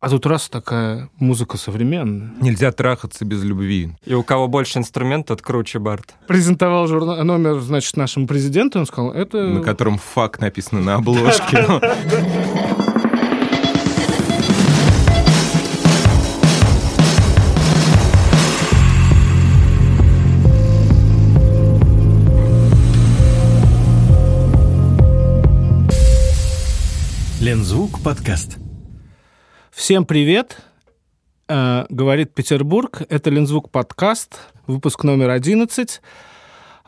[0.00, 2.30] А тут раз такая музыка современная.
[2.40, 3.96] Нельзя трахаться без любви.
[4.04, 6.14] И у кого больше инструментов, тот круче Барт.
[6.28, 9.48] Презентовал журнал, номер, значит, нашему президенту, он сказал, это...
[9.48, 11.66] На котором факт написано на обложке.
[27.40, 28.58] Лензвук подкаст.
[29.78, 30.56] Всем привет,
[31.48, 33.00] э, говорит Петербург.
[33.08, 36.00] Это Лензвук подкаст, выпуск номер 11.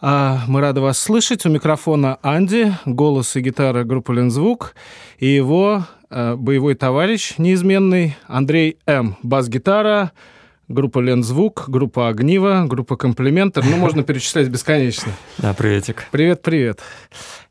[0.03, 1.47] Э, мы рады вас слышать.
[1.47, 4.75] У микрофона Анди, голос и гитара группы Лензвук,
[5.19, 9.17] и его э, боевой товарищ неизменный Андрей М.
[9.23, 10.11] Бас-гитара,
[10.71, 13.65] группа Лензвук, группа Огниво, группа Комплиментер.
[13.65, 15.13] Ну, можно перечислять бесконечно.
[15.39, 16.07] Да, приветик.
[16.13, 16.81] Привет, привет.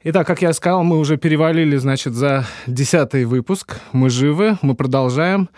[0.03, 3.81] Итак, как я сказал, мы уже перевалили, значит, за десятый выпуск.
[3.91, 5.49] Мы живы, мы продолжаем.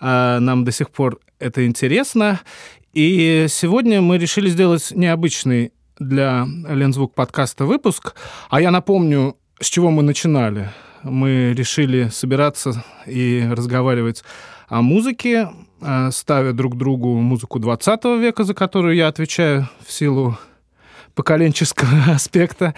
[0.00, 2.40] А, нам до сих пор это интересно.
[2.94, 8.14] И сегодня мы решили сделать необычный для Лензвук подкаста выпуск.
[8.48, 10.70] А я напомню, с чего мы начинали.
[11.02, 14.24] Мы решили собираться и разговаривать
[14.68, 15.50] о музыке,
[16.10, 20.38] ставя друг другу музыку 20 века, за которую я отвечаю в силу
[21.14, 22.74] поколенческого аспекта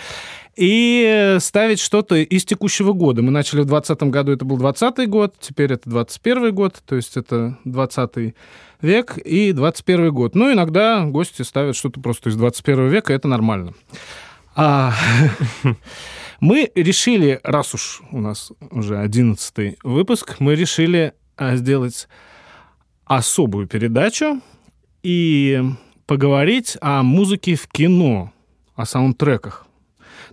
[0.57, 3.23] и ставить что-то из текущего года.
[3.23, 7.17] Мы начали в 2020 году, это был 20 год, теперь это 21 год, то есть
[7.17, 8.35] это 20
[8.81, 10.35] век и 21 год.
[10.35, 13.75] Ну, иногда гости ставят что-то просто из 21 века, это нормально.
[14.55, 14.95] А,
[16.41, 22.09] мы решили, раз уж у нас уже 11 выпуск, мы решили а, сделать
[23.07, 24.41] особую передачу
[25.03, 25.63] и
[26.07, 28.33] поговорить о музыке в кино,
[28.75, 29.67] о саундтреках.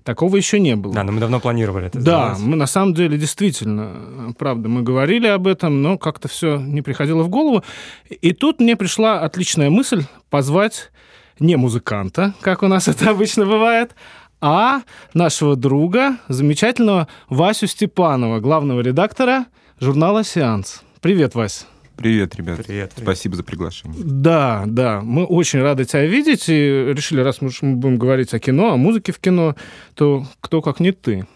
[0.03, 0.93] Такого еще не было.
[0.95, 2.39] Да, но мы давно планировали это Да, сделать.
[2.49, 7.21] мы на самом деле действительно, правда, мы говорили об этом, но как-то все не приходило
[7.21, 7.63] в голову.
[8.09, 10.91] И тут мне пришла отличная мысль позвать
[11.39, 13.95] не музыканта, как у нас это обычно бывает,
[14.39, 14.81] а
[15.13, 19.45] нашего друга, замечательного Васю Степанова, главного редактора
[19.79, 20.81] журнала «Сеанс».
[21.01, 21.67] Привет, Вась.
[22.01, 22.57] Привет, ребят.
[22.65, 23.13] Привет, привет.
[23.13, 24.01] Спасибо за приглашение.
[24.03, 26.53] Да, да, мы очень рады тебя видеть и
[26.95, 29.55] решили, раз мы будем говорить о кино, о музыке в кино,
[29.93, 31.27] то кто как не ты.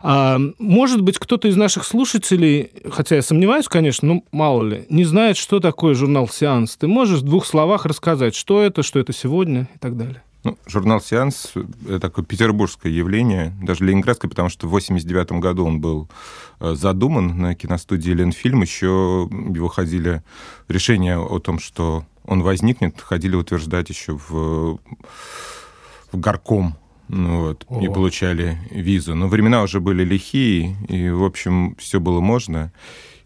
[0.00, 5.04] А, может быть, кто-то из наших слушателей, хотя я сомневаюсь, конечно, ну, мало ли, не
[5.04, 6.76] знает, что такое журнал «Сеанс».
[6.76, 10.24] Ты можешь в двух словах рассказать, что это, что это сегодня и так далее?
[10.44, 11.52] Ну, журнал «Сеанс»—
[11.86, 16.08] это такое петербургское явление, даже ленинградское, потому что в 89 году он был
[16.60, 18.62] э, задуман на киностудии «Ленфильм».
[18.62, 20.22] Еще его ходили...
[20.68, 24.78] Решение о том, что он возникнет, ходили утверждать еще в,
[26.12, 26.76] в горком
[27.08, 27.80] ну, вот, О.
[27.80, 29.14] и получали визу.
[29.14, 32.70] Но времена уже были лихие, и, в общем, все было можно.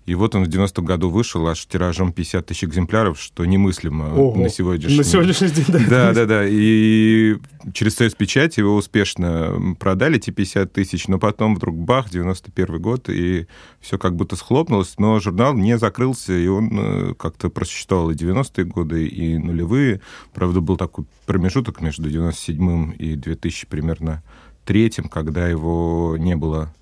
[0.05, 4.41] И вот он в 90-м году вышел аж тиражом 50 тысяч экземпляров, что немыслимо Ого.
[4.41, 5.79] на сегодняшний На сегодняшний день, да.
[5.79, 6.45] да, да, да.
[6.49, 7.37] И
[7.73, 13.09] через союз печать его успешно продали, эти 50 тысяч, но потом вдруг бах, 91 год,
[13.09, 13.47] и
[13.81, 18.65] все как будто схлопнулось, но журнал не закрылся, и он э, как-то просуществовал и 90-е
[18.65, 20.01] годы, и нулевые.
[20.35, 24.23] Правда, был такой промежуток между 97-м и 2000 примерно
[24.65, 26.73] третьим, когда его не было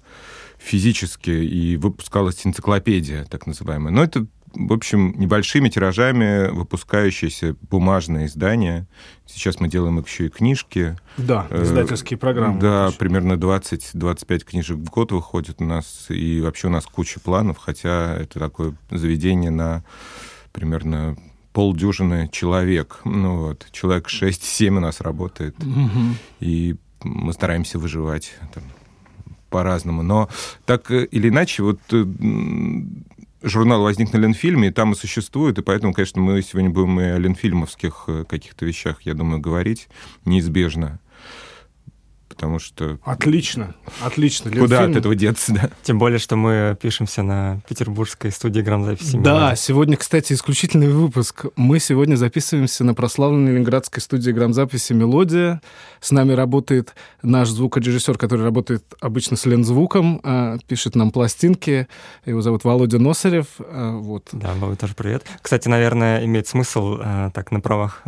[0.60, 3.93] физически, и выпускалась энциклопедия, так называемая.
[3.93, 8.87] Но это в общем, небольшими тиражами выпускающиеся бумажные издания.
[9.26, 10.97] Сейчас мы делаем еще и книжки.
[11.16, 12.60] Да, Э, издательские программы.
[12.60, 12.98] Да, Точно.
[12.98, 16.06] примерно 20-25 книжек в год выходит у нас.
[16.09, 19.84] И вообще у нас куча планов, хотя это такое заведение на
[20.53, 21.16] примерно
[21.53, 23.00] полдюжины человек.
[23.04, 25.56] Ну вот, человек 6-7 у нас работает.
[25.62, 26.16] Мгм.
[26.41, 28.65] И мы стараемся выживать там,
[29.50, 30.03] по-разному.
[30.03, 30.28] Но
[30.65, 32.05] так э, или иначе, вот э,
[33.43, 37.05] журнал возник на Ленфильме, и там и существует, и поэтому, конечно, мы сегодня будем и
[37.05, 39.89] о ленфильмовских э, каких-то вещах, я думаю, говорить
[40.25, 41.00] неизбежно.
[42.31, 44.51] Потому что Отлично, отлично.
[44.53, 44.91] куда Ленфильм.
[44.93, 45.71] от этого деться, да?
[45.83, 49.19] Тем более, что мы пишемся на петербургской студии грамзаписи.
[49.19, 51.47] Да, сегодня, кстати, исключительный выпуск.
[51.57, 55.60] Мы сегодня записываемся на прославленной ленинградской студии грамзаписи «Мелодия».
[56.01, 61.89] С нами работает наш звукорежиссер, который работает обычно с лензвуком, а, пишет нам пластинки.
[62.25, 63.47] Его зовут Володя Носарев.
[63.59, 64.28] а, Вот.
[64.33, 65.27] Да, Вова, тоже привет.
[65.43, 68.03] Кстати, наверное, имеет смысл э, так на правах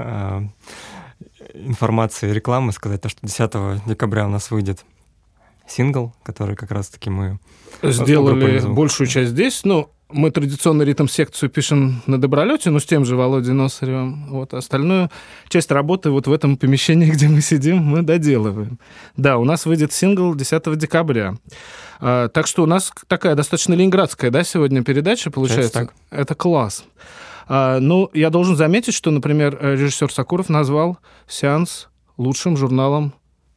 [1.54, 4.84] информации рекламы сказать, то, что 10 декабря у нас выйдет
[5.66, 7.38] сингл, который как раз-таки мы...
[7.82, 13.16] Сделали большую часть здесь, но мы традиционно ритм-секцию пишем на Добролете, но с тем же
[13.16, 14.26] Володей Носаревым.
[14.28, 15.10] Вот остальную
[15.49, 18.78] часть работы вот в этом помещении, где мы сидим, мы доделываем.
[19.16, 21.34] Да, у нас выйдет сингл 10 декабря.
[22.00, 25.72] А, так что у нас такая достаточно ленинградская, да, сегодня передача получается.
[25.72, 25.94] так.
[26.10, 26.84] Это класс.
[27.49, 33.12] А, ну, я должен заметить, что, например, режиссер Сакуров назвал сеанс лучшим журналом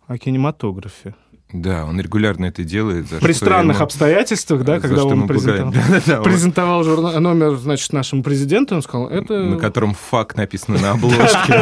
[0.08, 1.16] о кинематографе.
[1.53, 3.07] Да, он регулярно это делает.
[3.21, 5.88] При странных ему- обстоятельствах, да, за когда он презентовал, пугает.
[5.89, 9.44] Да-да-да, он- презентовал журнал, номер, значит, нашему президенту, он сказал, это...
[9.44, 11.53] На котором факт написано на обложке.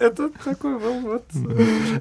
[0.00, 1.24] это, такой был вот...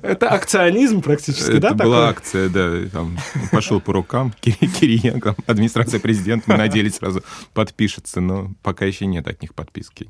[0.01, 3.17] Это акционизм практически, да, Это была акция, да, там
[3.51, 7.21] пошел по рукам Кири- Кириенко, администрация президента, мы надеялись сразу
[7.53, 10.07] подпишется, но пока еще нет от них подписки.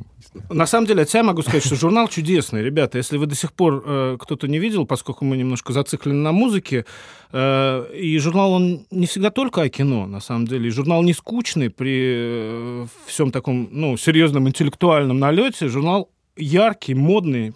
[0.50, 2.98] На самом деле, от себя могу сказать, что журнал чудесный, ребята.
[2.98, 6.86] Если вы до сих пор э, кто-то не видел, поскольку мы немножко зациклены на музыке,
[7.34, 10.68] э, и журнал он не всегда только о кино, на самом деле.
[10.68, 15.68] И журнал не скучный при э, всем таком, ну, серьезном интеллектуальном налете.
[15.68, 17.54] Журнал яркий, модный,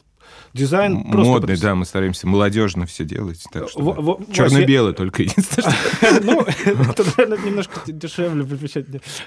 [0.54, 1.32] дизайн просто...
[1.32, 3.44] Модный, да, мы стараемся молодежно все делать.
[3.52, 4.02] Так что, Во- да.
[4.02, 5.76] Вась, Черно-белый только единственное.
[6.22, 8.46] Ну, это, наверное, немножко дешевле.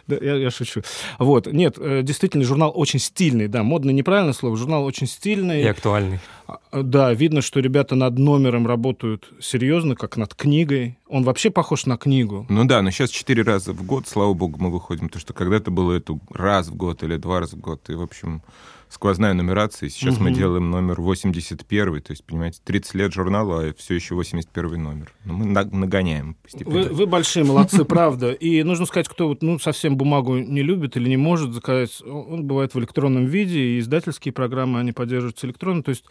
[0.07, 0.83] Да, я, я шучу.
[1.19, 5.63] Вот, нет, э, действительно, журнал очень стильный, да, модный неправильное слово, журнал очень стильный.
[5.63, 6.21] И актуальный.
[6.47, 10.99] А, Да, видно, что ребята над номером работают серьезно, как над книгой.
[11.09, 12.47] Он вообще похож на книгу.
[12.49, 15.09] Ну да, но сейчас четыре раза в год, слава богу, мы выходим.
[15.09, 17.89] То, что когда-то было это раз в год или два раза в год.
[17.91, 18.43] И, в общем,
[18.93, 19.89] сквозная нумерация.
[19.89, 20.39] Сейчас мы Мгм.
[20.39, 22.01] делаем номер 81.
[22.03, 25.13] То есть, понимаете, 30 лет журнала, а все еще 81 номер.
[25.25, 26.83] Но мы на- нагоняем постепенно.
[26.83, 28.33] Вы, вы большие молодцы, правда.
[28.33, 32.45] И нужно сказать, кто вот, ну, совсем бумагу не любит или не может заказать, он
[32.47, 35.83] бывает в электронном виде, и издательские программы, они поддерживаются электронно.
[35.83, 36.05] То есть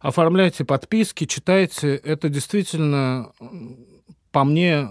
[0.00, 1.94] оформляйте подписки, читайте.
[1.96, 3.32] Это действительно,
[4.30, 4.88] по мне,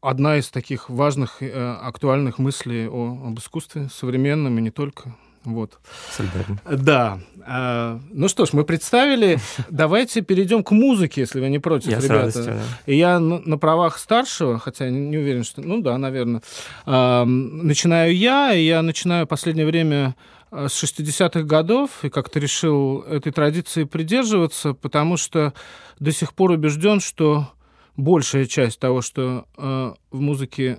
[0.00, 1.50] одна из таких важных, э,
[1.80, 5.16] актуальных мыслей о, об искусстве современном и не только.
[5.44, 5.78] Вот.
[6.10, 6.58] Солидарен.
[6.64, 7.18] Да.
[7.46, 9.38] А, ну что ж, мы представили.
[9.70, 12.20] Давайте перейдем к музыке, если вы не против, Я с ребята.
[12.20, 12.62] радостью, да.
[12.86, 15.60] И я на, правах старшего, хотя не, уверен, что...
[15.60, 16.42] Ну да, наверное.
[16.86, 20.14] ам, начинаю я, и я начинаю в последнее время
[20.50, 25.52] а, с 60-х годов, и как-то решил этой традиции придерживаться, потому что
[26.00, 27.48] до сих пор убежден, что
[27.96, 30.78] большая часть того, что а, в музыке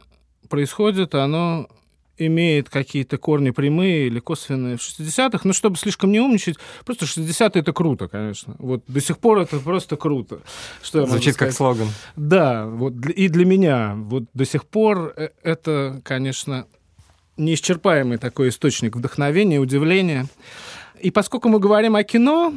[0.49, 1.67] происходит, оно
[2.17, 7.61] имеет какие-то корни прямые или косвенные в 60-х, но чтобы слишком не умничать, просто 60-е
[7.61, 8.55] это круто, конечно.
[8.59, 10.39] Вот до сих пор это просто круто.
[10.81, 11.87] Что Звучит как слоган.
[12.15, 16.67] Да, вот и для меня вот до сих пор э, это, конечно,
[17.37, 20.27] неисчерпаемый такой источник вдохновения, удивления.
[21.01, 22.53] И поскольку мы говорим о кино,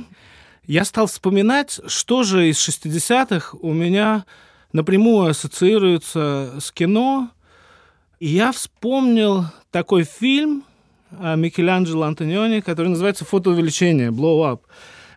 [0.66, 4.24] я стал вспоминать, что же из 60-х у меня
[4.72, 7.30] напрямую ассоциируется с кино.
[8.18, 10.64] И я вспомнил такой фильм
[11.12, 14.60] а, Микеланджело Антониони, который называется «Фотоувеличение», «Blow Up»,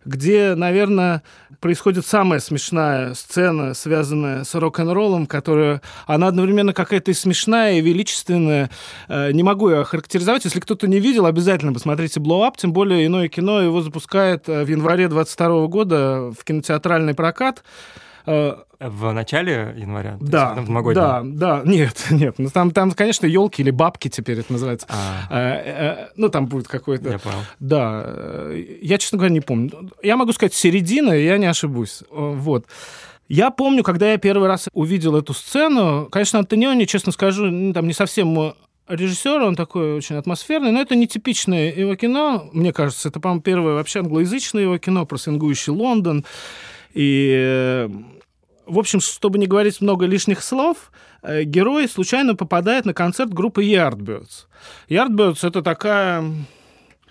[0.05, 1.23] где, наверное,
[1.59, 8.69] происходит самая смешная сцена, связанная с рок-н-роллом, которая, она одновременно какая-то и смешная, и величественная.
[9.07, 10.45] Э, Не могу ее охарактеризовать.
[10.45, 14.63] Если кто-то не видел, обязательно посмотрите «Blow Up», тем более иное кино его запускает э,
[14.63, 17.63] в январе 22 года в кинотеатральный прокат.
[18.83, 20.17] В начале января?
[20.19, 22.35] Да, есть в да, да, нет, нет.
[22.39, 24.87] Ну, там, там, конечно, елки или бабки теперь это называется.
[24.89, 27.11] А, Э, э, Ну, там будет какой-то...
[27.11, 27.37] я понял.
[27.59, 29.91] Да, э, я, честно говоря, не помню.
[30.01, 32.03] Я могу сказать середина, я не ошибусь.
[32.09, 32.65] Вот.
[33.27, 37.93] Я помню, когда я первый раз увидел эту сцену, конечно, Антониони, честно скажу, там не
[37.93, 38.55] совсем
[38.89, 43.41] режиссер, он такой очень атмосферный, но это не типичное его кино, мне кажется, это, по-моему,
[43.41, 46.25] первое вообще англоязычное его кино про свингующий Лондон.
[46.93, 47.87] И,
[48.65, 50.91] в общем, чтобы не говорить много лишних слов,
[51.21, 54.47] э, герой случайно попадает на концерт группы Yardbirds.
[54.89, 56.23] Yardbirds— это такая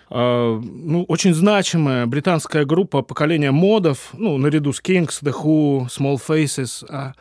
[0.09, 6.19] э, ну, очень значимая британская группа поколения модов, ну, наряду с Kings, The Who, Small
[6.25, 6.85] Faces.
[6.89, 7.13] а.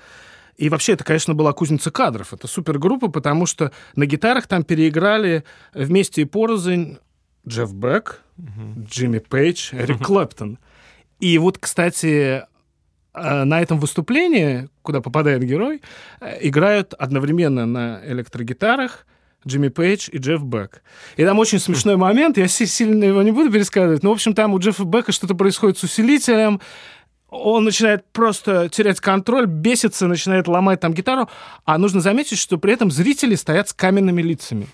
[0.57, 2.35] И вообще, это, конечно, была кузница кадров.
[2.35, 6.99] Это супергруппа, потому что на гитарах там переиграли вместе и порознь
[7.49, 10.59] Джефф Бек, Джимми Пейдж, Эрик Клэптон.
[11.19, 12.45] И вот, кстати,
[13.15, 15.83] на этом выступлении, куда попадает герой,
[16.21, 19.07] э, играют одновременно на электрогитарах
[19.47, 20.83] Джимми Пейдж и Джефф Бек.
[21.17, 24.35] И там очень смешной момент, я си- сильно его не буду пересказывать, но, в общем,
[24.35, 26.61] там у Джеффа Бека что-то происходит с усилителем,
[27.31, 31.29] он начинает просто терять контроль, бесится, начинает ломать там гитару,
[31.65, 34.67] а нужно заметить, что при этом зрители стоят с каменными лицами.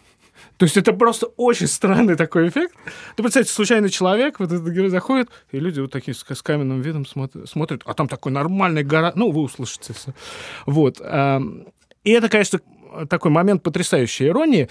[0.57, 2.75] То есть это просто очень странный такой эффект.
[3.17, 6.81] Ты представьте, случайный человек, вот этот герой заходит, и люди вот такие с, с каменным
[6.81, 9.13] видом смотрят, смотрят, а там такой нормальный гора...
[9.15, 10.15] Ну, вы услышите все.
[10.65, 11.01] Вот.
[11.03, 11.67] ам,
[12.05, 12.61] И это, конечно,
[13.09, 14.69] такой момент потрясающей иронии.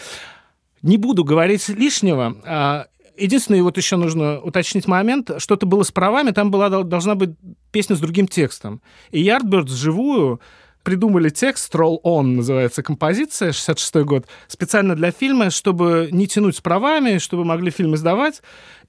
[0.82, 2.36] Не буду говорить лишнего.
[2.46, 2.88] А
[3.18, 5.32] единственное, вот еще нужно уточнить момент.
[5.38, 7.32] Что-то было с правами, там была, должна быть
[7.72, 8.82] песня с другим текстом.
[9.12, 10.42] И Yardbirds вживую
[10.86, 16.62] придумали текст «Roll On» называется композиция, 66 год, специально для фильма, чтобы не тянуть с
[16.62, 18.42] правами, чтобы могли фильм издавать.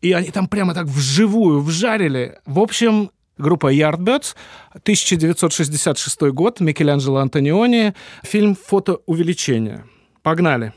[0.03, 2.39] И они там прямо так вживую вжарили.
[2.45, 4.37] В общем, группа Yardbirds,
[4.75, 9.85] 1966 год, Микеланджело Антониони, фильм «Фотоувеличение».
[10.23, 10.73] Погнали.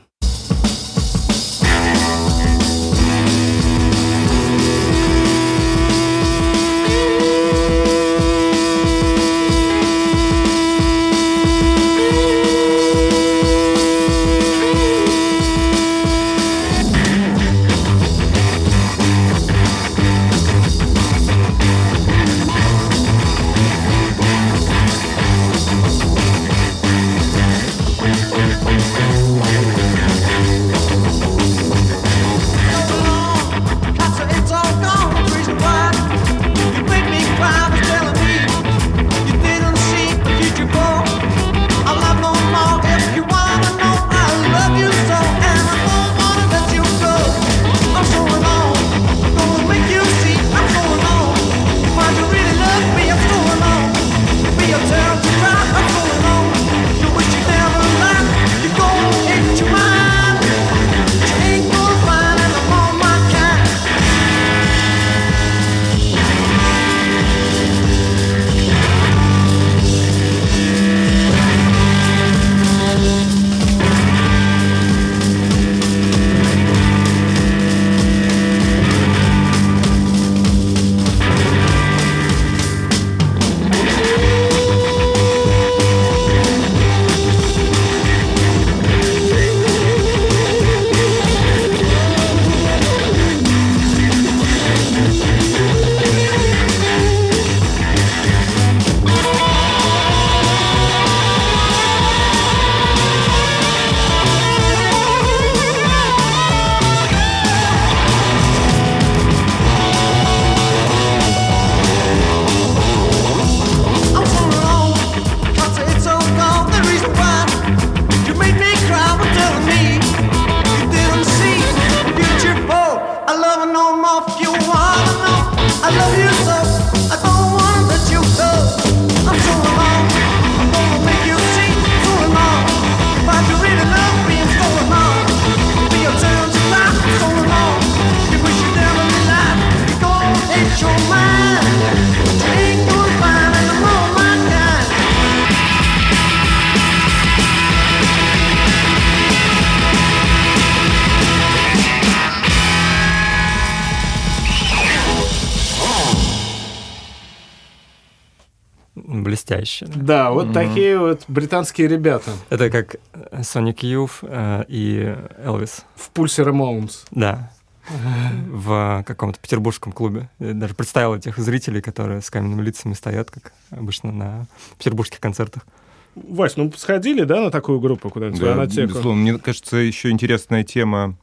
[159.60, 159.86] Блестяще.
[159.86, 160.52] Да, да вот mm-hmm.
[160.52, 162.32] такие вот британские ребята.
[162.48, 162.96] Это как
[163.44, 165.84] Соник Юф э, и Элвис.
[165.96, 167.04] В Пульсе Ремоунс.
[167.10, 167.52] Да.
[167.88, 170.28] В каком-то петербургском клубе.
[170.38, 174.46] Я даже представил этих зрителей, которые с каменными лицами стоят, как обычно на
[174.78, 175.66] петербургских концертах.
[176.14, 179.22] Вась, ну сходили, да, на такую группу куда-нибудь, да, безусловно.
[179.22, 181.16] Мне кажется, еще интересная тема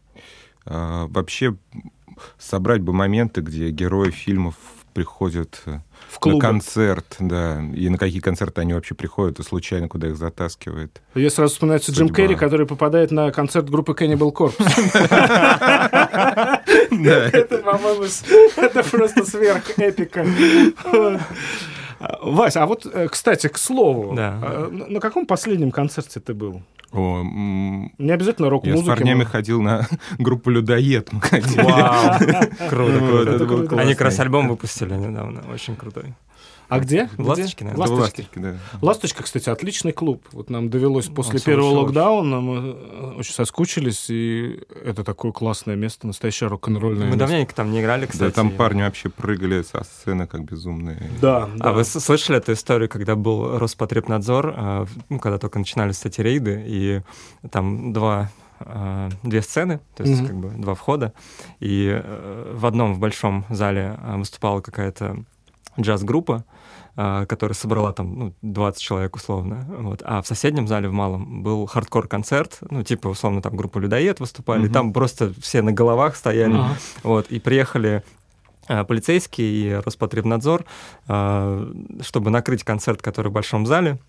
[0.65, 1.55] э, вообще
[2.37, 4.55] собрать бы моменты, где герои фильмов
[4.93, 6.37] приходят э, в клубы.
[6.37, 7.61] На концерт, да.
[7.75, 11.01] И на какие концерты они вообще приходят, и случайно куда их затаскивает.
[11.15, 12.07] Я сразу вспоминается Судьба.
[12.07, 14.55] Джим Керри, который попадает на концерт группы Cannibal Corpse.
[16.67, 18.05] Это, по-моему,
[18.55, 20.25] это просто сверх эпика.
[22.21, 24.39] Вася, а вот, э, кстати, к слову, да.
[24.41, 26.61] А, на каком последнем концерте ты был?
[26.91, 28.87] О, не обязательно рок-музыки.
[28.87, 29.29] Я с парнями но...
[29.29, 29.87] ходил на
[30.17, 31.09] группу «Людоед».
[31.11, 31.21] Мы.
[31.63, 32.19] Вау!
[32.69, 33.79] Круто, круто.
[33.79, 36.13] Они как раз альбом выпустили недавно, очень крутой.
[36.69, 37.09] А где?
[37.17, 37.87] В Ласточке, наверное.
[37.87, 38.01] Ласточки.
[38.01, 38.55] Ласточки, да.
[38.81, 40.27] Ласточка, кстати, отличный клуб.
[40.33, 46.07] Вот нам довелось после первого локдауна, мы э, очень соскучились, и это такое классное место,
[46.07, 47.19] настоящее рок-н-ролльное Мы место.
[47.19, 48.29] давненько там не играли, кстати.
[48.29, 51.09] Да, там парни вообще прыгали со сцены как безумные.
[51.21, 51.69] Да, да.
[51.69, 56.63] А вы слышали эту историю, когда был Роспотребнадзор, э, ну, когда только начинались эти рейды,
[56.67, 57.01] и
[57.49, 60.27] там два э, две сцены, то есть mm-hmm.
[60.27, 61.13] как бы два входа,
[61.61, 62.03] и
[62.53, 65.23] в одном в большом зале выступала какая-то
[65.79, 66.56] джаз-группа, а,
[66.97, 69.65] которая собрала там ну, 20 человек условно.
[69.79, 70.01] Вот.
[70.03, 74.65] А в соседнем зале в малом был хардкор-концерт, ну, типа, условно, там группа «Людоед» выступали,
[74.65, 74.73] угу.
[74.73, 76.55] там просто все на головах стояли.
[76.55, 76.77] Ага.
[77.03, 78.03] Вот, и приехали
[78.67, 80.65] а, полицейские и Роспотребнадзор,
[81.07, 83.99] а, чтобы накрыть концерт, который в большом зале.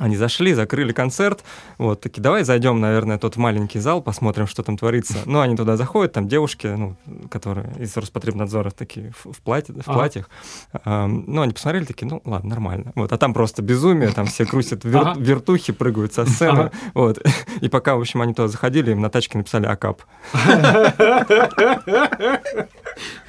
[0.00, 1.44] Они зашли, закрыли концерт,
[1.78, 5.18] вот, такие, давай зайдем, наверное, тот маленький зал, посмотрим, что там творится.
[5.24, 6.96] Ну, они туда заходят, там девушки, ну,
[7.30, 10.28] которые из Роспотребнадзора такие в, в, платье, в платьях.
[10.72, 11.06] А.
[11.06, 12.92] Ну, они посмотрели, такие, ну, ладно, нормально.
[12.94, 15.20] Вот, а там просто безумие, там все крутят вер, ага.
[15.20, 16.58] вертухи, прыгают со сцены.
[16.58, 16.72] Ага.
[16.94, 17.24] Вот.
[17.60, 20.02] И пока, в общем, они туда заходили, им на тачке написали «Акап».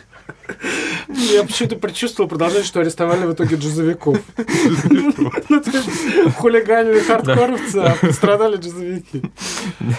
[1.08, 4.18] Я почему-то предчувствовал продолжение, что арестовали в итоге джазовиков.
[6.38, 9.32] Хулиганили хардкоровцы, а пострадали джазовики.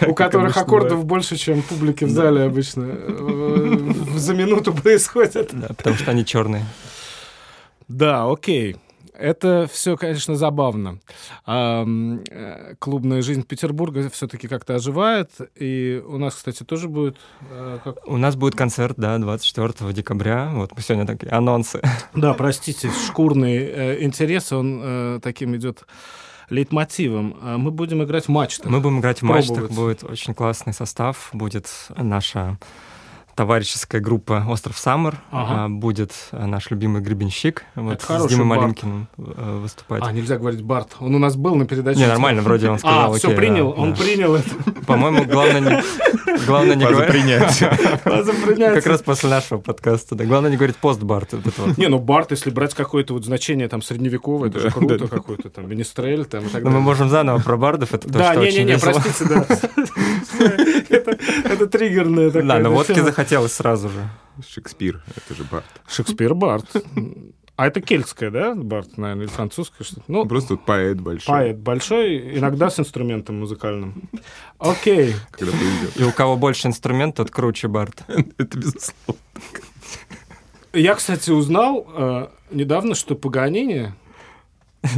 [0.06, 5.50] У которых аккордов больше, чем публики в зале обычно э, за минуту происходят.
[5.52, 6.64] Да, потому что они черные.
[7.88, 8.76] Да, окей.
[9.18, 11.00] Это все, конечно, забавно.
[11.46, 11.87] А,
[12.78, 15.30] клубная жизнь Петербурга все-таки как-то оживает.
[15.54, 17.16] И у нас, кстати, тоже будет...
[17.50, 18.06] А, как...
[18.06, 20.50] У нас будет концерт, да, 24 декабря.
[20.52, 21.80] Вот мы сегодня такие анонсы.
[22.14, 25.85] Да, простите, шкурный э, интерес, он э, таким идет
[26.49, 27.37] лейтмотивом.
[27.42, 28.66] Мы будем играть в матчах.
[28.66, 29.70] Мы будем играть в матчах.
[29.70, 31.30] Будет очень классный состав.
[31.32, 32.58] Будет наша
[33.36, 35.16] товарищеская группа «Остров Саммер».
[35.30, 35.64] Ага.
[35.64, 40.02] А, будет а, наш любимый гребенщик вот, с Димой Малинкиным э, выступать.
[40.04, 40.96] А, нельзя говорить Барт.
[41.00, 42.00] Он у нас был на передаче.
[42.00, 43.14] Не, нормально, вроде он сказал.
[43.14, 44.48] А, все принял, он принял это.
[44.86, 45.82] По-моему, главное не...
[46.46, 47.10] Главное не говорить...
[47.10, 47.58] принять.
[48.74, 50.14] Как раз после нашего подкаста.
[50.14, 50.24] Да.
[50.24, 51.34] Главное не говорить пост Барт.
[51.76, 55.68] Не, ну Барт, если брать какое-то вот значение там средневековое, это же круто какой-то там,
[55.68, 56.70] Министрель там и так далее.
[56.70, 59.46] мы можем заново про Бардов, это Да, не-не-не, простите, да.
[61.44, 62.49] Это триггерное такое.
[62.49, 64.08] Да, но водки захотелось сразу же.
[64.46, 65.64] Шекспир, это же Барт.
[65.88, 66.66] Шекспир Барт.
[67.56, 70.02] А это кельтское, да, Барт, наверное, или французское что-то?
[70.08, 71.35] Ну, Просто поэт большой.
[71.35, 74.11] Поэт большой, иногда с инструментом музыкальным.
[74.58, 75.14] Окей.
[75.30, 75.96] Когда повезет.
[75.99, 78.04] И у кого больше инструмент, тот круче Барт.
[78.08, 79.23] это безусловно.
[80.75, 83.94] Я, кстати, узнал э, недавно, что Паганини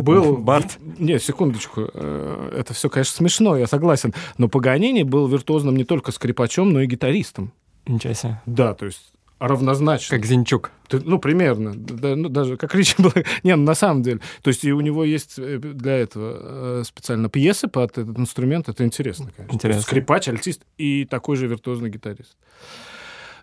[0.00, 0.37] был...
[0.38, 0.78] Барт?
[0.99, 1.90] Не, секундочку.
[1.92, 4.14] Э, это все, конечно, смешно, я согласен.
[4.37, 7.52] Но Паганини был виртуозным не только скрипачом, но и гитаристом.
[7.87, 8.40] Ничего себе.
[8.47, 10.16] Да, то есть равнозначно.
[10.16, 10.71] Как Зинчук.
[10.90, 11.75] Ну, примерно.
[11.75, 13.12] Да, ну, даже как Ричи был.
[13.42, 14.21] Не, ну, на самом деле.
[14.42, 18.68] То есть и у него есть э, для этого э, специально пьесы под этот инструмент.
[18.68, 19.54] Это интересно, конечно.
[19.54, 19.83] Интересно.
[19.83, 22.37] Скрипач, альтист и такой же виртуозный гитарист.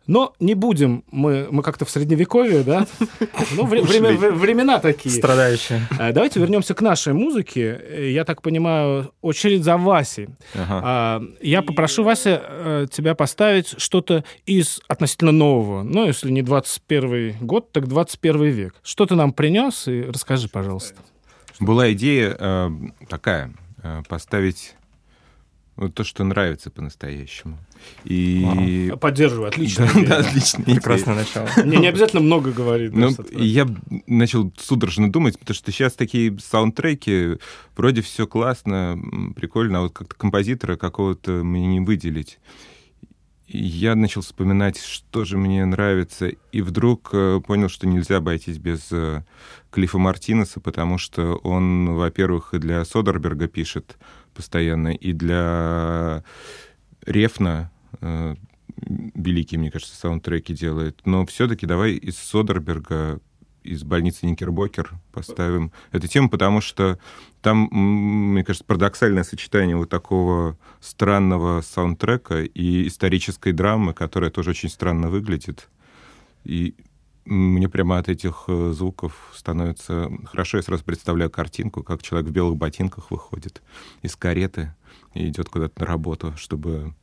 [0.08, 2.86] Но не будем, мы, мы как-то в средневековье, да?
[3.52, 5.16] Ну, время, времена такие.
[5.16, 5.82] Страдающие.
[5.98, 8.12] А, давайте вернемся к нашей музыке.
[8.12, 10.30] Я так понимаю, очередь за Васей.
[10.54, 10.82] Ага.
[10.84, 15.84] А, я попрошу, Вася, э, тебя поставить что-то из относительно нового.
[15.84, 18.76] Ну, если не 21 год, так 21 век.
[18.84, 19.88] Что ты нам принес?
[19.88, 20.96] И расскажи, пожалуйста.
[21.60, 22.70] Была идея э,
[23.08, 24.76] такая, э, поставить
[25.76, 27.58] вот то, что нравится по-настоящему.
[28.06, 28.94] И...
[29.00, 29.88] Поддерживаю, отлично.
[30.08, 30.64] Да, отлично.
[30.64, 31.48] Прекрасное начало.
[31.66, 32.94] Мне не обязательно много говорить.
[32.94, 33.68] Ну, я
[34.08, 37.38] начал судорожно думать, потому что сейчас такие саундтреки,
[37.76, 39.00] вроде все классно,
[39.36, 42.40] прикольно, а вот как-то композитора какого-то мне не выделить.
[43.48, 48.58] И я начал вспоминать, что же мне нравится, и вдруг э, понял, что нельзя обойтись
[48.58, 49.24] без э,
[49.70, 53.98] Клиффа Мартинеса, потому что он, во-первых, и для Содерберга пишет
[54.34, 56.24] постоянно, и для
[57.06, 57.72] Рефна
[58.78, 61.02] великие, мне кажется, саундтреки делает.
[61.06, 63.20] Но все-таки давай из Содерберга,
[63.64, 67.00] из больницы Никербокер поставим эту тему, потому что
[67.42, 74.70] там, мне кажется, парадоксальное сочетание вот такого странного саундтрека и исторической драмы, которая тоже очень
[74.70, 75.70] странно выглядит.
[76.44, 76.76] И
[77.26, 80.58] мне прямо от этих э, звуков становится хорошо.
[80.58, 83.64] Я сразу представляю картинку, как человек в белых ботинках выходит
[84.04, 84.76] из кареты
[85.16, 86.94] и идет куда-то на работу, чтобы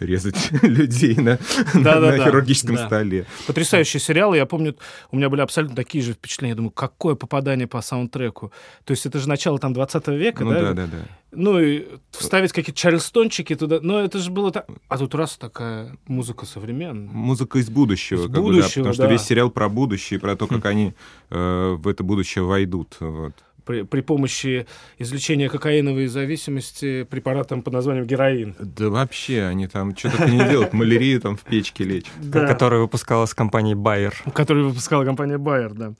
[0.00, 1.38] резать людей на,
[1.74, 2.86] да, на, да, на хирургическом да.
[2.86, 3.26] столе.
[3.46, 4.34] Потрясающий сериал.
[4.34, 4.76] Я помню,
[5.10, 6.52] у меня были абсолютно такие же впечатления.
[6.52, 8.52] Я думаю, какое попадание по саундтреку.
[8.84, 10.60] То есть это же начало там 20 века, ну, да?
[10.60, 10.98] да, да, да.
[11.36, 13.80] Ну и вставить какие-то чарльстончики туда.
[13.82, 14.66] Но это же было так...
[14.88, 17.12] А тут раз такая музыка современная.
[17.12, 18.24] Музыка из будущего.
[18.24, 18.92] Из будущего, бы, да, потому да.
[18.92, 20.94] что весь сериал про будущее, про то, как они
[21.30, 22.96] э, в это будущее войдут.
[23.00, 24.66] Вот при, при помощи
[24.98, 28.54] излечения кокаиновой зависимости препаратом под названием героин.
[28.58, 32.12] Да вообще, они там что-то не делают, малярию там в печке лечат.
[32.20, 32.46] Да.
[32.46, 34.12] Которая выпускалась компанией Bayer.
[34.32, 35.94] Которую выпускала компания Bayer, да.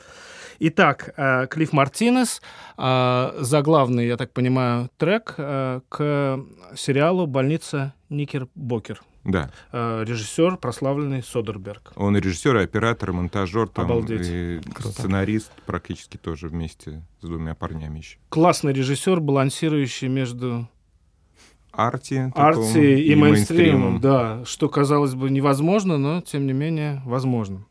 [0.60, 2.40] Итак, э, Клифф Мартинес,
[2.78, 6.40] э, заглавный, я так понимаю, трек э, к
[6.76, 9.02] сериалу «Больница Никербокер».
[9.24, 9.50] Да.
[9.72, 11.92] Э, режиссер прославленный Содерберг.
[11.96, 14.26] Он и режиссер, и оператор, и монтажер, там, Обалдеть.
[14.28, 14.90] и Круто.
[14.90, 18.18] сценарист практически тоже вместе с двумя парнями еще.
[18.28, 20.68] Классный режиссер, балансирующий между
[21.72, 27.64] арти, арти и, и мейнстримом, да, что казалось бы невозможно, но тем не менее возможно.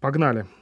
[0.00, 0.42] Погнали.
[0.42, 0.57] Погнали.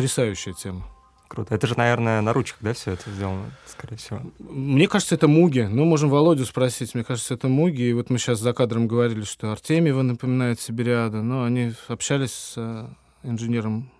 [0.00, 0.86] Потрясающая тема.
[1.28, 1.54] Круто.
[1.54, 4.20] Это же, наверное, на ручках, да, все это сделано, скорее всего.
[4.40, 5.60] Мне кажется, это Муги.
[5.60, 6.94] Ну, можем Володю спросить.
[6.94, 7.82] Мне кажется, это Муги.
[7.82, 11.22] И вот мы сейчас за кадром говорили, что Артемьева напоминает Сибириада.
[11.22, 12.88] Но они общались с э,
[13.22, 13.92] инженером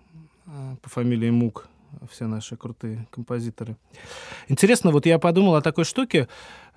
[0.47, 1.67] э, по фамилии Мук
[2.11, 3.77] все наши крутые композиторы.
[4.47, 6.27] Интересно, вот я подумал о такой штуке,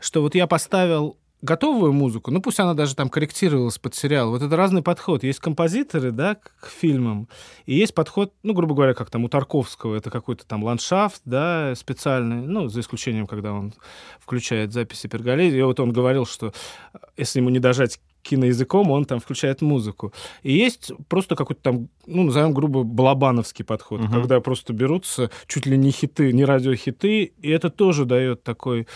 [0.01, 4.43] что вот я поставил готовую музыку, ну пусть она даже там корректировалась под сериал, вот
[4.43, 5.23] это разный подход.
[5.23, 7.29] Есть композиторы, да, к фильмам,
[7.67, 11.75] и есть подход, ну, грубо говоря, как там у Тарковского, это какой-то там ландшафт, да,
[11.77, 13.75] специальный, ну, за исключением, когда он
[14.19, 16.53] включает записи Перголези, и вот он говорил, что
[16.95, 20.13] э, если ему не дожать киноязыком, он там включает музыку.
[20.43, 24.13] И есть просто какой-то там, ну, назовем грубо, балабановский подход, угу.
[24.13, 28.89] когда просто берутся чуть ли не хиты, не радиохиты, и это тоже дает такой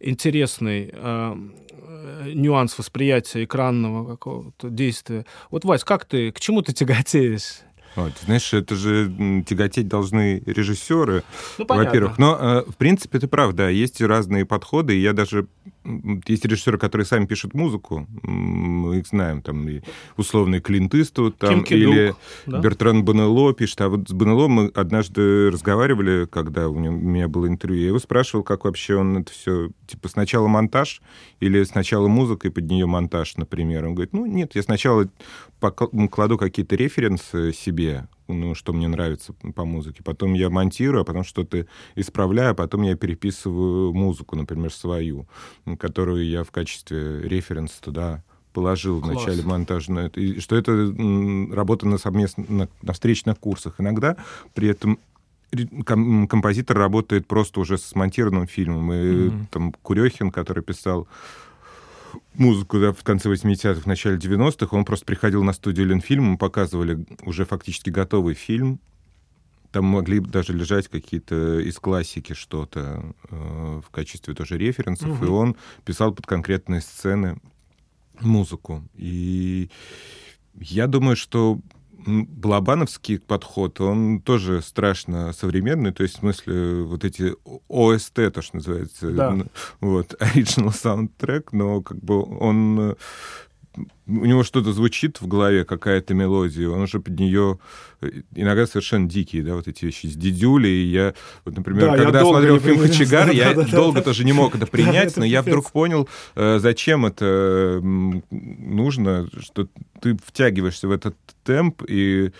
[0.00, 1.36] интересный э,
[2.34, 5.26] нюанс восприятия экранного какого-то действия.
[5.50, 7.60] Вот, Вась, как ты, к чему ты тяготеешь?
[7.96, 11.24] Вот, знаешь, это же тяготеть должны режиссеры,
[11.58, 12.18] ну, во-первых.
[12.18, 13.68] Но, э, в принципе, это правда.
[13.70, 14.96] Есть разные подходы.
[14.96, 15.48] И я даже...
[16.26, 18.06] Есть режиссеры, которые сами пишут музыку.
[18.22, 19.42] Мы их знаем.
[19.42, 19.80] Там и
[20.16, 22.14] условный Клинт Иствуд, там, или
[22.46, 22.60] да?
[22.60, 23.80] Бертран Бонелло пишет.
[23.80, 27.80] А вот с Бонелло мы однажды разговаривали, когда у, него, у меня было интервью.
[27.80, 29.70] Я его спрашивал, как вообще он это все...
[29.86, 31.00] Типа сначала монтаж
[31.40, 33.86] или сначала музыка и под нее монтаж, например.
[33.86, 35.08] Он говорит, ну, нет, я сначала
[36.10, 40.02] кладу какие-то референсы себе, ну, что мне нравится по музыке.
[40.02, 45.26] Потом я монтирую, а потом что-то исправляю, а потом я переписываю музыку, например, свою,
[45.78, 49.10] которую я в качестве референса туда положил Класс.
[49.10, 50.06] в начале монтажа.
[50.14, 50.72] И что это
[51.52, 53.74] работа на совместно на, на встречных курсах.
[53.78, 54.16] Иногда
[54.54, 54.98] при этом
[56.28, 58.92] композитор работает просто уже с смонтированным фильмом.
[58.92, 59.44] И mm-hmm.
[59.50, 61.08] там Курехин, который писал
[62.38, 66.38] музыку да, в конце 80-х, в начале 90-х, он просто приходил на студию Ленфильм, мы
[66.38, 68.80] показывали уже фактически готовый фильм,
[69.70, 75.24] там могли даже лежать какие-то из классики что-то э, в качестве тоже референсов, угу.
[75.24, 77.38] и он писал под конкретные сцены
[78.20, 78.82] музыку.
[78.94, 79.70] И
[80.54, 81.60] я думаю, что
[82.06, 87.34] Балабановский подход, он тоже страшно современный, то есть в смысле вот эти
[87.68, 89.36] ОСТ, то, что называется, да.
[89.80, 92.96] вот, Original Soundtrack, но как бы он
[94.06, 97.58] у него что-то звучит в голове, какая-то мелодия, он уже под нее
[98.00, 100.68] э, иногда совершенно дикие, да, вот эти вещи с дидюли.
[100.68, 101.14] И я,
[101.44, 104.54] вот, например, да, когда я смотрел фильм «Кочегар», я да, долго да, тоже не мог
[104.54, 109.68] это принять, но я вдруг понял, э, зачем это нужно, что
[110.00, 112.32] ты втягиваешься в этот темп, и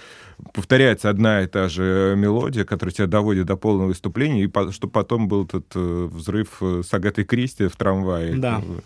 [0.55, 5.29] повторяется одна и та же мелодия, которая тебя доводит до полного выступления, и чтобы потом
[5.29, 8.37] был этот э, взрыв с Агатой Кристи в трамвае.
[8.37, 8.63] Да.
[8.65, 8.85] Вот.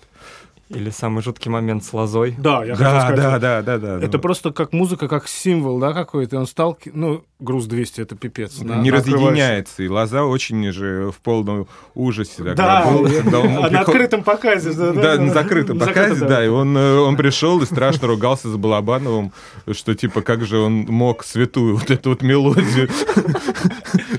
[0.75, 2.35] Или самый жуткий момент с лозой.
[2.39, 3.41] Да, я да, хотел сказать.
[3.41, 3.99] Да, да, да, да.
[3.99, 4.19] Это да.
[4.19, 6.39] просто как музыка, как символ, да, какой-то.
[6.39, 8.57] Он стал, ну, груз 200, это пипец.
[8.59, 9.83] Да, не разъединяется.
[9.83, 12.43] И лоза очень же в полном ужасе.
[12.43, 14.73] Да, да был, когда он, он на открытом показе.
[14.73, 16.29] Да, да, на закрытом показе, да.
[16.29, 16.45] да.
[16.45, 19.33] И он, э, он пришел и страшно ругался с Балабановым,
[19.73, 22.89] что типа как же он мог святую вот эту вот мелодию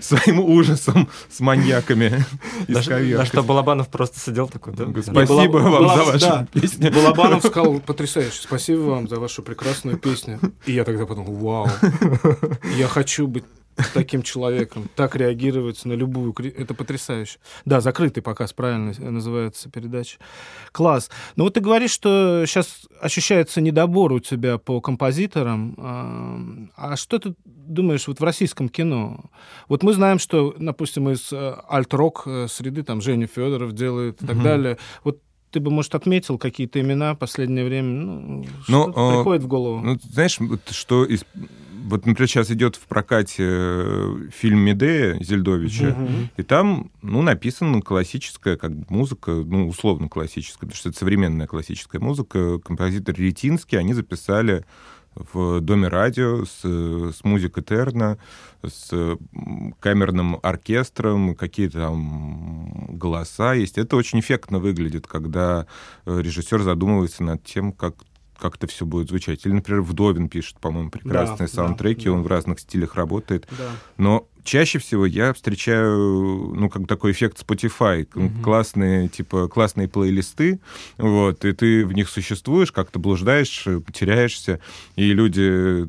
[0.17, 2.25] своим ужасом с маньяками
[2.67, 2.81] Да
[3.25, 4.85] что Балабанов просто сидел такой, да?
[5.01, 6.91] Спасибо вам за вашу песня.
[6.91, 10.39] Балабанов сказал, потрясающе, спасибо вам за вашу прекрасную песню.
[10.65, 11.69] И я тогда подумал, вау,
[12.77, 13.45] я хочу быть
[13.93, 16.33] таким человеком, так реагировать на любую...
[16.57, 17.39] Это потрясающе.
[17.65, 20.17] Да, закрытый показ, правильно называется передача.
[20.71, 21.09] Класс.
[21.35, 25.75] Ну вот ты говоришь, что сейчас ощущается недобор у тебя по композиторам.
[25.77, 26.39] А,
[26.75, 29.25] а что ты думаешь вот в российском кино?
[29.67, 34.27] Вот мы знаем, что, допустим, из э, альт-рок э, среды там Женя Федоров делает и
[34.27, 34.43] так угу.
[34.43, 34.77] далее.
[35.03, 35.19] Вот
[35.53, 37.87] ты бы, может, отметил какие-то имена в последнее время?
[37.87, 39.81] Ну, ну что а, приходит в голову?
[39.81, 40.39] Ну, знаешь,
[40.71, 41.23] что из...
[41.83, 46.09] Вот, например, сейчас идет в прокате э, фильм «Медея» Зельдовича, угу.
[46.37, 51.99] и там, ну, написана классическая как музыка, ну, условно классическая, потому что это современная классическая
[51.99, 52.59] музыка.
[52.59, 54.65] Композитор Ретинский, они записали
[55.15, 58.17] в Доме радио с, с музыкой Терна,
[58.65, 59.17] с
[59.79, 63.77] камерным оркестром, какие-то там голоса есть.
[63.77, 65.67] Это очень эффектно выглядит, когда
[66.05, 67.95] э, режиссер задумывается над тем, как
[68.43, 69.45] как это все будет звучать.
[69.45, 72.23] Или, например, Вдовин пишет, по-моему, прекрасные да, саундтреки, да, он да.
[72.25, 73.47] в разных стилях работает.
[73.57, 73.69] Да.
[73.95, 78.41] Но чаще всего я встречаю, ну, как такой эффект Spotify, mm-hmm.
[78.41, 80.59] классные, типа, классные плейлисты,
[80.97, 84.59] вот, и ты в них существуешь, как-то блуждаешь, теряешься,
[84.95, 85.87] и люди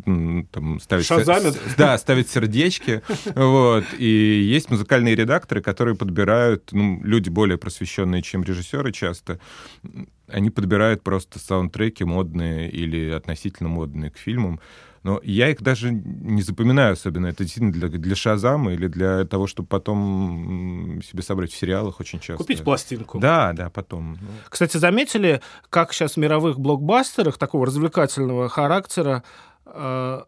[0.52, 1.04] там ставят...
[1.04, 1.60] Шазамят.
[1.76, 3.02] Да, ставят сердечки,
[3.34, 9.40] вот, и есть музыкальные редакторы, которые подбирают, ну, люди более просвещенные, чем режиссеры часто,
[10.28, 14.60] они подбирают просто саундтреки модные или относительно модные к фильмам,
[15.04, 17.26] Но я их даже не запоминаю особенно.
[17.26, 22.20] Это действительно для, для Шазама или для того, чтобы потом себе собрать в сериалах очень
[22.20, 22.42] часто.
[22.42, 23.18] Купить пластинку.
[23.18, 24.18] Да, да, потом.
[24.48, 29.22] Кстати, заметили, как сейчас в мировых блокбастерах такого развлекательного характера
[29.66, 30.22] э,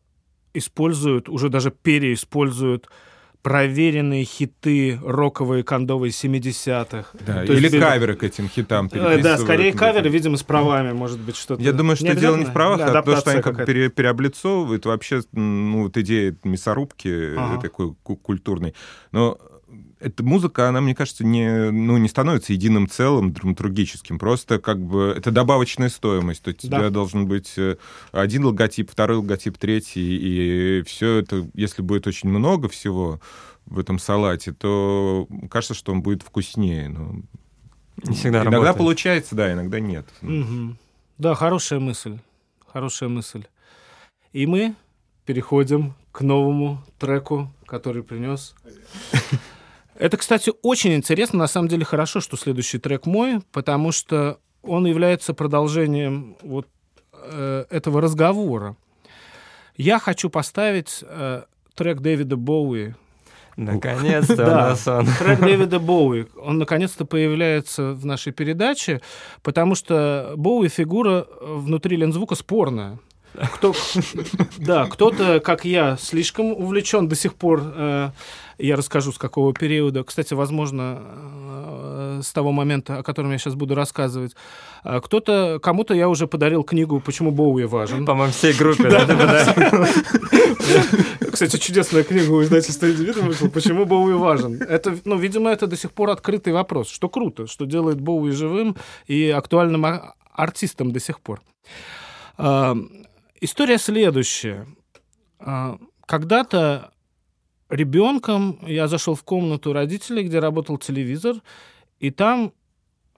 [0.53, 2.91] используют, уже даже переиспользуют
[3.47, 7.11] проверенные хиты роковые, кондовые 70-х.
[7.25, 10.91] Да, То или есть, каверы к этим хитам э, Да, скорее каверы, видимо, с правами,
[10.91, 11.63] может быть, что-то.
[11.63, 14.85] Я думаю, что дело не в правах, да, а то, что они как пере, переоблицовывают.
[14.85, 17.63] Вообще, ну, вот идея мясорубки ага.
[17.63, 18.75] такой культурной.
[19.13, 19.39] Но
[19.99, 24.19] эта музыка, она, мне кажется, не, ну, не становится единым целым драматургическим.
[24.19, 26.43] Просто как бы это добавочная стоимость.
[26.43, 26.77] То есть да.
[26.77, 27.77] у тебя должен быть э,
[28.13, 30.81] один логотип, второй логотип, третий.
[30.81, 33.21] И все это, если будет очень много всего
[33.65, 36.89] в этом салате, то кажется, что он будет вкуснее.
[36.89, 37.23] Но
[38.05, 38.77] не всегда Иногда работает.
[38.77, 40.07] получается, да, иногда нет.
[40.21, 40.77] Угу.
[41.19, 42.19] Да, хорошая мысль.
[42.67, 43.45] Хорошая мысль.
[44.33, 44.75] И мы
[45.25, 48.55] переходим к новому треку, который принес
[49.99, 51.41] это, кстати, очень интересно.
[51.41, 56.67] На самом деле хорошо, что следующий трек мой, потому что он является продолжением вот
[57.13, 58.77] э, этого разговора.
[59.77, 61.43] Я хочу поставить э,
[61.75, 62.95] трек Дэвида Боуи.
[63.57, 65.07] Наконец-то у нас он.
[65.19, 66.27] Трек Дэвида Боуи.
[66.37, 69.01] Он наконец-то появляется в нашей передаче,
[69.43, 72.99] потому что Боуи фигура внутри Лензвука спорная.
[73.55, 73.75] Кто,
[74.59, 77.63] да, кто-то, как я, слишком увлечен до сих пор.
[77.65, 78.11] Э,
[78.59, 80.05] я расскажу, с какого периода.
[80.05, 84.35] Кстати, возможно, э, с того момента, о котором я сейчас буду рассказывать.
[84.83, 88.07] А кто-то, кому-то я уже подарил книгу «Почему Боуи важен».
[88.07, 89.07] По-моему, всей группе, да,
[91.33, 94.63] Кстати, чудесная книга у издательства «Индивидуум» вышла «Почему Боуи важен».
[94.63, 98.77] Это, ну, видимо, это до сих пор открытый вопрос, что круто, что делает Боуи живым
[99.07, 99.85] и актуальным
[100.33, 101.43] артистом до сих пор.
[103.47, 104.67] История следующая.
[105.39, 106.91] А, когда-то
[107.71, 111.37] ребенком я зашел в комнату родителей, где работал телевизор,
[112.01, 112.53] и там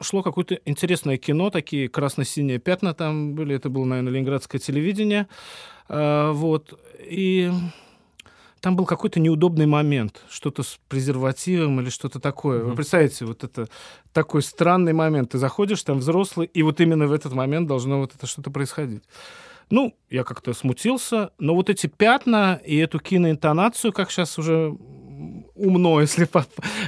[0.02, 5.28] шло какое-то интересное кино, такие красно-синие пятна там были, это было, наверное, ленинградское телевидение,
[5.88, 7.50] а, вот, и
[8.60, 12.60] там был какой-то неудобный момент, что-то с презервативом или что-то такое.
[12.60, 12.68] Mm-hmm.
[12.68, 13.66] Вы представляете, вот это
[14.12, 15.30] такой странный момент.
[15.30, 19.04] Ты заходишь, там взрослый, и вот именно в этот момент должно вот это что-то происходить.
[19.70, 24.76] Ну, я как-то смутился, но вот эти пятна и эту киноинтонацию, как сейчас уже
[25.54, 26.28] умно, если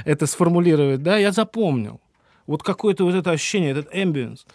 [0.05, 2.01] это сформулировать, да, я запомнил.
[2.47, 4.45] Вот какое-то вот это ощущение, этот эмбиенс.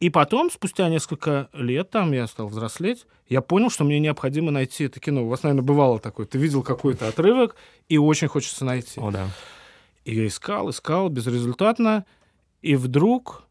[0.00, 4.84] И потом, спустя несколько лет, там я стал взрослеть, я понял, что мне необходимо найти
[4.84, 5.24] это кино.
[5.24, 6.24] У вас, наверное, бывало такое.
[6.24, 7.56] Ты видел какой-то отрывок,
[7.88, 9.00] и очень хочется найти.
[9.00, 9.28] О, да.
[10.04, 12.06] И я искал, искал, безрезультатно.
[12.62, 13.47] И вдруг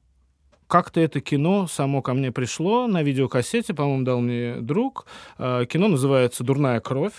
[0.67, 5.06] как-то это кино само ко мне пришло на видеокассете, по-моему, дал мне друг.
[5.38, 7.13] А, кино называется «Дурная кровь».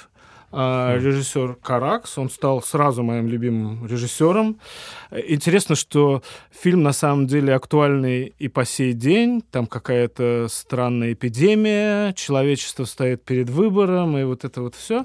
[0.50, 4.58] А, режиссер Каракс, он стал сразу моим любимым режиссером.
[5.10, 9.42] Интересно, что фильм на самом деле актуальный и по сей день.
[9.50, 15.04] Там какая-то странная эпидемия, человечество стоит перед выбором, и вот это вот все.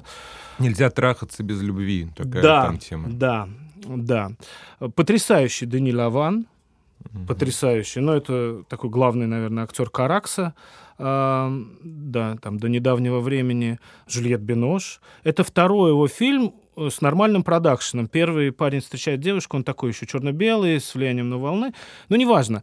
[0.58, 3.08] Нельзя трахаться без любви, такая да, там тема.
[3.10, 4.30] Да, да.
[4.94, 6.46] Потрясающий Дени Лаван,
[7.04, 7.26] mm-hmm.
[7.26, 8.00] потрясающий.
[8.00, 10.54] Но это такой главный, наверное, актер Каракса.
[10.96, 15.00] А, да, там до недавнего времени Жюльет Бинош.
[15.24, 18.06] Это второй его фильм э, с нормальным продакшеном.
[18.06, 21.72] Первый парень встречает девушку, он такой еще черно-белый, с влиянием на волны.
[22.08, 22.62] Но неважно.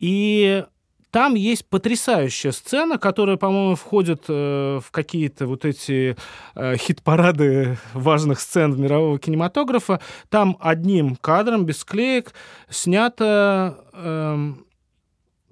[0.00, 0.64] И
[1.10, 6.16] там есть потрясающая сцена, которая, по-моему, входит э, в какие-то вот эти
[6.54, 10.00] э, хит-парады важных сцен мирового кинематографа.
[10.28, 12.32] Там одним кадром, без склеек,
[12.68, 13.78] снято...
[13.92, 14.52] Э,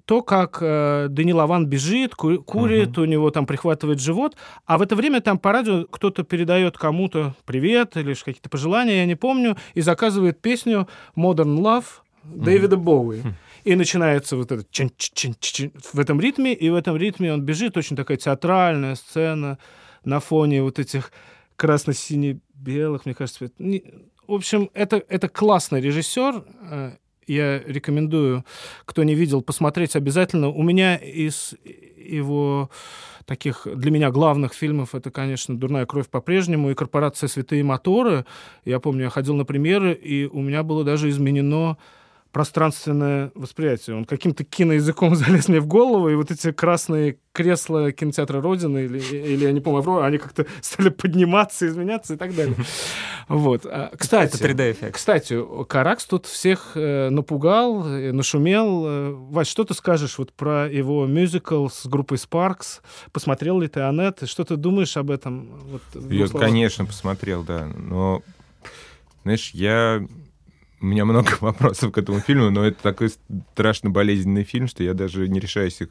[0.05, 3.01] то, как э, Данил Аван бежит, ку- курит, uh-huh.
[3.01, 7.35] у него там прихватывает живот, а в это время там по радио кто-то передает кому-то
[7.45, 11.83] привет или какие-то пожелания, я не помню, и заказывает песню Modern Love
[12.23, 12.79] Дэвида uh-huh.
[12.79, 13.21] Боуи.
[13.67, 17.41] И начинается вот этот чин чин чин в этом ритме, и в этом ритме он
[17.41, 19.57] бежит, очень такая театральная сцена
[20.05, 21.11] на фоне вот этих
[21.57, 23.51] красно-сине-белых, мне кажется.
[24.25, 26.91] В общем, это, это классный режиссер, э,
[27.27, 28.45] я рекомендую,
[28.85, 30.47] кто не видел, посмотреть обязательно.
[30.47, 31.53] У меня из
[31.97, 32.69] его
[33.25, 38.25] таких для меня главных фильмов это, конечно, «Дурная кровь» по-прежнему и «Корпорация Святые моторы».
[38.63, 41.75] Я помню, я ходил на премьеры, и у меня было даже изменено
[42.31, 43.95] пространственное восприятие.
[43.95, 48.99] Он каким-то киноязыком залез мне в голову, и вот эти красные кресла кинотеатра Родины, или,
[48.99, 52.55] или я не помню, Аврора, они как-то стали подниматься, изменяться и так далее.
[53.27, 53.65] Вот.
[53.65, 54.95] А, кстати, Это 3D-эффект.
[54.95, 58.83] Кстати, Каракс тут всех э, напугал, э, нашумел.
[58.85, 62.81] Э, Вась, что ты скажешь вот про его мюзикл с группой Sparks?
[63.11, 64.27] Посмотрел ли ты Аннет?
[64.27, 65.59] Что ты думаешь об этом?
[65.69, 67.67] Вот, Я, конечно, посмотрел, да.
[67.75, 68.21] Но,
[69.23, 70.05] знаешь, я...
[70.79, 73.09] У меня много вопросов к этому фильму, но это такой
[73.53, 75.89] страшно болезненный фильм, что я даже не решаюсь их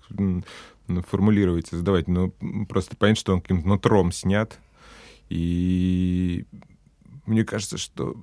[1.09, 2.09] формулировать и задавать.
[2.09, 2.31] Но
[2.69, 4.59] просто понять, что он каким-то нутром снят.
[5.29, 6.45] И
[7.27, 8.17] мне кажется, что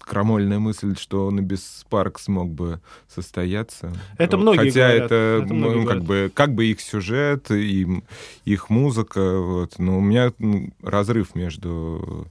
[0.00, 3.92] крамольная мысль, что он и без Спаркс мог бы состояться.
[4.18, 4.42] Это Вот.
[4.42, 6.04] многие Хотя говорят, это, это многие ну, как говорят.
[6.04, 8.02] бы, как бы их сюжет и
[8.44, 9.78] их музыка, вот.
[9.78, 10.32] но у меня
[10.82, 12.26] разрыв между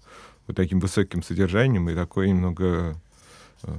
[0.48, 2.98] вот таким высоким содержанием и такой немного
[3.64, 3.74] э,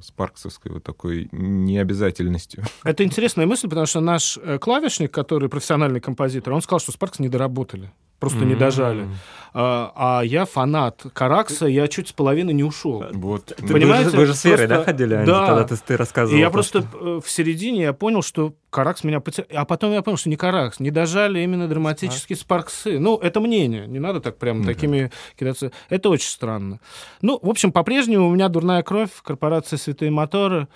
[0.00, 2.64] спарксовской вот такой необязательностью.
[2.84, 7.18] Это интересная мысль, потому что наш э, клавишник, который профессиональный композитор, он сказал, что Спаркс
[7.18, 7.90] не доработали.
[8.18, 9.06] Просто не дожали.
[9.54, 13.02] А, а я фанат Каракса, я чуть с половины не ушел.
[13.12, 13.46] Вот.
[13.46, 15.14] Ты- ну, вы Понимаете, же- Вы же с Верой, да, просто- ходили?
[15.14, 15.46] Ань, да.
[15.46, 16.36] Тогда ты, ты рассказывал.
[16.36, 19.48] И я то, просто что- э, в середине я понял, что Каракс меня потерял.
[19.54, 22.98] А потом я понял, что не Каракс, не дожали именно драматические спарксы.
[22.98, 23.86] Ну, это мнение.
[23.86, 24.74] Не надо так прям Ну да.
[24.74, 25.72] такими кидаться.
[25.88, 26.78] Это очень странно.
[27.22, 30.68] Ну, в общем, по-прежнему у меня дурная кровь, корпорация «Святые моторы».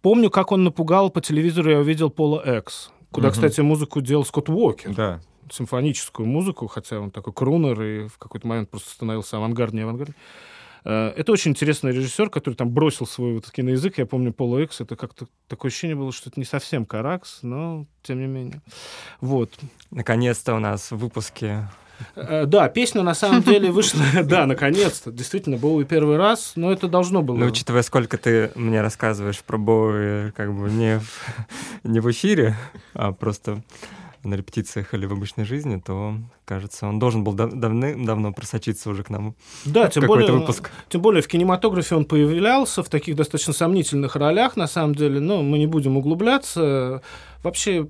[0.00, 3.34] Помню, как он напугал по телевизору, я увидел Пола Экс, куда, Мгм.
[3.34, 4.94] кстати, музыку делал Скотт Уокер.
[4.94, 5.20] Да.
[5.50, 10.16] Симфоническую музыку, хотя он такой крунер и в какой-то момент просто становился авангарднее авангарднее.
[10.84, 13.98] Э, Это очень интересный режиссер, который там бросил свой вот киноязык.
[13.98, 14.80] Я помню Пола Икс.
[14.80, 18.60] Это как-то такое ощущение было, что это не совсем Каракс, но тем не менее.
[19.20, 19.50] Вот.
[19.90, 21.68] Наконец-то у нас в выпуске
[22.16, 25.10] Э, Да, песня на самом деле вышла, да, наконец-то.
[25.10, 27.36] Действительно, Боуи первый раз, но это должно было.
[27.36, 31.24] Ну, учитывая, сколько ты мне рассказываешь про Боуи, как бы не в,
[31.84, 32.56] не в эфире,
[32.94, 33.62] а просто
[34.28, 39.02] на репетициях или в обычной жизни, то, кажется, он должен был дав- давным-давно просочиться уже
[39.04, 39.34] к нам.
[39.64, 40.70] Да, тем более, выпуск.
[40.88, 45.42] тем более в кинематографе он появлялся в таких достаточно сомнительных ролях, на самом деле, но
[45.42, 47.02] мы не будем углубляться.
[47.42, 47.88] Вообще,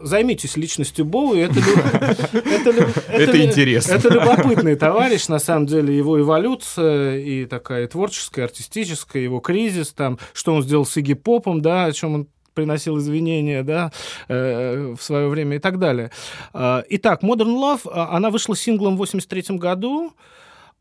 [0.00, 1.40] займитесь личностью Боуи.
[1.40, 1.58] Это,
[2.32, 2.70] это,
[3.08, 3.92] Это лю- интересно.
[3.94, 10.18] Это любопытный товарищ, на самом деле, его эволюция и такая творческая, артистическая, его кризис, там,
[10.32, 13.92] что он сделал с Игги Попом, да, о чем он приносил извинения, да,
[14.26, 16.10] э, в свое время и так далее.
[16.52, 20.12] А, Итак, Modern Love, а, она вышла синглом в 83 году,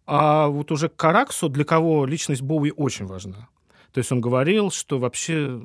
[0.08, 3.48] а вот уже Караксу, для кого личность Боуи очень важна.
[3.94, 5.62] То есть он говорил, что вообще,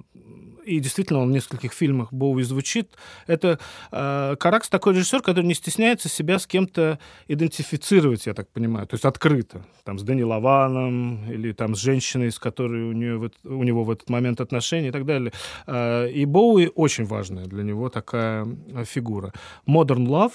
[0.64, 2.90] и действительно он в нескольких фильмах Боуи звучит,
[3.26, 3.58] это
[3.90, 6.98] э, Каракс такой режиссер, который не стесняется себя с кем-то
[7.28, 12.30] идентифицировать, я так понимаю, то есть открыто, там с Дэнни Лаваном или там с женщиной,
[12.30, 15.32] с которой у, нее у него в этот момент отношения и так далее.
[15.66, 19.32] Э, и Боуи очень важная для него такая э, фигура.
[19.66, 20.32] Modern Love,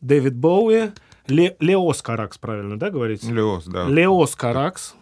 [0.00, 0.90] Дэвид Боуи,
[1.26, 3.32] Ле- Леос Каракс, правильно, да, говорите?
[3.32, 3.86] Леос, да.
[3.88, 4.94] Леос Каракс,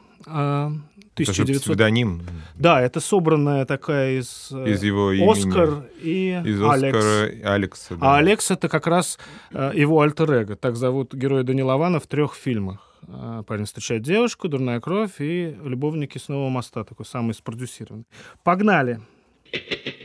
[1.14, 1.62] а, Это же 1900...
[1.62, 2.22] псевдоним
[2.54, 5.30] Да, это собранная такая из, э, из его имени.
[5.30, 6.96] Оскар и Из Алекс.
[6.98, 7.96] Оскара Алекса.
[7.96, 8.06] да.
[8.14, 9.18] А Алекс это как раз
[9.52, 10.56] э, его альтер-эго.
[10.56, 12.96] Так зовут героя Дани Лавана в трех фильмах.
[13.08, 18.06] Э, Парень встречает девушку, дурная кровь и любовники с нового моста, такой самый спродюсированный.
[18.42, 19.00] Погнали.
[19.54, 20.01] I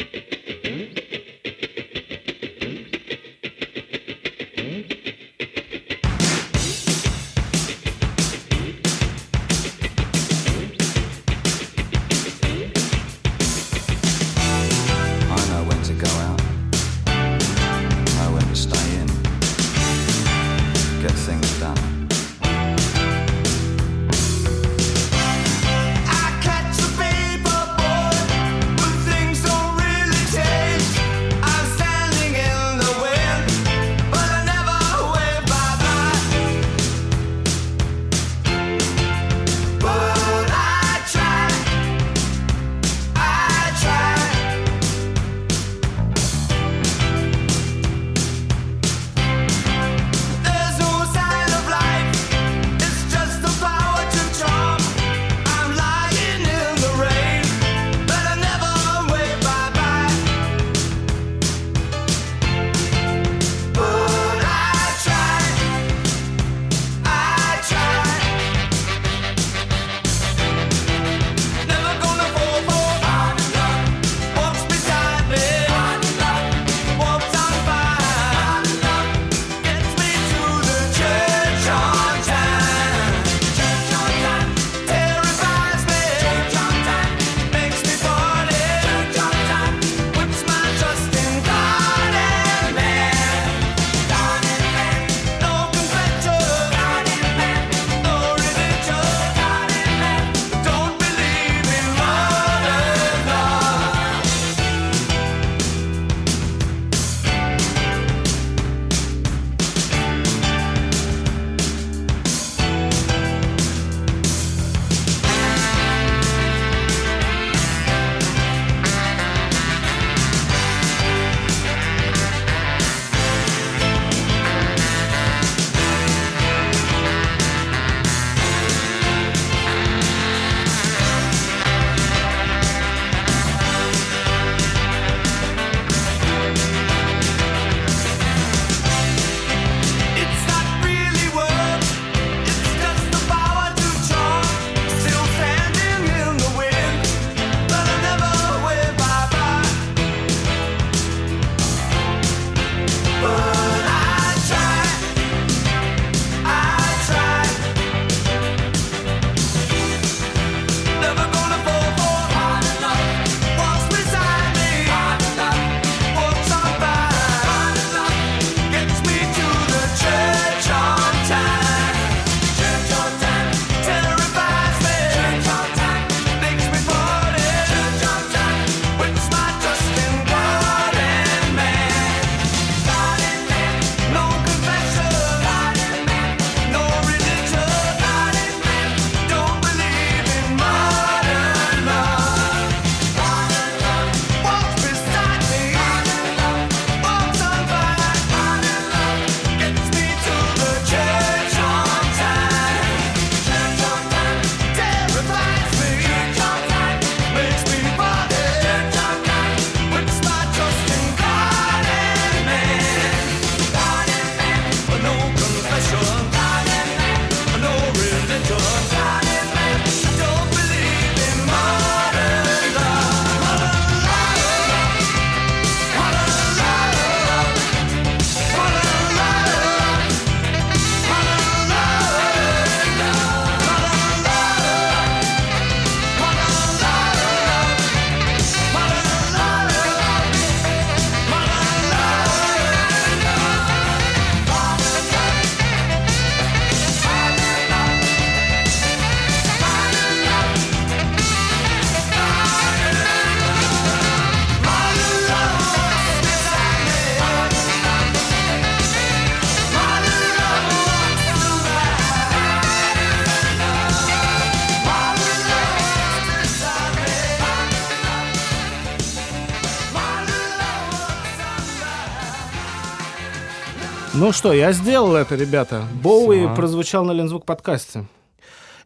[274.28, 275.86] Ну что, я сделал это, ребята.
[276.04, 276.54] Боуи Всё.
[276.56, 278.04] прозвучал на Лензвук подкасте.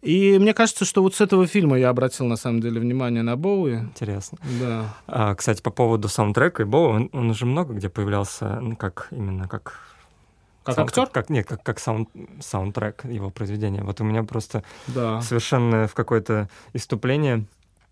[0.03, 3.35] И мне кажется, что вот с этого фильма я обратил на самом деле внимание на
[3.35, 3.79] Боуи.
[3.79, 4.37] Интересно.
[4.61, 4.93] Да.
[5.07, 9.07] А, кстати, по поводу саундтрека и Боу, он, он уже много где появлялся, ну, как
[9.09, 9.79] именно как...
[10.63, 11.07] Как сау- актер?
[11.07, 12.07] Как, нет, как, как саунд,
[12.39, 13.81] саундтрек его произведения.
[13.81, 15.21] Вот у меня просто Да.
[15.21, 17.45] совершенно в какое-то иступление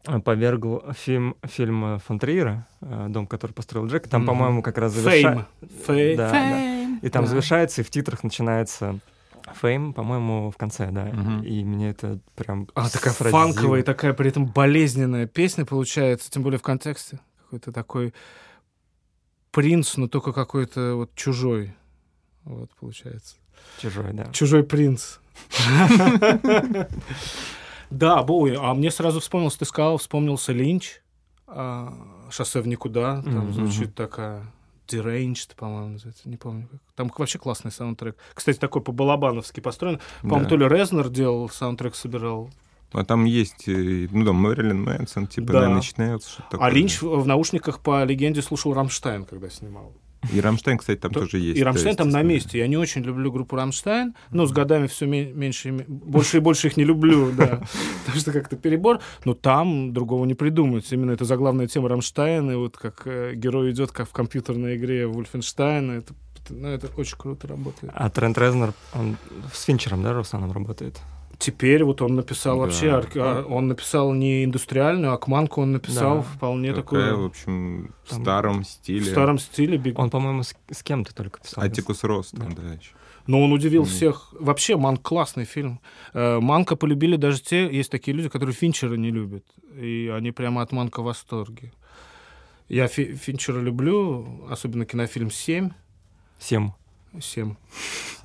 [0.06, 4.08] э, повергл фильм, фильм э, фон Триера э, «Дом, который построил Джек».
[4.08, 4.28] Там, Мгм.
[4.28, 5.04] по-моему, как раз Фейм.
[5.04, 5.48] завершается...
[5.88, 6.79] Фей- Да, Фейм.
[7.02, 7.30] И там Да.
[7.32, 9.00] завершается, и в титрах начинается
[9.62, 11.06] Фейм, по-моему, в конце, да.
[11.06, 11.42] Мгм.
[11.44, 16.60] И мне это прям А, такая фанковая, такая при этом болезненная песня получается, тем более
[16.60, 17.20] в контексте.
[17.46, 18.14] Какой-то такой
[19.52, 21.74] принц, но только какой-то вот чужой.
[22.44, 23.38] Вот, получается.
[23.80, 24.26] Чужой, да.
[24.32, 25.18] Чужой принц.
[27.90, 28.56] Да, Боуи.
[28.60, 31.02] А мне сразу вспомнился, ты сказал, вспомнился Линч.
[31.48, 31.92] а,
[32.30, 33.24] Шоссе в никуда.
[33.24, 34.44] Там звучит такая
[34.92, 36.28] Deranged, по-моему, называется.
[36.30, 36.68] Не помню.
[36.72, 36.80] как.
[36.96, 38.18] Там вообще классный саундтрек.
[38.34, 40.00] Кстати, такой по-балабановски построен.
[40.22, 40.50] По-моему, Да.
[40.50, 42.50] то ли Резнор делал, саундтрек собирал.
[42.92, 45.70] А там есть, э, ну да, Мэрилин Мэнсон, типа, Да.
[45.70, 46.68] начинается что-то такое.
[46.68, 49.94] А Линч в наушниках по легенде слушал Рамштайн, когда снимал.
[50.34, 51.58] И Рамштайн, кстати, там То- тоже есть.
[51.60, 52.58] И Рамштайн то там на если- месте.
[52.60, 56.78] Я не очень люблю группу Рамштайн, но с годами все меньше, больше и больше их
[56.78, 57.62] не люблю, да.
[58.06, 59.00] Потому что как-то перебор.
[59.26, 60.92] Но там другого не придумать.
[60.92, 65.08] Именно это заглавная тема Рамштайн, и вот как э, герой идет, как в компьютерной игре
[65.08, 65.94] Вольфенштейна.
[65.94, 66.14] Это,
[66.50, 67.92] ну, это очень круто работает.
[67.96, 69.16] А Трент Резнер, он
[69.54, 71.00] с Финчером, да, Русланом работает?
[71.40, 72.66] Теперь вот он написал Да.
[72.66, 76.22] вообще, арк- а, он написал не индустриальную, а Акманку он написал Да.
[76.24, 76.84] вполне Такая, в
[77.14, 79.10] такую общем, в Там- старом в стиле.
[79.10, 79.78] старом стиле.
[79.78, 81.64] биг- Он, по-моему, с, с кем-то только писал.
[81.64, 82.62] Атикус Рост, там, Да.
[82.62, 82.92] да, еще.
[83.26, 83.90] Но он удивил Мгм.
[83.92, 84.34] всех.
[84.38, 85.80] Вообще, Манк классный фильм.
[86.14, 89.46] Э, Манка полюбили даже те, есть такие люди, которые Финчера не любят.
[89.78, 91.72] И они прямо от Манка в восторге.
[92.68, 95.70] Я Фи- Финчера люблю, особенно кинофильм «Семь».
[96.38, 96.72] Семь.
[97.22, 97.56] «Семь».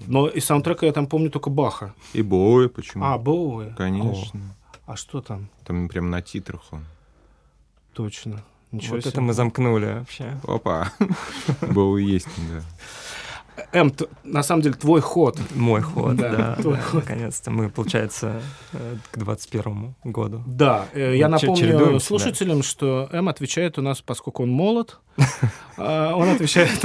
[0.06, 1.94] Но из саундтрека я там помню только Баха.
[2.12, 3.04] И Боуи, почему?
[3.04, 3.72] А, Боуи.
[3.76, 4.40] Конечно.
[4.86, 5.48] А что там?
[5.64, 6.84] Там прям на титрах он.
[7.94, 8.42] Точно.
[8.72, 9.10] Ничего Вот себе.
[9.12, 10.38] это мы замкнули вообще.
[10.46, 10.92] Опа.
[11.62, 12.62] Боуи есть, да.
[13.72, 15.38] Т- на самом деле, твой ход.
[15.54, 16.56] Мой ход, Да,
[16.92, 18.42] Наконец-то мы, получается,
[18.72, 20.42] э, к 21 году.
[20.46, 22.00] Да, э, я напомню да.
[22.00, 24.98] слушателям, что М отвечает у нас, поскольку он молод,
[25.76, 26.84] а, он отвечает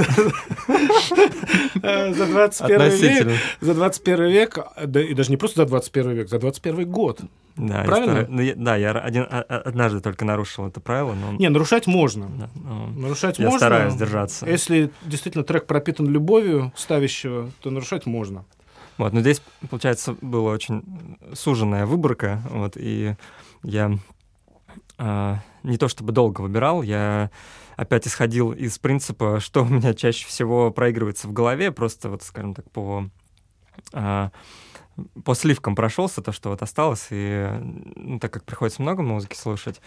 [1.82, 3.38] э, за 21 век.
[3.60, 7.20] За 21 век, да, и даже не просто за 21 век, за 21 год.
[7.56, 8.26] Да, я Правильно?
[8.28, 11.32] ну, я- да, я один, а- а- однажды только нарушил это правило, но...
[11.32, 12.28] Не, нарушать можно.
[12.28, 13.58] да, ну, Нарушать я можно.
[13.58, 14.46] стараюсь держаться.
[14.48, 18.44] Если действительно трек пропитан любовью ставящего, то нарушать можно.
[18.98, 20.82] Вот, но здесь, получается, была очень
[21.34, 23.16] суженная выборка, вот, и
[23.62, 23.92] я
[24.98, 27.30] а, не то чтобы долго выбирал, я
[27.76, 32.54] опять исходил из принципа, что у меня чаще всего проигрывается в голове, просто вот, скажем
[32.54, 33.06] так, по
[33.92, 34.30] а,
[35.24, 37.48] по сливкам прошелся, то, что вот осталось, и
[37.96, 39.80] ну, так как приходится много музыки слушать,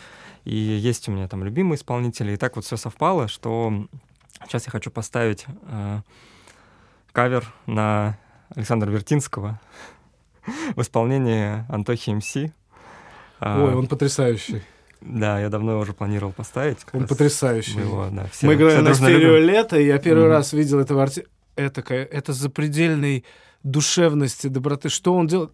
[0.45, 3.87] и есть у меня там любимые исполнители, и так вот все совпало, что
[4.45, 6.01] сейчас я хочу поставить а,
[7.11, 8.17] кавер на
[8.55, 9.59] Александра Вертинского
[10.75, 12.35] в исполнении Антохи МС.
[13.39, 14.61] А, Ой, он потрясающий.
[15.01, 16.77] Да, я давно уже планировал поставить.
[16.93, 17.75] Он потрясающий.
[17.75, 20.31] мы его, да, все- Мы играли на стерео лето, и я первый Мгм.
[20.31, 21.29] раз видел этого артиста.
[21.55, 23.25] Это, это запредельной
[23.63, 24.89] душевности, доброты.
[24.89, 25.51] Что он делает?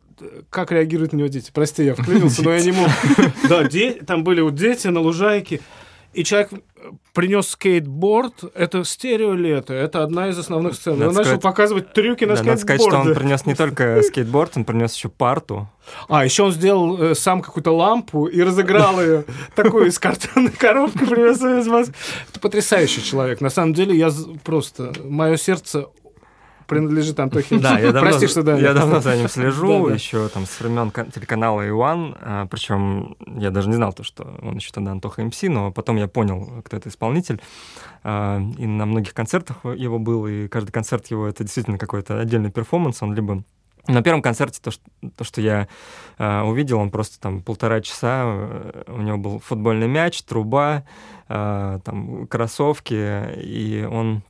[0.50, 1.52] Как реагируют на него дети?
[1.54, 2.90] Прости, я вклинился, но я не мог.
[3.48, 3.64] Да,
[4.06, 5.62] там были вот дети на лужайке,
[6.14, 6.50] и человек
[7.14, 8.44] принес скейтборд.
[8.56, 10.94] Это стерео лето, это одна из основных сцен.
[10.94, 13.20] Надо Он начал сказать- показывать трюки на Да, надо сказать, что он скейтборде.
[13.20, 15.70] принес не только скейтборд, он принес еще парту.
[16.08, 19.26] А, еще он сделал э, сам какую-то лампу и разыграл ее.
[19.56, 21.94] Такую из картонной коробки привез из Москвы.
[22.32, 23.40] Это потрясающий человек.
[23.42, 24.10] На самом деле, я
[24.44, 24.92] просто...
[25.04, 25.88] Мое сердце
[26.70, 27.58] принадлежит Антохе.
[27.60, 28.58] Да, я давно, Прости, что да.
[28.58, 29.94] я давно за ним слежу, Да-да.
[29.96, 32.16] еще там с времен кан- телеканала Иван,
[32.50, 36.08] причем я даже не знал то, что он еще тогда Антоха МС, но потом я
[36.08, 37.42] понял, кто это исполнитель,
[38.04, 42.50] А, и на многих концертах его был, и каждый концерт его это действительно какой-то отдельный
[42.52, 43.44] перформанс, он либо
[43.88, 44.84] на первом концерте то, что,
[45.18, 45.68] то, что я
[46.18, 50.84] а, увидел, он просто там полтора часа, э, у него был футбольный мяч, труба,
[51.28, 54.22] а, там кроссовки, и он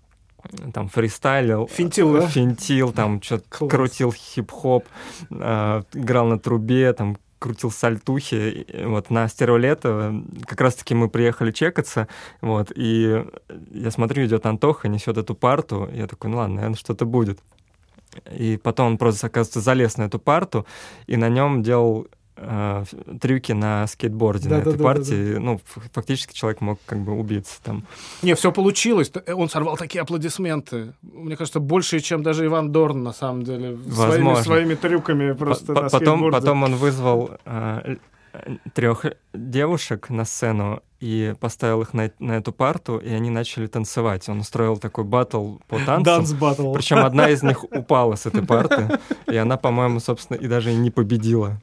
[0.73, 1.67] там фристайлил.
[1.67, 2.27] Финтил, да?
[2.27, 4.85] Финтил, там что-то крутил хип-хоп,
[5.31, 8.67] а, играл на трубе, там крутил сальтухи.
[8.85, 12.07] Вот на стереолето как раз-таки мы приехали чекаться,
[12.41, 13.25] вот, и
[13.71, 17.39] я смотрю, идет Антоха, несет эту парту, я такой, ну ладно, наверное, что-то будет.
[18.31, 20.65] И потом он просто, оказывается, залез на эту парту
[21.07, 22.07] и на нем делал
[22.41, 22.83] э,
[23.19, 24.93] трюки на скейтборде на этой Да-да-да-да-да.
[24.99, 25.37] партии.
[25.37, 27.83] Ну, ф- фактически человек мог как бы убиться там.
[28.21, 29.09] Не, все получилось.
[29.09, 30.93] Т- Он сорвал такие аплодисменты.
[31.01, 33.77] Мне кажется, больше, чем даже Иван Дорн, на самом деле.
[33.91, 34.43] Своими, Возможно.
[34.43, 37.31] своими трюками просто По- на потом, потом он вызвал
[38.73, 44.27] трех девушек на сцену и поставил их на, на эту парту, и они начали танцевать.
[44.29, 46.03] Он устроил такой батл по танцам.
[46.03, 46.71] Данс батл.
[46.73, 50.75] Причем одна из них упала с этой парты, и она, по-моему, собственно, и даже и
[50.75, 51.59] не победила.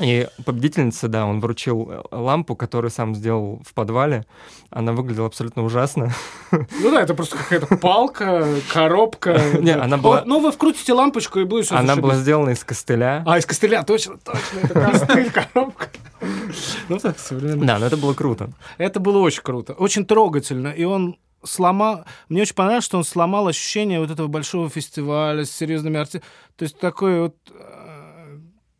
[0.00, 4.24] И победительнице, да, он вручил э, лампу, которую сам сделал в подвале.
[4.70, 6.12] Она выглядела абсолютно ужасно.
[6.50, 9.40] Ну да, это просто какая-то палка, коробка.
[9.60, 13.22] Не, она была- О, Ну, вы вкрутите лампочку и будет Она была сделана из костыля.
[13.26, 14.58] А, из костыля, точно, точно.
[14.62, 15.88] Это костыль, коробка.
[16.88, 17.66] Ну так, современно.
[17.66, 18.50] Да, но это было круто.
[18.78, 20.68] Это было очень круто, очень трогательно.
[20.68, 22.04] И он сломал...
[22.28, 26.24] Мне очень понравилось, что он сломал ощущение вот этого большого фестиваля с серьезными артистами.
[26.56, 27.36] То есть такой вот...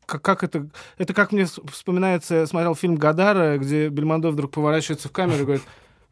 [0.07, 0.69] Как, как это...
[0.99, 5.43] Это как мне вс- вспоминается, я смотрел фильм «Гадара», где Бельмондо вдруг поворачивается в камеру
[5.43, 5.63] и говорит,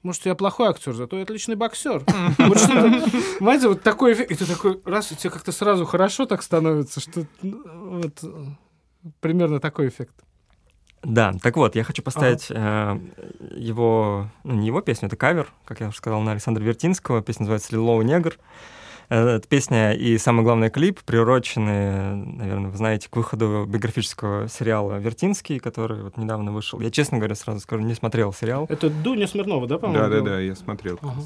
[0.02, 2.02] может, я плохой актер, зато я отличный боксер.
[2.38, 6.26] Вот что-то, Понимаете, вот такой эффект, и ты такой, раз, и тебе как-то сразу хорошо
[6.26, 8.24] так становится, что ну, вот
[9.20, 10.14] примерно такой эффект.
[11.02, 12.98] Да, так вот, я хочу поставить э,
[13.54, 17.22] его, ну, не его песню, это кавер, как я уже сказал, на Александра Вертинского.
[17.22, 18.34] Песня называется «Лиловый негр».
[18.34, 18.79] Э,
[19.10, 25.58] Эта песня и, самый главный, клип приурочены, наверное, вы знаете, к выходу биографического сериала «Вертинский»,
[25.58, 26.78] который вот недавно вышел.
[26.78, 28.66] Я, честно говоря, сразу скажу, не смотрел сериал.
[28.68, 30.04] Это Дуня Смирнова, да, по-моему?
[30.04, 30.30] Да, да, была?
[30.30, 31.00] да, я смотрел.
[31.02, 31.22] Ага.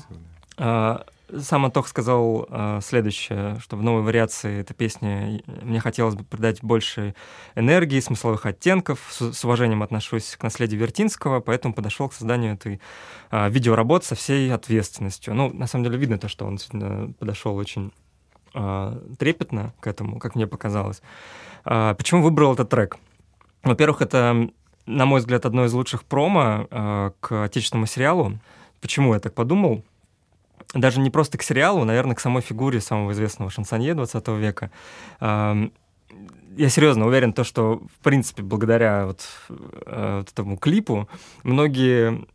[0.56, 1.04] А,
[1.40, 6.62] Сам Антох сказал а, следующее, что в новой вариации этой песни мне хотелось бы придать
[6.62, 7.14] больше
[7.54, 12.80] энергии, смысловых оттенков, с, с уважением отношусь к наследию Вертинского, поэтому подошел к созданию этой
[13.30, 15.34] а, видеоработы со всей ответственностью.
[15.34, 16.58] Ну, на самом деле видно то, что он
[17.18, 17.90] подошел очень
[18.54, 21.02] а, трепетно к этому, как мне показалось.
[21.64, 22.98] А, Почему выбрал этот трек?
[23.62, 24.48] Во-первых, это,
[24.86, 28.38] на мой взгляд, одно из лучших промо а, к отечественному сериалу.
[28.80, 29.82] Почему я так подумал?
[30.72, 34.70] Даже не просто к сериалу, наверное, к самой фигуре самого известного шансонье 20 века.
[35.20, 41.08] Я серьезно уверен, то, что, в принципе, благодаря вот, э, вот этому клипу
[41.42, 42.26] многие,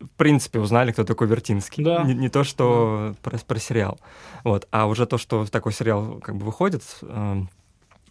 [0.00, 1.84] в принципе, узнали, кто такой Вертинский.
[1.84, 2.02] Да.
[2.02, 4.00] Не, не то, что про, про сериал.
[4.42, 4.66] Вот.
[4.70, 6.82] А уже то, что такой сериал как бы выходит,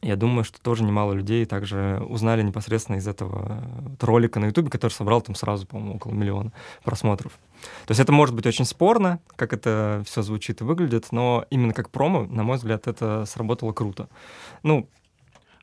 [0.01, 4.69] я думаю, что тоже немало людей также узнали непосредственно из этого вот ролика на Ютубе,
[4.69, 6.51] который собрал там сразу, по-моему, около миллиона
[6.83, 7.33] просмотров.
[7.85, 11.73] То есть это может быть очень спорно, как это все звучит и выглядит, но именно
[11.73, 14.07] как промо, на мой взгляд, это сработало круто.
[14.63, 14.89] Ну,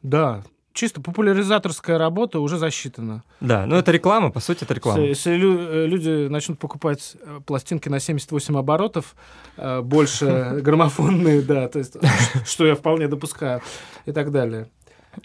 [0.02, 0.42] Да,
[0.72, 3.22] чисто популяризаторская работа уже засчитана.
[3.40, 5.00] да, ну это реклама, по сути, это реклама.
[5.02, 9.14] Если, если лю- э, люди начнут покупать э, пластинки на 78 оборотов,
[9.56, 11.96] э, больше граммофонные, да, то есть,
[12.46, 13.60] что я вполне допускаю,
[14.04, 14.68] и так далее.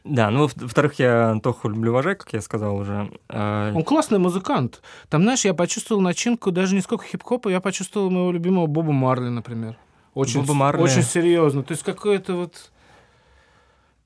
[0.04, 3.12] Да, ну, во- во-вторых, я Антоху люблю уважать, как я сказал уже.
[3.30, 4.82] А, Он классный музыкант.
[5.10, 9.30] Там, знаешь, я почувствовал начинку даже не сколько хип-хопа, я почувствовал моего любимого Боба Марли,
[9.30, 9.78] например.
[10.14, 10.82] Очень, Боба Марли.
[10.82, 11.64] очень серьезно.
[11.64, 12.72] То есть какое-то вот...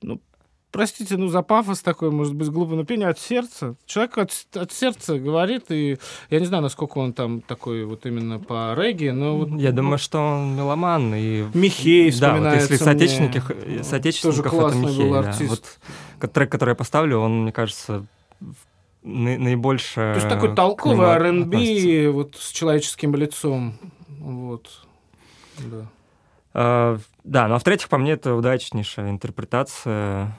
[0.02, 0.20] Ну,
[0.74, 3.76] простите, ну, за пафос такой, может быть, глупо, но пение от сердца.
[3.86, 5.98] Человек от, от сердца говорит, и
[6.30, 9.50] я не знаю, насколько он там такой вот именно по регги, но вот...
[9.60, 13.84] я думаю, что он меломан и Михей Да, вот если соотечественников, мне.
[13.84, 15.28] соотечественников Тоже это Михей, был да.
[15.28, 15.78] артист.
[16.18, 18.04] Вот трек, который я поставлю, он, мне кажется,
[19.04, 19.94] на- наибольше...
[19.94, 23.78] То есть такой толковый R&B вот с человеческим лицом.
[24.18, 24.68] Вот.
[25.58, 25.86] Да.
[26.52, 30.36] А, да, ну а в-третьих, по мне, это удачнейшая интерпретация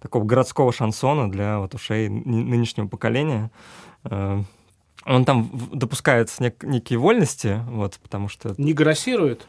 [0.00, 3.50] такого городского шансона для вот ушей ны- нынешнего поколения.
[4.04, 4.42] А,
[5.06, 9.46] он там допускает нек- некие вольности, вот, потому что Не грассирует?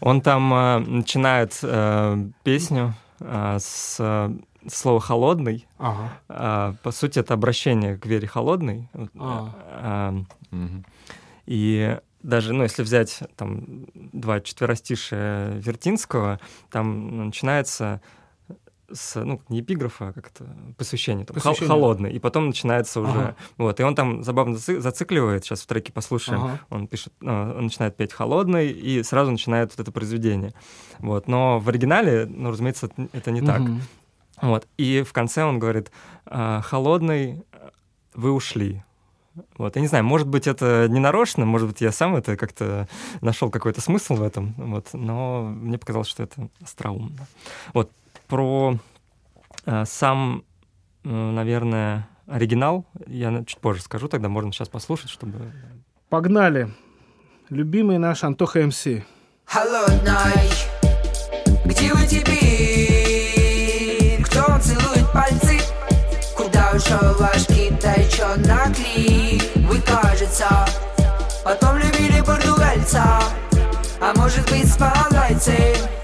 [0.00, 4.30] Он там э, начинает э, песню э, с э,
[4.68, 5.66] слова «холодный».
[5.78, 6.12] Ага.
[6.28, 8.88] А, по сути, это обращение к Вере Холодной.
[8.94, 9.54] Вот, А.
[9.70, 10.14] а,
[10.50, 10.84] Мгм.
[11.46, 16.38] и даже, ну, если взять там два четверостишия Вертинского,
[16.70, 18.00] там начинается
[18.92, 20.44] с, ну, не эпиграфа, а как-то
[20.76, 21.68] посвящение, там, Посвящение.
[21.68, 23.36] холодный, и потом начинается уже, Ага.
[23.56, 26.60] вот, и он там забавно заци- зацикливает, сейчас в треке послушаем, Ага.
[26.70, 30.52] он пишет, ну, он начинает петь холодный, и сразу начинает вот это произведение,
[30.98, 33.80] вот, но в оригинале, ну, разумеется, это- не так, Мгм.
[34.42, 35.90] вот, и в конце он говорит,
[36.26, 37.44] «А, холодный,
[38.14, 38.82] вы ушли,
[39.56, 42.88] вот, я не знаю, может быть, это не нарочно, может быть, я сам это как-то
[43.20, 47.26] нашел какой-то смысл в этом, вот, но мне показалось, что это остроумно.
[47.72, 47.90] Вот,
[48.30, 48.78] про
[49.66, 50.44] э, сам,
[51.04, 55.52] э, наверное, оригинал я на- чуть позже скажу, тогда можно сейчас послушать, чтобы...
[56.08, 56.72] Погнали.
[57.50, 58.86] Любимый наш Антоха МС.
[59.44, 60.48] Холодной
[61.64, 63.42] Где вы теперь?
[64.22, 65.60] Кто целует пальцы
[66.74, 68.08] ушел ваш китай,
[68.46, 70.46] на кли Вы, кажется,
[71.44, 73.20] потом любили португальца
[74.00, 75.99] А может быть, спалайцы Вы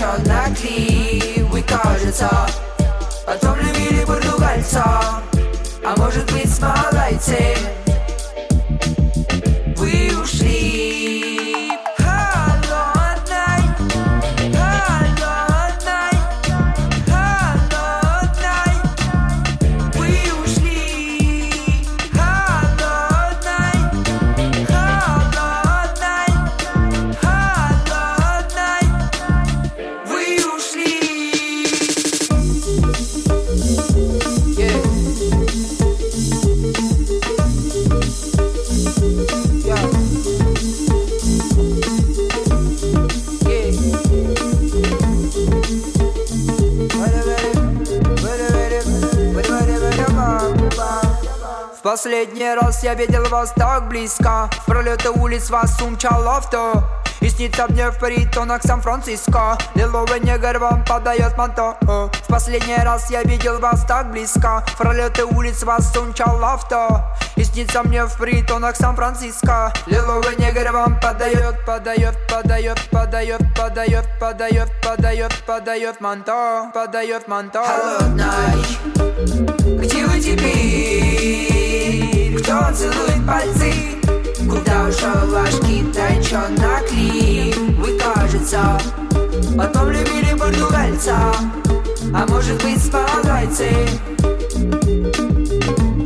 [0.00, 2.28] китай, на кли Вы, кажется,
[3.26, 4.84] потом любили португальца
[5.82, 6.58] а может быть с
[51.90, 54.48] последний раз я видел вас так близко.
[54.62, 56.84] В пролеты улиц вас умчал авто.
[57.20, 59.58] И снится мне в притонах Сан-Франциско.
[59.74, 61.76] Лиловый негр вам подает манто.
[61.80, 64.64] В последний раз я видел вас так близко.
[64.68, 67.00] В пролеты улиц вас умчал авто.
[67.34, 69.72] И снится мне в притонах Сан-Франциско.
[69.86, 77.64] Лиловый негр вам подает, подает, подает, подает, подает, подает, подает, подает манто, подает манто.
[77.64, 78.64] Холодной,
[79.80, 80.99] где вы теперь?
[82.50, 83.72] Кто целует пальцы?
[84.50, 86.16] Куда ушел ваш китай,
[86.58, 87.54] на кли?
[87.78, 88.76] Вы, кажется,
[89.56, 91.16] потом любили португальца
[92.12, 93.70] А может быть, спалайцы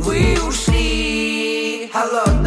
[0.03, 2.44] Вы ушли холодной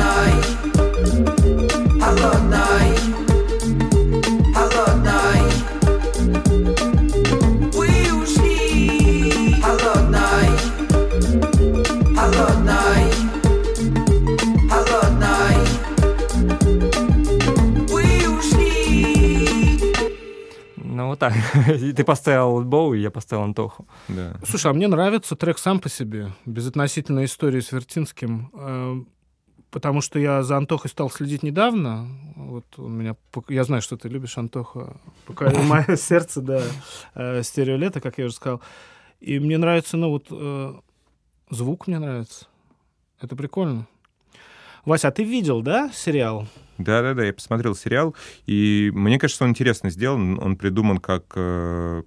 [21.68, 23.86] И ты поставил Боу, и я поставил Антоху.
[24.08, 24.36] Да.
[24.44, 29.04] Слушай, а мне нравится трек сам по себе, безотносительно истории с Вертинским, э,
[29.70, 32.08] потому что я за Антохой стал следить недавно.
[32.36, 33.16] Вот у меня,
[33.48, 34.96] я знаю, что ты любишь Антоха,
[35.26, 36.62] пока мое сердце, да,
[37.14, 38.60] э, стереолета, как я уже сказал.
[39.20, 40.74] И мне нравится, ну вот, э,
[41.50, 42.46] звук мне нравится.
[43.20, 43.86] Это прикольно.
[44.84, 46.46] Вася, а ты видел, да, сериал?
[46.78, 48.14] Да-да-да, я посмотрел сериал,
[48.46, 50.38] и мне кажется, он интересно сделан.
[50.40, 52.02] Он придуман как э,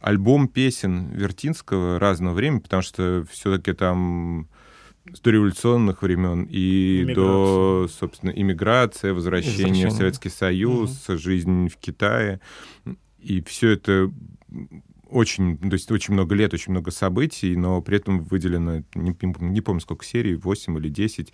[0.00, 4.48] альбом песен Вертинского разного времени, потому что все-таки там
[5.12, 9.88] с дореволюционных времен и до, собственно, иммиграция, возвращение Возвращение.
[9.88, 12.40] в Советский Союз, жизнь в Китае.
[13.20, 14.10] И все это
[15.08, 19.60] очень, то есть очень много лет, очень много событий, но при этом выделено, не, не
[19.60, 21.32] помню сколько серий, 8 или 10,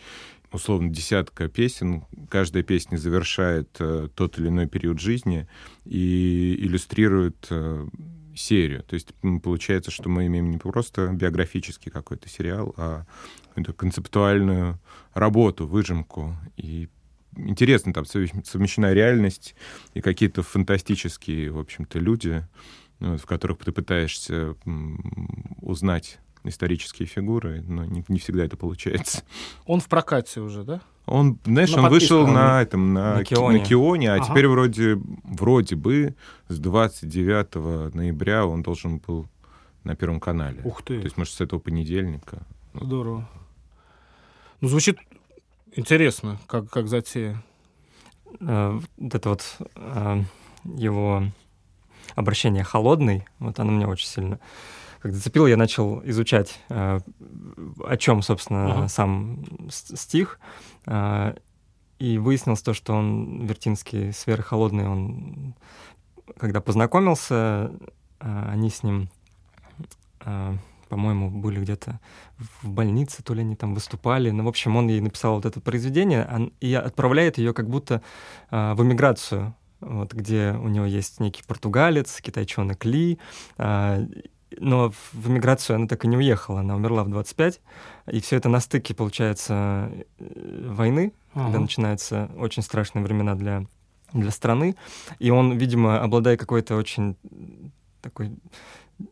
[0.52, 2.04] условно, десятка песен.
[2.30, 5.48] Каждая песня завершает э, тот или иной период жизни
[5.84, 7.86] и иллюстрирует э,
[8.34, 8.82] серию.
[8.84, 13.04] То есть получается, что мы имеем не просто биографический какой-то сериал, а
[13.48, 14.80] какую-то концептуальную
[15.14, 16.36] работу, выжимку.
[16.56, 16.88] И
[17.36, 19.54] интересно, там совмещена реальность
[19.94, 22.46] и какие-то фантастические, в общем-то, люди,
[23.00, 24.54] ну, в которых ты пытаешься
[25.60, 29.22] узнать исторические фигуры, но не, не всегда это получается.
[29.66, 30.80] Он в прокате уже, да?
[31.06, 33.58] Он, знаешь, На он вышел на этом, на, На ки- Кионе.
[33.60, 34.24] на Кионе, а Ага.
[34.26, 36.14] теперь вроде, вроде бы
[36.48, 39.26] с 29 ноября он должен был
[39.84, 40.60] на Первом канале.
[40.64, 40.98] Ух ты.
[40.98, 42.42] То есть, может, с этого понедельника.
[42.74, 43.28] Здорово.
[44.60, 44.96] Ну, звучит
[45.74, 47.42] интересно, как, как затея.
[48.40, 50.22] Э, Вот это вот э,
[50.64, 51.24] его
[52.14, 54.38] обращение холодный, вот оно меня очень сильно
[55.02, 57.00] как зацепило, я начал изучать, э,
[57.84, 58.88] о чем, собственно, Ага.
[58.88, 60.38] сам стих,
[60.86, 61.34] э,
[61.98, 65.54] и выяснилось то, что он, Вертинский, сверххолодный, он,
[66.38, 67.72] когда познакомился,
[68.20, 69.08] э, они с ним,
[70.24, 70.54] э,
[70.88, 71.98] по-моему, были где-то
[72.62, 74.30] в больнице, то ли они там выступали.
[74.30, 78.02] Ну, в общем, он ей написал вот это произведение ан- и отправляет ее как будто
[78.50, 83.18] э, в эмиграцию, вот, где у него есть некий португалец, китайчонок Ли,
[83.58, 83.98] а,
[84.58, 87.60] но в- эмиграцию она так и не уехала, она умерла в 25,
[88.10, 91.60] и все это на стыке, получается, э, войны, когда Ага.
[91.60, 93.64] начинаются очень страшные времена для,
[94.12, 94.76] для страны,
[95.18, 97.16] и он, видимо, обладая какой-то очень
[98.00, 98.32] такой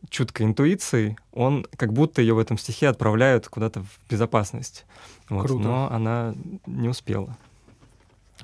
[0.09, 4.85] чуткой интуицией, он как будто ее в этом стихе отправляют куда-то в безопасность.
[5.29, 5.63] Вот, Круто.
[5.63, 6.33] но она
[6.65, 7.37] не успела.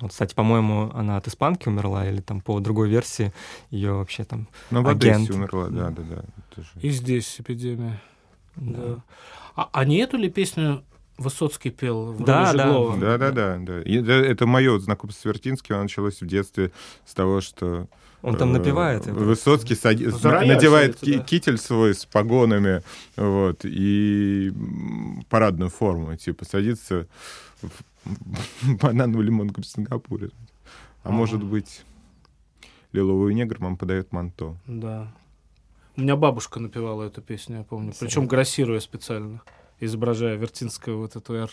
[0.00, 3.32] Вот, кстати, по-моему, она от испанки умерла, или там по другой версии
[3.70, 5.16] ее вообще там Ну, в агент.
[5.24, 6.62] Одессе умерла, да, да, да.
[6.62, 8.00] Же- И здесь эпидемия.
[8.56, 8.78] Да.
[8.86, 8.96] Да.
[9.56, 10.82] А, а не эту ли песню
[11.16, 12.72] Высоцкий пел в Да, да.
[12.96, 13.82] Да, да, да, да.
[13.82, 16.70] И это, это мое знакомство с Вертинским, оно началось в детстве
[17.04, 17.88] с того, что
[18.22, 19.04] Он там э, напевает.
[19.06, 21.24] Высоцкий сади- рояль надевает ки- да.
[21.24, 22.82] китель свой с погонами,
[23.16, 24.52] вот, и
[25.28, 27.08] парадную форму, типа, садится
[27.62, 27.68] в
[28.82, 30.30] банановую лимонку в Сингапуре.
[31.02, 31.12] А Ага.
[31.12, 31.82] может быть,
[32.92, 34.56] лиловый негр вам подает манто.
[34.66, 35.12] Да.
[35.96, 37.92] У меня бабушка напевала эту песню, я помню.
[37.98, 39.42] Причем грассируя специально,
[39.80, 41.50] изображая Вертинского вот эту «Р».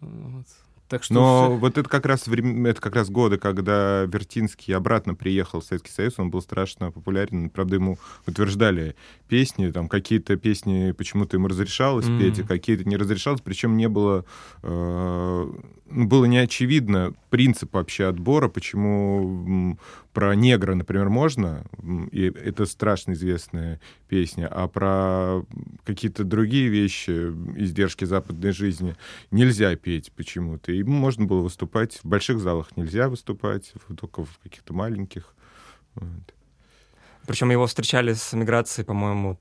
[0.00, 0.46] Вот.
[0.88, 4.72] Так что Но всё- вот это как раз врем- это как раз годы, когда Вертинский
[4.74, 7.50] обратно приехал в Советский Союз, он был страшно популярен.
[7.50, 8.94] Правда, ему утверждали
[9.28, 12.18] песни, там какие-то песни почему-то ему разрешалось Мгм.
[12.18, 14.24] петь, а какие-то не разрешалось, причем не было
[14.62, 15.52] э,
[15.88, 19.78] ну, было не очевидно принцип вообще отбора, почему
[20.12, 21.64] про негра, например, можно,
[22.10, 25.44] и это страшно известная песня, а про
[25.84, 27.10] какие-то другие вещи,
[27.56, 28.96] издержки западной жизни
[29.30, 30.72] нельзя петь почему-то.
[30.76, 35.34] И можно было выступать в больших залах, нельзя выступать, только в каких-то маленьких.
[35.94, 36.34] Вот.
[37.26, 39.38] Причем его встречали с эмиграцией, по-моему,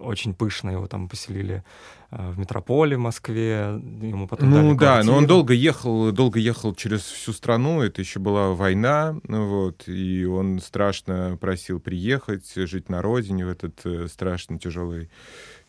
[0.00, 0.70] очень пышно.
[0.70, 1.64] Его там поселили
[2.10, 3.80] э, в метрополе в Москве.
[4.02, 5.28] Ему потом дали Ну да, но он квартиру.
[5.28, 7.80] долго ехал, долго ехал через всю страну.
[7.80, 13.48] Это еще была война, ну вот, и он страшно просил приехать, жить на родине в
[13.48, 15.10] этот э, страшно тяжелый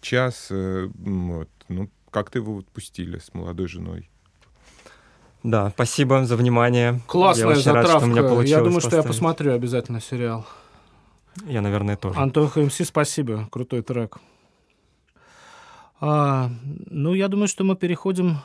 [0.02, 0.48] час.
[0.50, 1.50] э, вот.
[1.70, 4.10] Ну, как-то его отпустили с молодой женой.
[5.44, 7.02] Да, спасибо за внимание.
[7.08, 8.00] Классная я очень рад, затравка.
[8.00, 9.08] что у меня получилось я думаю, что я поставить.
[9.08, 10.46] посмотрю обязательно сериал.
[11.46, 12.18] Я, наверное, тоже.
[12.18, 13.48] Антоха МС, спасибо.
[13.52, 14.18] Крутой трек.
[16.00, 18.38] А, ну, я думаю, что мы переходим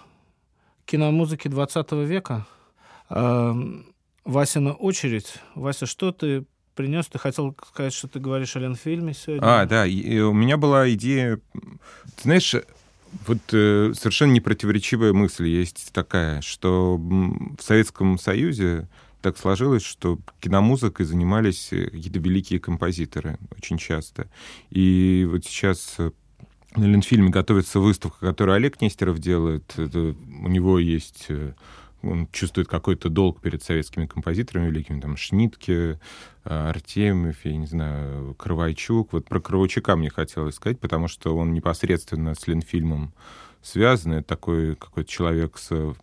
[0.84, 2.46] к киномузыке 20 века.
[3.08, 3.54] А,
[4.24, 5.34] Васина очередь.
[5.54, 6.44] Вася, что ты
[6.74, 7.06] принес?
[7.06, 9.42] Ты хотел сказать, что ты говоришь о Ленфильме сегодня?
[9.44, 11.40] А, да, и у меня была идея...
[12.16, 12.54] Ты знаешь,
[13.26, 18.88] вот э, совершенно непротиворечивая мысль есть такая, что в Советском Союзе
[19.20, 24.28] так сложилось, что киномузыкой занимались э, какие-то великие композиторы очень часто.
[24.70, 26.10] И вот сейчас э,
[26.76, 29.72] на Ленфильме готовится выставка, которую Олег Нестеров делает.
[29.76, 31.28] Это, у него есть...
[32.02, 35.98] э, Он чувствует какой-то долг перед советскими композиторами великими, там, Шнитке,
[36.44, 39.12] а, Артемьев, я не знаю, Кровайчук.
[39.12, 43.12] Вот про Кровайчука мне хотелось сказать, потому что он непосредственно с Ленфильмом
[43.62, 44.12] связан.
[44.12, 45.94] Это такой какой-то человек с,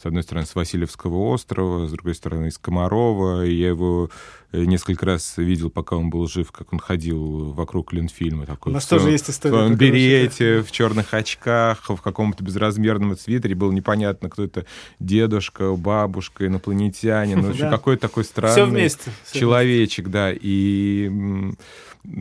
[0.00, 3.44] с одной стороны, с Васильевского острова, с другой стороны, из Комарова.
[3.44, 4.10] И я его
[4.52, 8.46] э, несколько раз видел, пока он был жив, как он ходил вокруг Ленфильма.
[8.46, 9.54] Такой У в нас тоже своем- есть в история.
[9.54, 9.92] своем про Кровчука.
[9.96, 13.56] берете, в черных очках, в каком-то безразмерном свитере.
[13.56, 14.66] Было непонятно, кто это
[15.00, 17.40] дедушка, бабушка, инопланетянин.
[17.40, 17.68] Ну, в Да.
[17.68, 19.10] какой-то такой странный Все вместе.
[19.32, 20.32] человечек, да.
[20.32, 21.58] И м,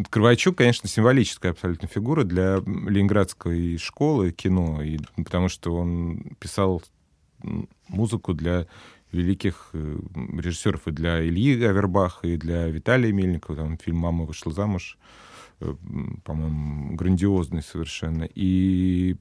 [0.10, 6.82] Кровайчук, конечно, символическая абсолютно фигура для ленинградской школы кино, и, потому что он писал
[7.88, 8.68] музыку для
[9.12, 10.00] великих э,
[10.38, 13.56] режиссеров и для Ильи Авербаха, и для Виталия Мельникова.
[13.56, 14.98] Там фильм «Мама вышла замуж»,
[15.60, 15.74] э,
[16.24, 18.28] по-моему, грандиозный совершенно.
[18.36, 19.16] И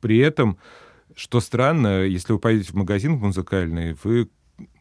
[0.00, 0.58] при этом,
[1.14, 4.30] что странно, если вы пойдете в магазин музыкальный, вы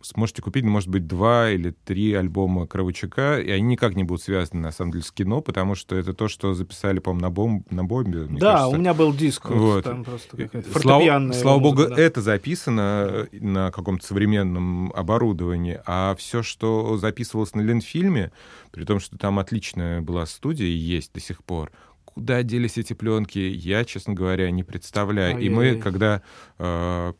[0.01, 4.23] сможете купить, ну, может быть, два или три альбома Кровчака, и они никак не будут
[4.23, 7.65] связаны, на самом деле, с кино, потому что это то, что записали, по-моему, на, бом...
[7.69, 8.25] на бомбе.
[8.29, 8.67] Да, кажется.
[8.67, 9.49] у меня был диск.
[9.49, 9.83] вот.
[9.83, 12.01] Там просто какая-то Слава, фортепианная слава богу, музыка, да.
[12.01, 18.31] это записано э, на каком-то современном оборудовании, а все, что записывалось на Ленфильме,
[18.71, 21.71] при том, что там отличная была студия и есть до сих пор,
[22.05, 25.39] куда делись эти пленки, я, честно говоря, не представляю.
[25.39, 25.81] И мы, Ай-яй-яй.
[25.81, 26.23] когда
[26.57, 27.13] э,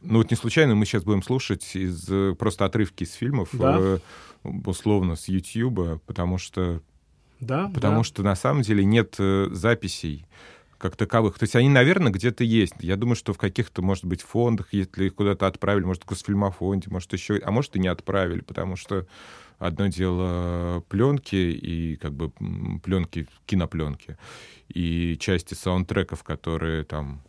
[0.00, 3.76] ну вот не случайно мы сейчас будем слушать из э, просто отрывки из фильмов, Да.
[3.78, 3.98] э,
[4.44, 6.80] условно с Ютьюба, потому что
[7.40, 8.04] Да, потому да.
[8.04, 10.26] что на самом деле нет э, записей
[10.78, 11.38] как таковых.
[11.38, 12.74] То есть они, наверное, где-то есть.
[12.78, 16.88] Я думаю, что в каких-то, может быть, фондах, если их куда-то отправили, может, в Госфильмофонде,
[16.88, 19.04] может, еще, а может, и не отправили, потому что
[19.58, 22.30] одно дело пленки и как бы
[22.80, 24.16] пленки, кинопленки
[24.68, 27.22] и части саундтреков, которые там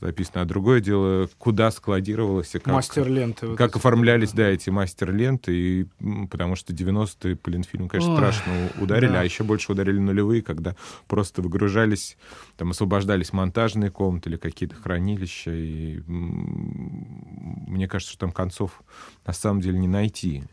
[0.00, 2.74] записаны, а другое дело, куда складировалось и как...
[2.74, 3.46] Мастер ленты.
[3.48, 5.86] вот Как оформлялись, да, эти мастер-ленты, и,
[6.30, 9.20] потому что 90-е по Ленфильму, конечно, Ой, страшно ударили, да.
[9.20, 10.76] а еще больше ударили нулевые, когда
[11.06, 12.16] просто выгружались,
[12.56, 18.82] там освобождались монтажные комнаты или какие-то хранилища, и мне кажется, что там концов
[19.26, 20.44] на самом деле не найти.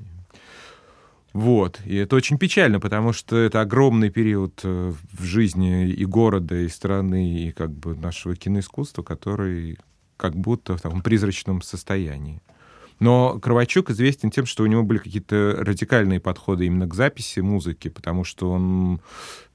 [1.33, 1.81] Вот.
[1.85, 6.69] И это очень печально, потому что это огромный период э, в жизни и города, и
[6.69, 9.79] страны, и как бы нашего киноискусства, который
[10.15, 12.41] как будто в таком призрачном состоянии.
[12.99, 17.89] Но Кровачук известен тем, что у него были какие-то радикальные подходы именно к записи музыки,
[17.89, 19.01] потому что он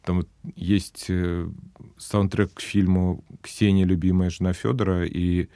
[0.03, 0.25] там
[0.57, 1.49] есть э,
[1.97, 5.49] саундтрек к фильму «Ксения, любимая жена Федора», и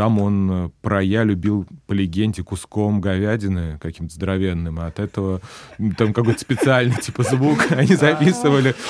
[0.00, 5.42] там он э, про «я любил по легенде куском говядины каким-то здоровенным», а от этого
[5.98, 8.74] там какой-то специальный типа звук они записывали.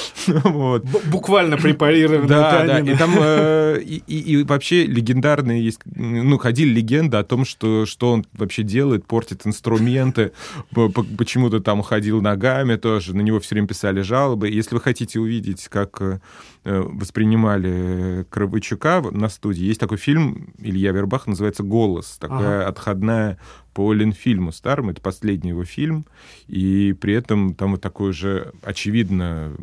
[0.45, 0.85] Вот.
[1.07, 7.25] Буквально препарированное Да, да, и там э, и, вообще легендарные есть, ну, ходили легенды о
[7.25, 10.31] том, что, что он вообще делает, портит инструменты,
[10.71, 14.49] по- по- почему-то там ходил ногами тоже, на него все время писали жалобы.
[14.49, 16.21] Если вы хотите увидеть, как э,
[16.65, 23.39] воспринимали Кравычука на студии, есть такой фильм Илья Вербах, называется «Голос», такая отходная
[23.73, 26.07] по Ленфильму старому, это последний его фильм,
[26.49, 29.55] и при этом там вот такой же, очевидно,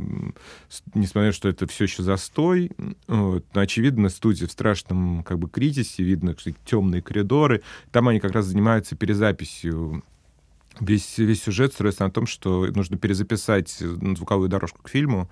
[0.93, 2.71] несмотря на то, что это все еще застой,
[3.07, 8.19] вот, но очевидно, студия в страшном как бы кризисе, видно, что темные коридоры, там они
[8.19, 10.03] как раз занимаются перезаписью.
[10.79, 15.29] Весь, весь сюжет строится на том, что нужно перезаписать звуковую дорожку к фильму,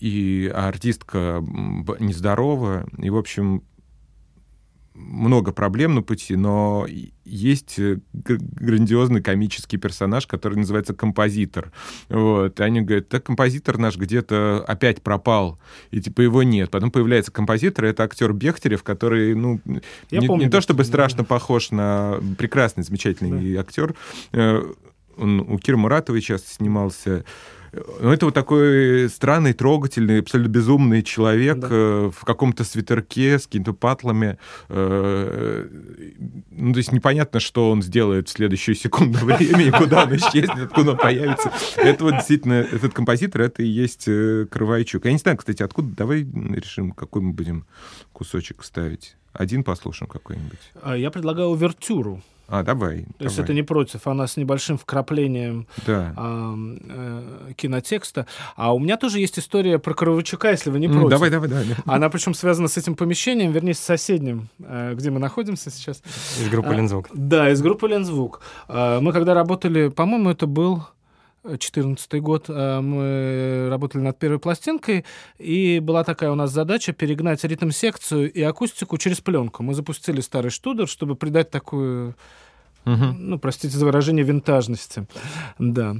[0.00, 1.42] и а артистка
[2.00, 3.62] нездорова, и, в общем,
[4.98, 6.86] много проблем на пути, но
[7.24, 11.72] есть э, грандиозный комический персонаж, который называется композитор.
[12.08, 12.58] Вот.
[12.58, 15.58] И они говорят, так композитор наш где-то опять пропал,
[15.90, 16.70] и типа его нет.
[16.70, 19.60] Потом появляется композитор, это актер Бехтерев, который, ну,
[20.10, 23.94] Я не, помню не то чтобы Бехтерева, страшно похож на прекрасный, замечательный актер.
[24.32, 24.62] Э,
[25.16, 27.24] Он у Киры Муратовой часто снимался.
[27.72, 31.68] Ну, это вот такой странный, трогательный, абсолютно безумный человек Да.
[31.70, 34.38] э, в каком-то свитерке с какими-то патлами.
[34.68, 35.66] Э,
[36.50, 40.92] Ну, то есть непонятно, что он сделает в следующую секунду времени, куда он исчезнет, откуда
[40.92, 41.52] он появится.
[41.76, 45.04] Это вот действительно, этот композитор, это и есть э, Кравайчук.
[45.04, 45.94] Я не знаю, кстати, откуда.
[45.94, 47.66] Давай решим, какой мы будем
[48.12, 49.16] кусочек ставить.
[49.32, 50.58] Один послушаем какой-нибудь.
[50.82, 52.22] А Я предлагаю увертюру.
[52.48, 53.04] А, давай.
[53.18, 53.44] То есть давай.
[53.44, 56.14] это не против, она с небольшим вкраплением Да.
[56.16, 58.26] а, э, кинотекста.
[58.56, 61.10] А у меня тоже есть история про Кровачука, если вы не против.
[61.10, 61.66] Давай, давай, давай.
[61.84, 66.02] Она причем связана с этим помещением, вернее, с соседним, э, где мы находимся сейчас.
[66.40, 67.08] Из группы А, Лензвук.
[67.12, 68.40] Да, из группы Лензвук.
[68.66, 70.84] А, Мы когда работали, по-моему, это был
[71.58, 75.04] 14 год, а, мы работали над первой пластинкой,
[75.38, 79.62] и была такая у нас задача перегнать ритм-секцию и акустику через пленку.
[79.62, 82.14] Мы запустили старый штудер, чтобы придать такую,
[82.84, 83.16] Мгм.
[83.18, 85.06] ну, простите за выражение, винтажности.
[85.58, 85.96] Да.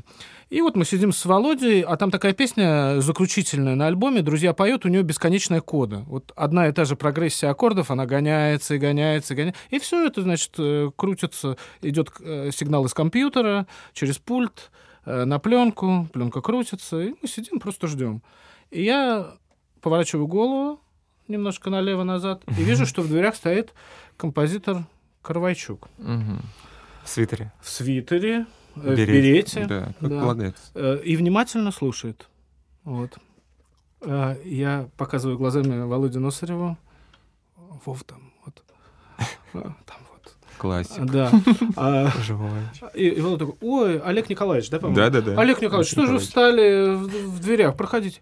[0.51, 4.87] И вот мы сидим с Володей, а там такая песня заключительная на альбоме, друзья поют,
[4.87, 6.05] у нее бесконечная кода.
[6.07, 9.61] Вот одна и та же прогрессия аккордов, она гоняется и гоняется и гоняется.
[9.69, 14.88] И все это, значит, э, крутится, идет э, сигнал из компьютера через пульт э,
[15.25, 18.23] на пленку, пленка крутится, и мы сидим, просто ждем.
[18.71, 19.35] И я
[19.81, 20.81] поворачиваю голову
[21.29, 23.73] немножко налево-назад и вижу, что в дверях стоит
[24.17, 24.85] композитор
[25.23, 25.89] Карвайчук.
[25.99, 27.53] В свитере.
[27.63, 28.47] в свитере,
[28.77, 29.13] э, в Берете.
[29.13, 29.67] берете.
[29.67, 30.21] Да, как Да.
[30.21, 30.63] полагается.
[30.75, 32.29] Э, и внимательно слушает.
[32.85, 33.17] Вот.
[34.03, 36.77] Э, Я показываю глазами Володе Носареву.
[37.85, 38.63] Вов там, вот.
[39.53, 39.97] Там.
[40.59, 41.05] Классик.
[41.05, 41.31] Да.
[41.77, 42.11] А.
[42.95, 44.97] И, и Володя такой, ой, Олег Николаевич, да, по-моему?
[44.97, 45.41] Да-да-да.
[45.41, 46.29] Олег Николаевич, что же вы Николаевич.
[46.29, 47.77] встали в, в дверях?
[47.77, 48.21] Проходите.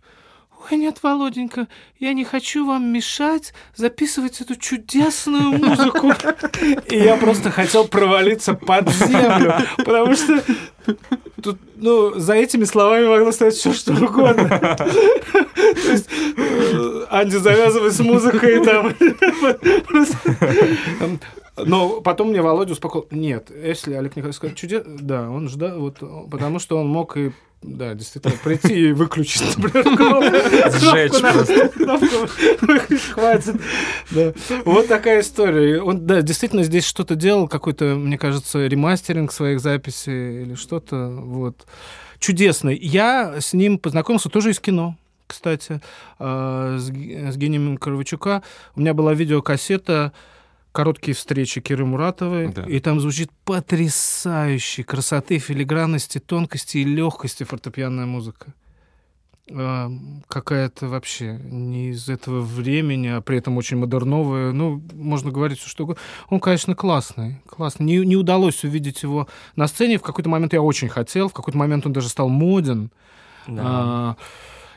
[0.70, 1.68] Ой, нет, Володенька,
[2.00, 6.12] я не хочу вам мешать записывать эту чудесную музыку.
[6.90, 10.42] И я просто хотел провалиться под землю, потому что
[11.40, 14.48] тут, ну, за этими словами могло стоять все, что угодно.
[14.76, 18.92] То есть, э, Анди, завязывай с музыкой там.
[21.56, 23.06] Но потом мне Володя успокоил.
[23.10, 25.98] Нет, если Олег Николаевич сказал чудес, да, он ждал, вот,
[26.30, 27.32] потому что он мог и
[27.62, 30.70] да, действительно, прийти и выключить, например.
[30.72, 31.12] Сжечь
[33.12, 33.56] Хватит.
[34.10, 34.32] Да.
[34.64, 35.80] Вот такая история.
[35.80, 41.08] Он, да, действительно здесь что-то делал, какой-то, мне кажется, ремастеринг своих записей или что-то.
[41.08, 41.66] Вот.
[42.18, 42.76] Чудесный.
[42.76, 44.96] Я с ним познакомился тоже из кино
[45.26, 45.80] кстати,
[46.20, 46.88] а, с
[47.36, 48.44] гением Кровачука.
[48.76, 50.12] У меня была видеокассета
[50.76, 52.62] короткие встречи Киры Муратовой, Да.
[52.64, 58.52] и там звучит потрясающей красоты, филигранности, тонкости и легкости фортепианная музыка.
[59.50, 59.90] А,
[60.28, 64.52] Какая-то вообще не из этого времени, а при этом очень модерновая.
[64.52, 66.02] Ну, можно говорить все что угодно.
[66.28, 67.40] Он, конечно, классный.
[67.48, 67.86] классный.
[67.86, 69.96] Не, не удалось увидеть его на сцене.
[69.98, 71.28] В какой-то момент я очень хотел.
[71.28, 72.90] В какой-то момент он даже стал моден.
[73.46, 73.62] Да.
[73.64, 74.16] А,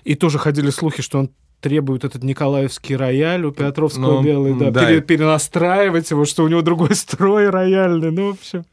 [0.06, 1.30] и тоже ходили слухи, что он
[1.62, 4.86] требует этот Николаевский рояль у Петровского Ну, белый, да, да.
[4.86, 8.12] пере- перенастраивать его, что у него другой строй рояльный.
[8.12, 8.66] Ну, в общем,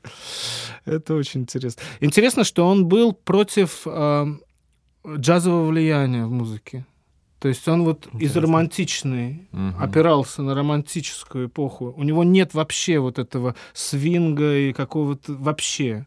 [0.85, 1.83] это очень интересно.
[2.01, 4.27] Интересно, что он был против э,
[5.17, 6.87] джазового влияния в музыке.
[7.39, 8.41] То есть он вот из Интересно.
[8.43, 9.75] романтичной Мгм.
[9.83, 11.93] опирался на романтическую эпоху.
[11.97, 16.07] У него нет вообще вот этого свинга и какого-то вообще.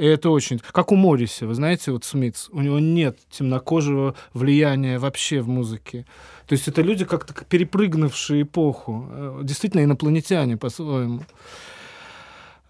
[0.00, 0.60] И это очень...
[0.72, 2.48] Как у Морриса, вы знаете, вот Смитс.
[2.52, 6.06] У него нет темнокожего влияния вообще в музыке.
[6.46, 9.06] То есть это люди как-то как перепрыгнувшие эпоху.
[9.10, 11.20] Э, Действительно инопланетяне по-своему.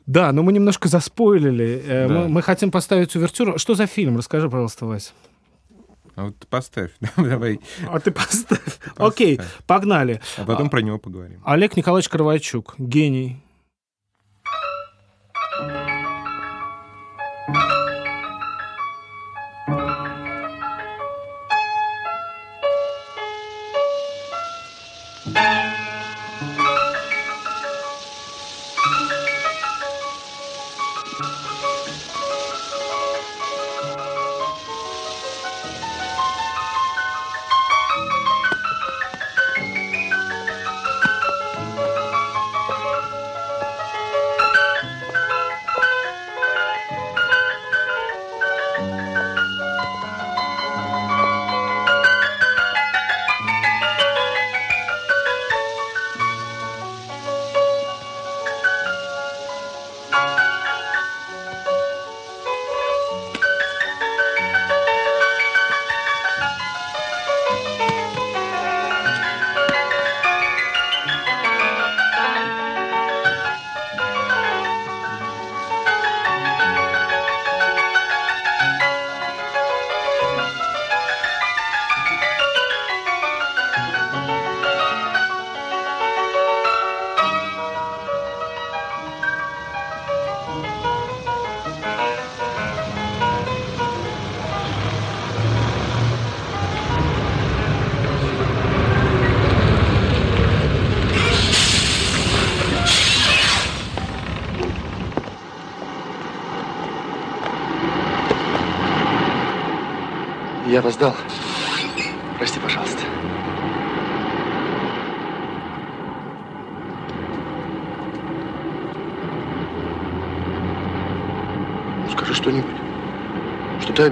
[0.07, 1.81] Да, но мы немножко заспойлили.
[1.87, 2.15] Э, Да.
[2.15, 3.59] Мы, мы хотим поставить увертюру.
[3.59, 4.17] Что за фильм?
[4.17, 5.15] Расскажи, пожалуйста, Вась.
[6.17, 8.79] А вот поставь, давай, А ты поставь.
[8.97, 10.21] Окей, погнали.
[10.37, 11.41] а потом про него поговорим.
[11.45, 13.41] Олег Николаевич Кровайчук, гений.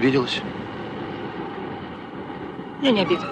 [0.08, 0.42] Обиделась?
[2.80, 3.27] Я не обиделась.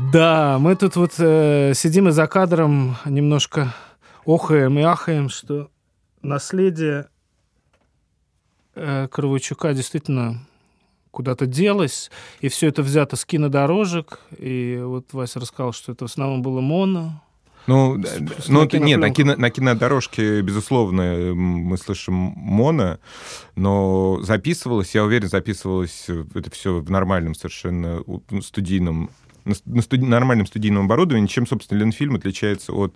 [0.00, 3.74] Да, мы тут вот э, сидим и за кадром немножко
[4.24, 5.68] охаем и ахаем, что
[6.22, 7.06] наследие
[8.74, 10.40] э, Кровойчука действительно
[11.10, 12.10] куда-то делось,
[12.40, 16.60] и все это взято с кинодорожек, и вот Вася рассказал, что это в основном было
[16.60, 17.22] моно.
[17.66, 22.98] Ну, С- ну на нет, на, кино, на кинодорожке, безусловно, мы слышим моно,
[23.54, 29.10] но записывалось, я уверен, записывалось э, это все в нормальном совершенно у- студийном
[29.44, 32.94] на, ст- на студи- нормальном студийном оборудовании, чем, собственно, Ленфильм отличается от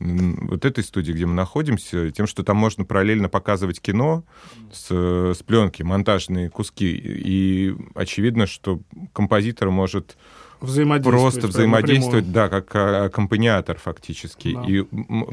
[0.00, 4.24] вот этой студии, где мы находимся, тем, что там можно параллельно показывать кино
[4.72, 6.92] с, с пленки, монтажные куски.
[6.96, 8.80] И очевидно, что
[9.12, 10.16] композитор может
[10.60, 11.20] Взаимодействовать.
[11.20, 12.34] просто взаимодействовать, напрямую.
[12.34, 14.54] да, как а, аккомпаниатор фактически.
[14.54, 14.64] Да.
[14.66, 14.84] И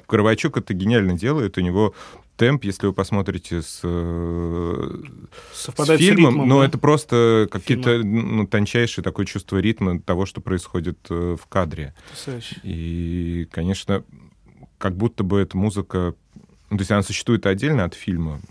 [0.06, 1.58] Кровачук это гениально делает.
[1.58, 1.94] У него
[2.42, 5.04] темп, если вы посмотрите с, э,
[5.54, 6.66] с Совпадает с фильмом, ритмом, но да?
[6.66, 11.94] это просто какие-то ну, тончайшее такое чувство ритма того, что происходит э, в кадре.
[12.10, 12.60] Потрясающе.
[12.64, 14.04] И, конечно,
[14.80, 16.16] как будто бы эта музыка...
[16.72, 18.42] ну, то есть она существует отдельно от фильма,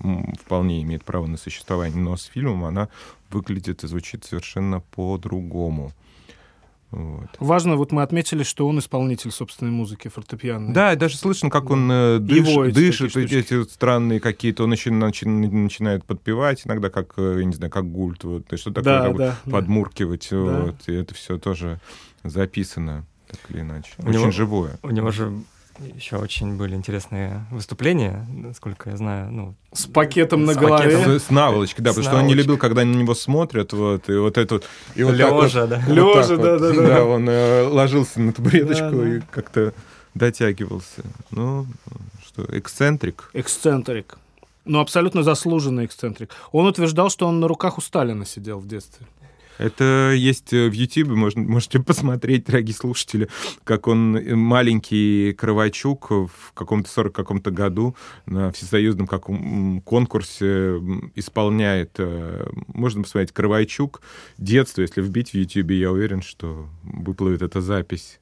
[0.40, 2.90] вполне имеет право на существование, но с фильмом она
[3.28, 5.90] выглядит и звучит совершенно по-другому.
[6.90, 7.28] Вот.
[7.38, 10.72] Важно, вот мы отметили, что он исполнитель собственной музыки фортепианной.
[10.72, 14.64] Да, и даже слышно, как он э, дыш- Его эти дышит, эти, эти странные какие-то,
[14.64, 18.56] он начи- начи- начинает подпевать иногда, как, э, я не знаю, как гульт, вот, и
[18.56, 19.50] что такое, Да, да, да.
[19.52, 21.78] подмуркивать, вот, и это все тоже
[22.24, 23.92] записано, так или иначе.
[23.98, 24.78] У Очень него- живое.
[24.82, 25.32] У него же
[25.94, 29.30] еще очень были интересные выступления, насколько я знаю.
[29.32, 30.90] Ну, С пакетом на С голове.
[30.96, 31.18] пакетом.
[31.20, 34.14] С, наволочкой, да, С потому что он не любил, когда на него смотрят, вот, и
[34.14, 34.64] вот это вот...
[34.94, 35.82] И вот так вот- Лежа, да.
[35.86, 36.86] вот так вот, да-да-да.
[36.86, 39.08] Да, он э, ложился на табуреточку Да, да.
[39.16, 39.72] и как-то
[40.14, 41.02] дотягивался.
[41.30, 41.66] Ну,
[42.26, 43.30] что, эксцентрик.
[43.32, 44.18] Эксцентрик.
[44.64, 46.30] Ну, абсолютно заслуженный эксцентрик.
[46.52, 49.06] Он утверждал, что он на руках у Сталина сидел в детстве.
[49.60, 53.28] Это есть э, в Ютьюбе, можете посмотреть, дорогие слушатели,
[53.62, 60.78] как он, э, маленький Кровачук, в каком-то 40 каком-то году на всесоюзном каком конкурсе
[61.14, 64.00] исполняет, э, можно посмотреть, Кровачук,
[64.38, 68.18] детство, если вбить в Ютьюбе, я уверен, что выплывет эта запись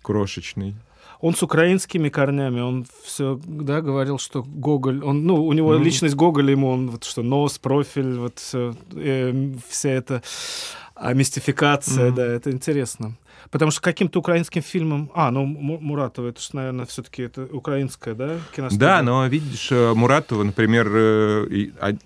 [0.00, 0.74] крошечный.
[1.22, 5.82] Он с украинскими корнями, он все, да, говорил, что Гоголь, он, ну, у него Ну.
[5.84, 8.74] личность Гоголя, ему он, вот что, нос, профиль, вот все,
[9.70, 10.22] вся эта
[10.96, 12.14] а, мистификация, Мгм.
[12.16, 13.16] да, это интересно.
[13.50, 15.10] Потому что каким-то украинским фильмом...
[15.14, 18.78] А, ну, Му- Муратова, это же, наверное, все-таки это украинская, да, киностудия?
[18.88, 21.96] Да, но видишь, э, Муратова, например, э, а-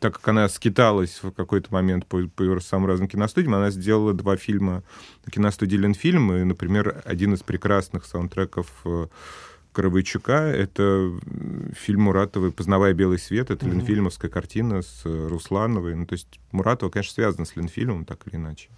[0.00, 4.36] так как она скиталась в какой-то момент по, по самым разным киностудиям, она сделала два
[4.36, 4.82] фильма
[5.24, 9.06] на киностудии Ленфильм, и, например, один из прекрасных саундтреков э,
[9.72, 11.12] Коровойчука— это
[11.74, 13.50] фильм Муратовой «Познавая белый свет».
[13.50, 13.78] Это Мгм.
[13.78, 15.94] ленфильмовская картина с э, Руслановой.
[15.94, 18.70] Ну, то есть Муратова, конечно, связана с Ленфильмом, так или иначе.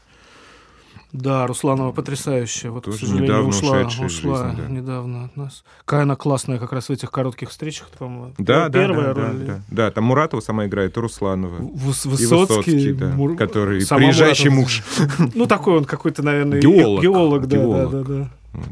[1.12, 2.70] Да, Русланова потрясающая.
[2.70, 4.06] Вот, Тоже к сожалению, ушла, ушла
[4.51, 4.68] жизни, да.
[4.68, 5.64] недавно от нас.
[5.86, 8.35] Какая она классная как раз в этих коротких встречах, по-моему.
[8.36, 9.39] Да, да, Первая да, да, роль.
[9.39, 9.60] да.
[9.70, 11.60] Да, там Муратова сама играет, и Русланова.
[11.60, 15.09] Выс- И Высоцкий, да, Мур- который сама приезжающий Муратова.
[15.18, 15.30] муж.
[15.35, 17.02] Ну, такой он какой-то, наверное, Геолог.
[17.02, 17.90] геолог, да, Геолог.
[17.90, 18.30] да, да, да.
[18.52, 18.68] Вот.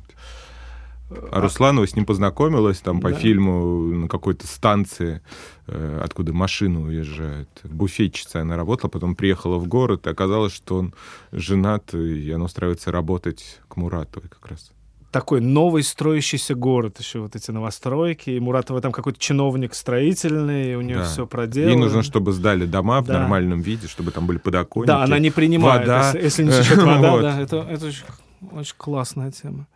[1.30, 3.16] А Русланова с ним познакомилась там по Да.
[3.16, 5.20] фильму на какой-то станции,
[5.68, 7.48] э, откуда машина уезжает.
[7.62, 10.94] Буфетчица она работала, потом приехала в город, и оказалось, что он
[11.30, 14.72] женат, и она устраивается работать к Муратовой как раз.
[15.12, 18.30] Такой новый строящийся город, еще вот эти новостройки.
[18.30, 21.04] И Муратова там какой-то чиновник строительный, у нее Да.
[21.04, 21.70] все проделано.
[21.70, 23.20] Ей нужно, чтобы сдали дома в Да.
[23.20, 24.88] нормальном виде, чтобы там были подоконники.
[24.88, 26.06] Да, она не принимает, вода.
[26.08, 27.22] если, если не течет вода, Вот.
[27.22, 28.04] да, это, это очень,
[28.52, 29.66] очень классная тема.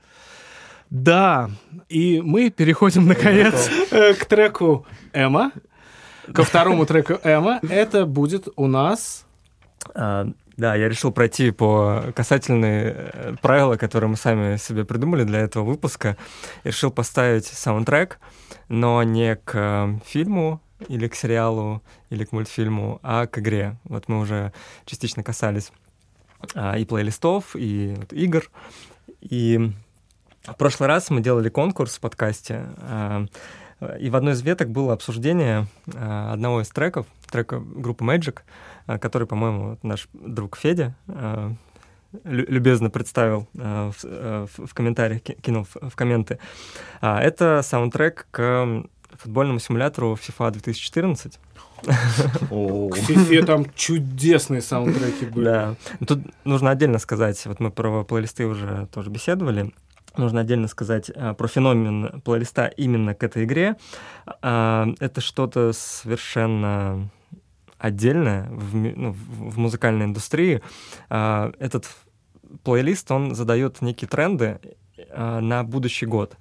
[0.90, 1.50] Да,
[1.88, 5.52] и мы переходим, наконец, э, к треку Эма,
[6.34, 7.60] ко второму треку Эма.
[7.68, 9.24] Это будет у нас...
[9.94, 10.26] А,
[10.56, 15.64] да, я решил пройти по касательные э, правила, которые мы сами себе придумали для этого
[15.64, 16.16] выпуска.
[16.64, 18.18] Я решил поставить саундтрек,
[18.68, 23.78] но не к э, фильму или к сериалу, или к мультфильму, а к игре.
[23.84, 24.52] Вот мы уже
[24.86, 25.72] частично касались
[26.54, 28.50] а, и плейлистов, и вот игр.
[29.20, 29.72] И
[30.46, 33.26] в прошлый раз мы делали конкурс в подкасте, а,
[33.98, 38.40] и в одной из веток было обсуждение а, одного из треков, трека группы Magic,
[38.86, 41.56] а, который, по-моему, наш друг Федя лю-
[42.24, 46.38] любезно представил в, комментариях, ки- кинул в, комменты.
[47.00, 51.38] А, Это саундтрек к футбольному симулятору FIFA 2014.
[51.82, 51.86] К
[52.96, 55.44] Фифе там чудесные саундтреки были.
[55.44, 55.74] Да.
[56.06, 59.72] Тут нужно отдельно сказать, вот мы про плейлисты уже тоже беседовали,
[60.16, 63.76] нужно отдельно сказать а, про феномен плейлиста именно к этой игре.
[64.42, 67.10] А, Это что-то совершенно
[67.78, 70.62] отдельное в, ну, в музыкальной индустрии.
[71.08, 71.88] А, Этот
[72.64, 74.60] плейлист, он задает некие тренды
[75.10, 76.36] а, на будущий год.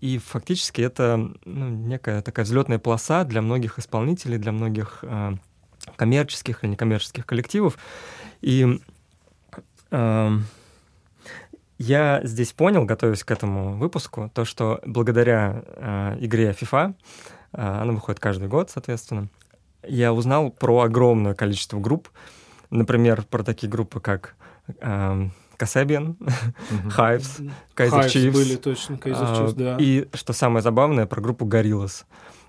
[0.00, 5.34] И фактически это ну, некая такая взлетная полоса для многих исполнителей, для многих а,
[5.96, 7.76] коммерческих или некоммерческих коллективов.
[8.40, 8.80] И
[9.90, 10.44] эм,
[11.82, 16.92] я здесь понял, готовясь к этому выпуску, то, что благодаря э, игре FIFA, э,
[17.52, 19.28] она выходит каждый год, соответственно,
[19.82, 22.10] я узнал про огромное количество групп,
[22.68, 24.34] например, про такие группы, как
[25.56, 26.18] Касебиан,
[26.98, 28.30] Hives, Kaiser Hives Chiefs.
[28.30, 29.76] были точно, А, Chiefs, да.
[29.80, 32.04] И что самое забавное, про группу Gorillaz.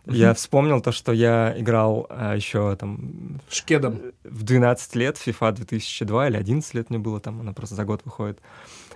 [0.07, 4.01] Я вспомнил то, что я играл а, еще там Шкедом.
[4.25, 8.01] в 12 лет, FIFA 2002 или 11 лет мне было, там она просто за год
[8.03, 8.39] выходит.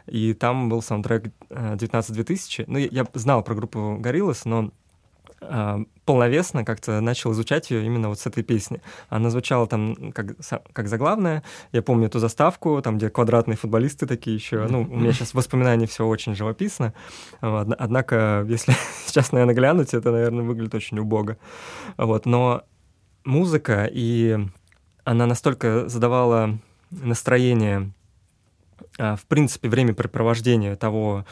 [0.07, 2.65] И там был саундтрек э, 19-2000.
[2.67, 4.71] Ну, я, я знал про группу Gorillaz, но
[5.41, 8.81] а, полновесно как-то начал изучать ее именно вот с этой песни.
[9.09, 10.35] Она звучала там как,
[10.73, 11.43] как заглавная.
[11.71, 14.67] Я помню эту заставку, там, где квадратные футболисты такие еще.
[14.67, 16.93] Ну, у меня сейчас воспоминания все очень живописно.
[17.41, 18.75] Однако, если
[19.05, 21.37] сейчас, наверное, глянуть, это, наверное, выглядит очень убого.
[21.97, 22.63] Вот, но
[23.23, 24.37] музыка, и
[25.03, 26.57] она настолько задавала
[26.91, 27.91] настроение,
[28.97, 31.25] в принципе, времяпрепровождения того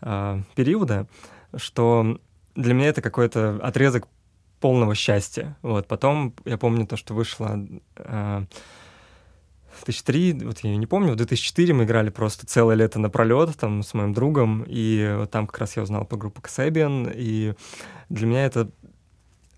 [0.00, 1.06] а, периода,
[1.56, 2.18] что
[2.54, 4.08] для меня это какой-то отрезок
[4.60, 5.56] полного счастья.
[5.62, 5.86] Вот.
[5.86, 7.58] Потом я помню то, что вышло
[7.96, 8.44] а,
[9.84, 13.94] 2003, вот я не помню, в 2004 мы играли просто целое лето напролет там с
[13.94, 17.54] моим другом, и вот там как раз я узнал по группу Kasabian, и
[18.08, 18.70] для меня это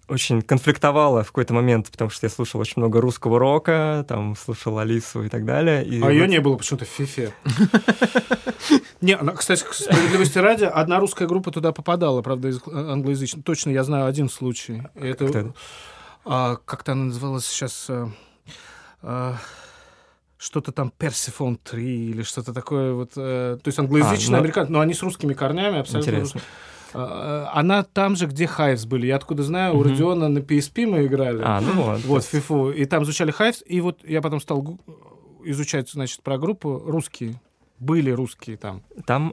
[0.09, 4.78] очень конфликтовало в какой-то момент, потому что я слушал очень много русского рока, там слушал
[4.78, 5.85] Алису и так далее.
[5.85, 7.32] И А ее вот- не было почему-то в Фифе.
[9.01, 13.43] Не, она, кстати, справедливости ради, одна русская группа туда попадала, правда, из англоязычной.
[13.43, 14.82] Точно я знаю один случай.
[14.97, 15.52] И Это,
[16.24, 17.86] а, как-то она называлась сейчас...
[17.89, 18.10] а,
[19.02, 19.36] а,
[20.36, 24.72] что-то там Персифон 3 или что-то такое вот, э, то есть англоязычные А, ну- американцы,
[24.72, 26.10] но они с русскими корнями абсолютно.
[26.10, 26.40] Интересно.
[26.94, 29.06] А, а, Она там же, где Hives были.
[29.06, 29.82] Я откуда знаю, у.
[29.82, 31.43] Родиона на PSP мы играли.
[31.44, 32.05] А, ну вот.
[32.05, 32.70] Вот, фифу.
[32.70, 34.78] И там звучали Hives, и вот я потом стал
[35.44, 37.40] изучать, значит, про группу русские.
[37.78, 38.82] Были русские там.
[39.06, 39.32] Там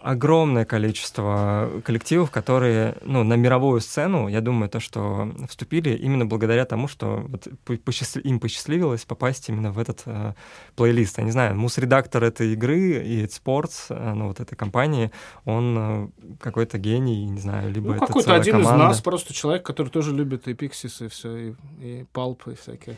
[0.00, 6.64] огромное количество коллективов, которые ну, на мировую сцену, я думаю, то, что вступили именно благодаря
[6.64, 10.34] тому, что вот по- посчастли- им посчастливилось попасть именно в этот э,
[10.76, 11.18] плейлист.
[11.18, 15.10] Я не знаю, мус-редактор этой игры и Sports, э, ну, вот этой компании,
[15.44, 16.08] он э,
[16.40, 18.84] какой-то гений, не знаю, либо Ну, это какой-то один из команда.
[18.88, 22.96] нас, просто человек, который тоже любит и Пиксис, и все, и, и Палп, и всякие.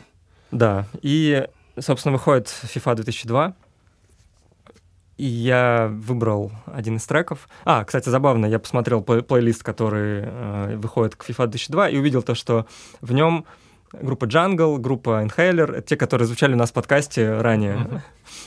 [0.51, 1.47] Да, и,
[1.79, 3.53] собственно, выходит FIFA 2002,
[5.19, 7.49] и я выбрал один из треков.
[7.65, 12.21] А, кстати, забавно, я посмотрел плей- плейлист, который э, выходит к FIFA 2002, и увидел
[12.23, 12.65] то, что
[13.01, 13.45] в нем
[13.91, 18.01] группа Jungle, группа Inhaler, это те, которые звучали у нас в подкасте ранее.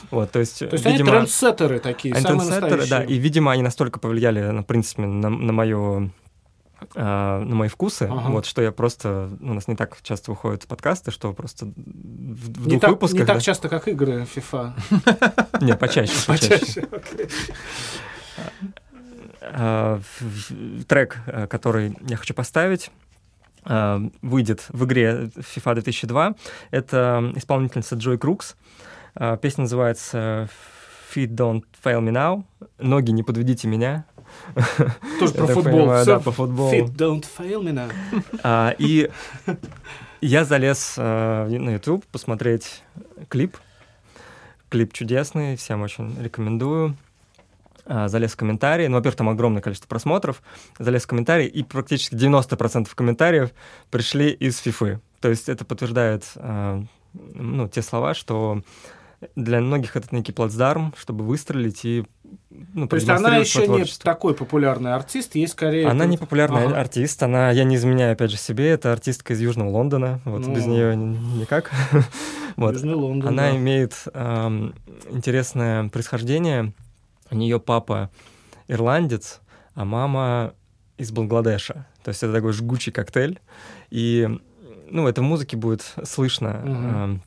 [0.09, 3.07] Вот, то есть, То есть видимо, они трендсеттеры такие, они самые трендсеттеры, настоящие.
[3.07, 6.09] да, и, видимо, они настолько повлияли, на, в принципе, на, на мое
[6.95, 8.29] а, на мои вкусы, Ага.
[8.29, 11.71] вот что я просто ну, у нас не так часто выходят подкасты, что просто в,
[11.75, 13.41] в не двух так, выпусках не так да.
[13.41, 14.73] часто, как игры FIFA.
[15.61, 16.87] Не, почаще, почаще.
[19.41, 19.99] А,
[20.87, 22.91] Трек, э, который я хочу поставить,
[23.65, 26.35] а, выйдет в игре FIFA 2002.
[26.71, 28.55] Это исполнительница Джой Крукс.
[29.41, 30.49] Песня называется
[31.13, 32.43] Feet Don't Fail Me Now.
[32.79, 34.05] Ноги не подведите меня.
[35.19, 35.63] Тоже про футбол.
[35.63, 36.71] понимаю, да, по футболу.
[36.71, 37.91] Fit don't fail now.
[38.43, 39.09] А, И
[40.21, 42.83] я залез э, на YouTube посмотреть
[43.29, 43.57] клип.
[44.69, 46.95] Клип чудесный, всем очень рекомендую.
[47.85, 48.87] А, Залез в комментарии.
[48.87, 50.41] Ну, во-первых, там огромное количество просмотров.
[50.79, 53.51] Залез в комментарии, и практически 90% комментариев
[53.91, 55.01] пришли из фифы.
[55.19, 56.83] То есть это подтверждает э,
[57.33, 58.61] ну, те слова, что
[59.35, 62.03] для многих это некий плацдарм, чтобы выстрелить и
[62.49, 65.87] ну, То есть она еще не такой популярный артист, есть скорее...
[65.87, 66.79] Она тут- не популярный Ага.
[66.79, 70.55] артист, она, я не изменяю, опять же, себе, это артистка из Южного Лондона, вот Ну.
[70.55, 71.71] без нее никак.
[72.55, 72.73] вот.
[72.73, 73.57] Южный Лондон, Она да.
[73.57, 74.73] имеет эм,
[75.09, 76.73] интересное происхождение.
[77.29, 78.09] У нее папа
[78.67, 79.41] ирландец,
[79.75, 80.53] а мама
[80.97, 81.85] из Бангладеша.
[82.03, 83.39] То есть это такой жгучий коктейль.
[83.89, 84.27] И
[84.89, 86.61] ну, это в музыке будет слышно.
[86.63, 86.95] Мгм.
[86.95, 87.21] эм,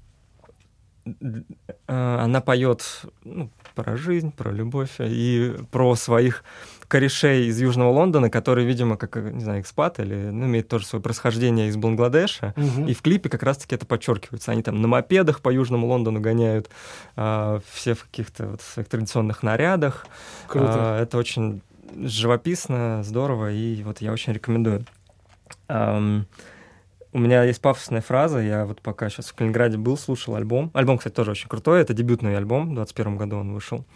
[1.86, 6.42] Она поет ну, про жизнь, про любовь и про своих
[6.88, 11.02] корешей из Южного Лондона, которые, видимо, как, не знаю, экспат или ну, имеют тоже свое
[11.02, 12.54] происхождение из Бангладеша.
[12.56, 12.86] Мгм.
[12.86, 14.52] И в клипе как раз-таки это подчеркивается.
[14.52, 16.70] Они там на мопедах по Южному Лондону гоняют,
[17.16, 20.06] а, все в каких-то вот своих традиционных нарядах.
[20.46, 20.72] Круто.
[20.74, 21.60] А, это очень
[21.96, 24.84] живописно, здорово, и вот я очень рекомендую.
[25.68, 26.26] Ам,
[27.16, 30.70] у меня есть пафосная фраза, я вот пока сейчас в Калининграде был, слушал альбом.
[30.74, 33.86] Альбом, кстати, тоже очень крутой, это дебютный альбом, в 21 году он вышел.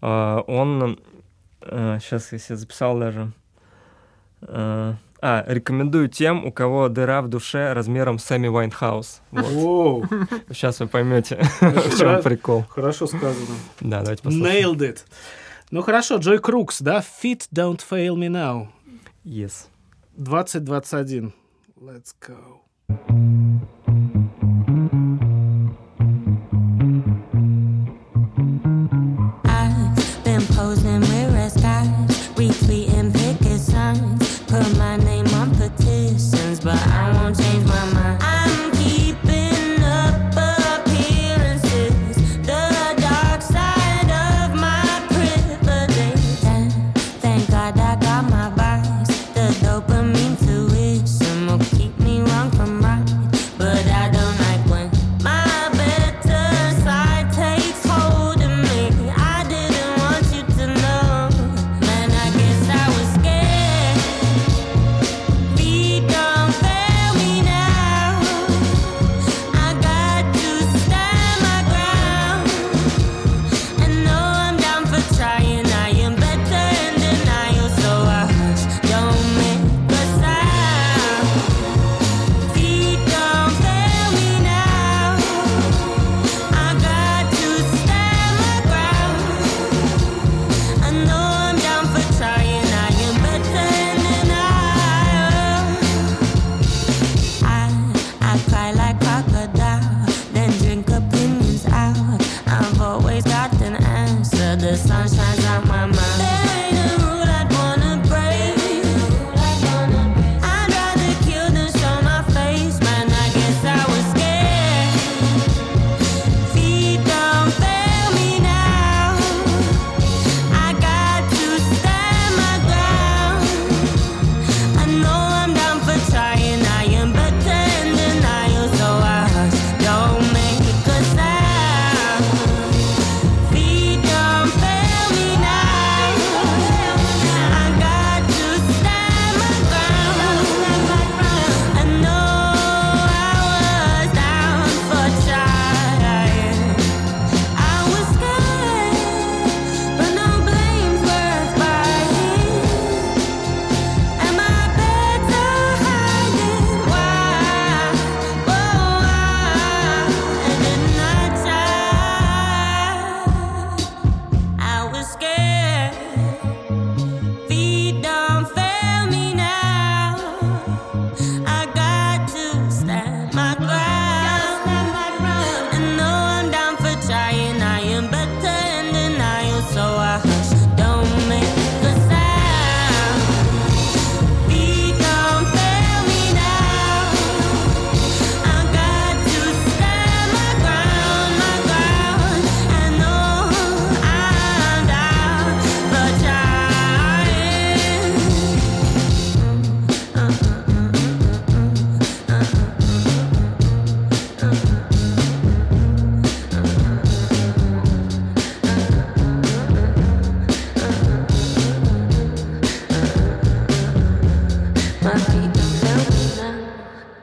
[0.00, 0.98] А, он,
[1.60, 3.30] сейчас я себе записал даже,
[4.40, 9.20] а, а, рекомендую тем, у кого дыра в душе размером с Эми Уайнхаус.
[9.32, 10.06] Вот.
[10.48, 12.64] Сейчас вы поймете, в чем прикол.
[12.70, 13.54] хорошо сказано.
[13.80, 14.72] Да, давайте послушаем.
[14.72, 14.98] Nailed it.
[15.70, 17.04] Ну хорошо, Joy Crookes, да?
[17.22, 18.68] Feet don't fail me now.
[19.24, 19.68] Yes.
[20.16, 21.34] 2021.
[21.78, 22.61] Let's go.
[22.92, 23.51] thank you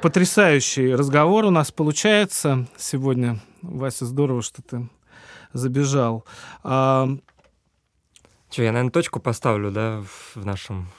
[0.10, 3.40] Потрясающий разговор у нас получается сегодня.
[3.62, 4.90] Вася, здорово, что ты
[5.54, 6.26] забежал.
[6.64, 7.08] А,
[8.50, 10.02] Че, я, наверное, точку поставлю, да,
[10.34, 10.90] в нашем...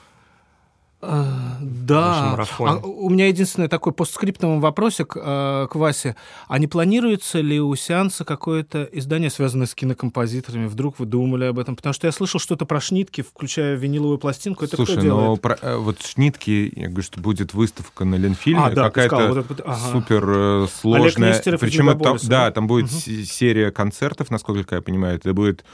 [1.01, 2.37] а, да.
[2.59, 6.15] А, у меня единственный такой постскриптовый вопросик а, к Васе.
[6.47, 10.67] А не планируется ли у сеанса какое-то издание, связанное с кинокомпозиторами?
[10.67, 11.75] Вдруг вы думали об этом?
[11.75, 14.63] Потому что я слышал что-то про шнитки, включая виниловую пластинку.
[14.63, 15.41] Это Слушай, кто но делает?
[15.41, 19.51] про- э, вот Шнитки, я говорю, что будет выставка на Ленфильме, А, да, какая-то вот
[19.51, 19.91] это ага.
[19.91, 21.41] супер э, сложная.
[21.57, 22.51] Причем это, да, да?
[22.51, 25.15] там будет се- серия концертов, насколько я понимаю.
[25.15, 25.65] Это будет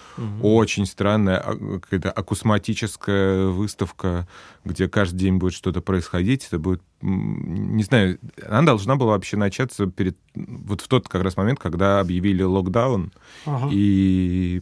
[0.42, 4.28] очень странная а, какая-то акусматическая выставка,
[4.68, 6.46] где каждый день будет что-то происходить.
[6.48, 11.38] Это будет, не знаю, она должна была вообще начаться перед вот в тот как раз
[11.38, 13.12] момент, когда объявили локдаун,
[13.46, 13.70] Ага.
[13.72, 14.62] и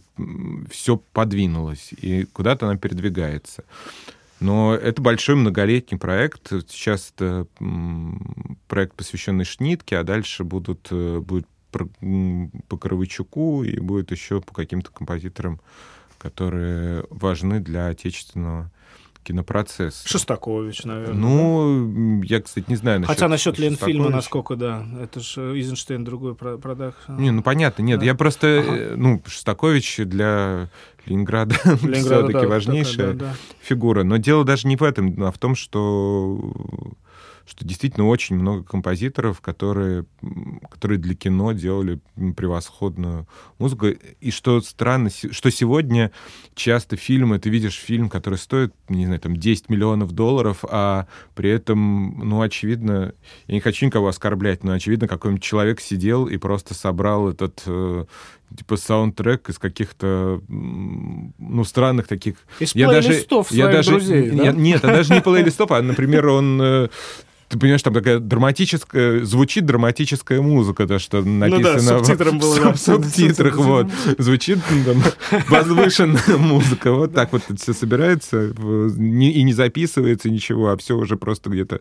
[0.69, 3.63] все подвинулось, и куда-то она передвигается.
[4.39, 6.49] Но это большой многолетний проект.
[6.69, 7.47] Сейчас это
[8.67, 11.47] проект, посвященный Шнитке, а дальше будут, э, будет
[12.69, 15.59] по Коровичуку и будет еще по каким-то композиторам,
[16.17, 18.71] которые важны для отечественного
[19.25, 20.07] кинопроцесса.
[20.07, 21.15] Шостакович, наверное.
[21.15, 24.85] Ну, я, кстати, не знаю насчет Хотя насчет Ленфильма, насколько, да.
[25.01, 27.13] Это же Эйзенштейн другой про- продакшн.
[27.17, 28.05] Не, ну понятно, нет, Да.
[28.05, 28.75] я просто, Ага.
[28.77, 30.69] э, ну, Шостакович для
[31.05, 33.35] Ленинграда Ленинграда, все-таки да, важнейшая такая, да, да.
[33.61, 34.03] фигура.
[34.03, 36.39] Но дело даже не в этом, а в том, что
[37.47, 40.05] что действительно очень много композиторов, которые,
[40.69, 41.99] которые для кино делали
[42.35, 43.27] превосходную
[43.59, 43.87] музыку.
[43.87, 46.11] И что странно, что сегодня
[46.55, 51.49] часто фильмы, ты видишь фильм, который стоит, не знаю, там 10 миллионов долларов, а при
[51.51, 53.13] этом, ну, очевидно,
[53.47, 58.05] я не хочу никого оскорблять, но очевидно, какой-нибудь человек сидел и просто собрал этот э,
[58.57, 62.37] типа саундтрек из каких-то ну странных таких.
[62.59, 64.43] Из Я даже- плейлистов я даже друзей, да?
[64.45, 66.87] я- нет, а даже не плейлистов, а, например, он э,
[67.55, 72.55] ты понимаешь, там такая драматическая, звучит драматическая музыка, то, что написано с субтитром в, было,
[72.55, 72.75] в да.
[72.75, 73.87] субтитрах, вот.
[74.17, 76.91] Звучит ну, там, возвышенная музыка.
[76.91, 81.79] Вот так вот все собирается в- и не записывается ничего, а все уже просто где-то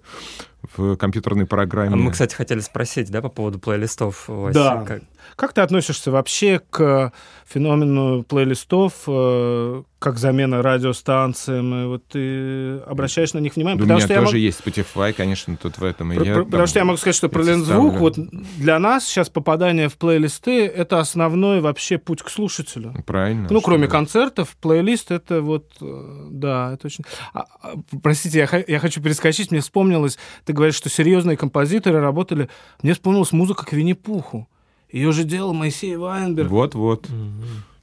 [0.77, 1.93] в компьютерной программе.
[1.95, 4.25] А мы, кстати, хотели спросить, да, по поводу плейлистов.
[4.29, 4.85] Вася, Да.
[4.87, 5.03] как-
[5.37, 7.11] Как ты относишься вообще к
[7.49, 11.75] феномену плейлистов, э, как замена радиостанциям?
[11.75, 13.79] И Вот ты обращаешь на них внимание?
[13.79, 16.13] Да у потому меня что тоже могу- есть Spotify, конечно, тут в этом.
[16.13, 18.17] и Про- я про- там Потому что я могу сказать, что про Лензвук, вот
[18.59, 22.95] для нас сейчас попадание в плейлисты— это основной вообще путь к слушателю.
[23.07, 23.47] Правильно.
[23.51, 23.93] Ну, кроме да.
[23.93, 27.05] концертов, плейлист это вот, э, да, это очень...
[27.33, 32.49] А, а, простите, я, я хочу перескочить, мне вспомнилось, ты говоришь, что серьезные композиторы работали,
[32.83, 34.49] мне вспомнилась музыка к Винни-Пуху.
[34.91, 36.51] Ее же делал Моисей Вайнберг.
[36.51, 37.09] Вот-вот.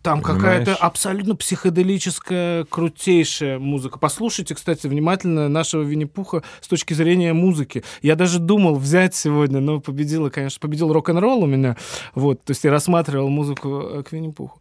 [0.02, 4.00] Там какая-то абсолютно психоделическая, крутейшая музыка.
[4.00, 7.84] Послушайте, кстати, внимательно нашего Винни-Пуха с точки зрения музыки.
[8.02, 11.78] Я даже думал взять сегодня, но победила, конечно, победил рок-н-ролл у меня.
[12.16, 14.60] Вот, то есть я рассматривал музыку э, к Винни-Пуху.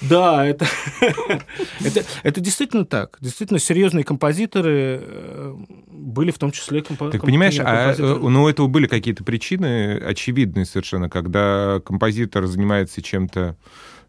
[0.00, 0.66] Да, это,
[1.84, 3.18] это, это действительно так.
[3.20, 5.56] Действительно, серьезные композиторы э,
[5.88, 8.30] были в том числе компо- Ты комп- понимаешь, а, э, композиторы.
[8.30, 13.56] ну, у этого были какие-то причины очевидные совершенно, когда композитор занимается чем-то,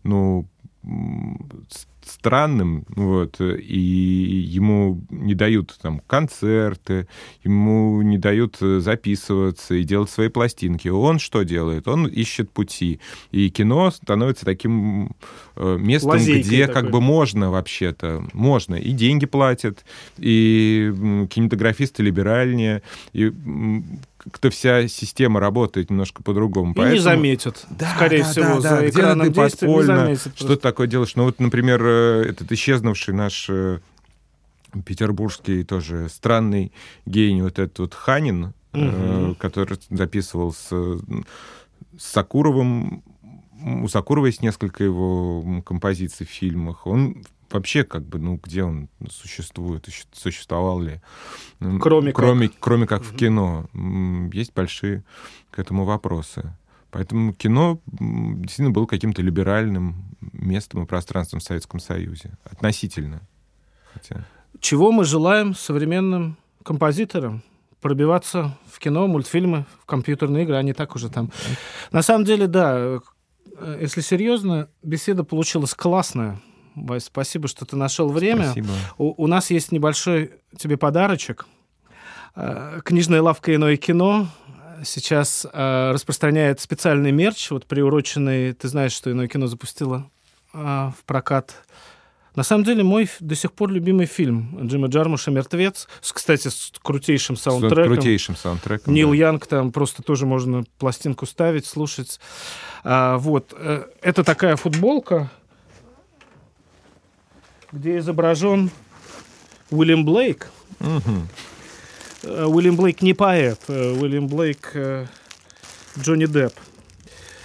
[0.04, 0.48] ну,
[2.10, 7.08] странным, вот, и ему не дают там концерты,
[7.44, 10.88] ему не дают э, записываться и делать свои пластинки.
[10.88, 11.88] Он что делает?
[11.88, 13.00] Он ищет пути.
[13.32, 15.12] И кино становится таким
[15.56, 16.82] э, местом, Лазейкой где такой.
[16.82, 18.76] как бы можно вообще-то, можно.
[18.76, 19.86] И деньги платят,
[20.18, 20.92] и
[21.30, 22.82] кинематографисты либеральнее,
[23.14, 23.32] и
[24.20, 26.74] как-то вся система работает немножко по-другому.
[26.76, 27.66] И не заметят,
[27.96, 28.70] скорее да, всего, да, да.
[28.70, 30.32] за Где-то экраном действия не заметят.
[30.36, 31.16] Что ты такое делаешь?
[31.16, 33.80] Ну вот, например, э, этот исчезнувший наш э,
[34.86, 36.72] петербургский тоже странный
[37.06, 39.34] гений, вот этот вот Ханин, Мгм.
[39.36, 41.02] который записывал с, с
[41.98, 43.02] Сакуровым.
[43.82, 46.86] У Сакурова есть несколько его композиций в фильмах.
[46.86, 51.02] Он вообще как бы, ну, где он существует, сущ- существовал ли?
[51.60, 52.16] М, Кроме как.
[52.16, 53.70] кроме, кроме как в кино.
[54.34, 55.04] Есть большие
[55.52, 56.54] к этому вопросы.
[56.92, 62.32] Поэтому кино действительно было каким-то либеральным местом и пространством в Советском Союзе.
[62.44, 63.22] Относительно.
[63.94, 64.26] Хотя...
[64.60, 67.44] Чего мы желаем современным композиторам?
[67.82, 71.32] Пробиваться в кино, мультфильмы, в компьютерные игры, они так уже там.
[71.92, 73.00] На самом деле, да,
[73.58, 76.42] э, если серьезно, беседа получилась классная.
[76.86, 78.46] Вась, спасибо, что ты нашел время.
[78.46, 78.70] Спасибо.
[78.98, 81.46] У, у нас есть небольшой тебе подарочек.
[82.36, 84.28] Э, Книжная лавка «Иное кино»
[84.84, 90.10] сейчас э, распространяет специальный мерч, вот приуроченный, ты знаешь, что «Иное кино» запустило
[90.54, 91.54] э, в прокат.
[92.36, 96.72] На самом деле, мой до сих пор любимый фильм Джима Джармуша «Мертвец», с, кстати, с
[96.82, 97.96] крутейшим С саундтреком.
[97.96, 98.94] крутейшим саундтреком.
[98.94, 99.16] Нил да.
[99.16, 102.22] Янг там просто тоже можно пластинку ставить, слушать.
[102.86, 103.54] А, вот.
[104.02, 105.30] Это такая футболка,
[107.72, 108.72] где изображен
[109.70, 110.50] Уильям Блейк.
[112.22, 115.06] Э, Уильям Блейк не поэт, э, Уильям Блейк э,
[115.98, 116.54] Джонни Депп.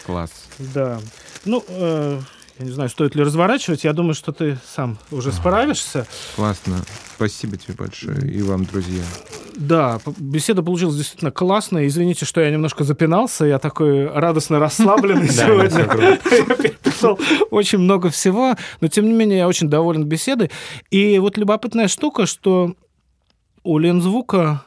[0.05, 0.30] Класс.
[0.59, 1.01] Да.
[1.44, 2.20] Ну, э,
[2.59, 3.82] я не знаю, стоит ли разворачивать.
[3.82, 6.06] Я думаю, что ты сам уже справишься.
[6.36, 6.76] Классно.
[7.16, 8.31] Спасибо тебе большое.
[8.31, 9.02] И вам, друзья.
[9.56, 11.86] Да, беседа получилась действительно классная.
[11.89, 13.44] Извините, что я немножко запинался.
[13.44, 15.85] Я такой радостно расслабленный сегодня.
[16.56, 17.18] переписал
[17.51, 20.51] очень много всего, но тем не менее я очень доволен беседой.
[20.90, 22.74] И вот любопытная штука, что
[23.64, 24.64] у Лензвука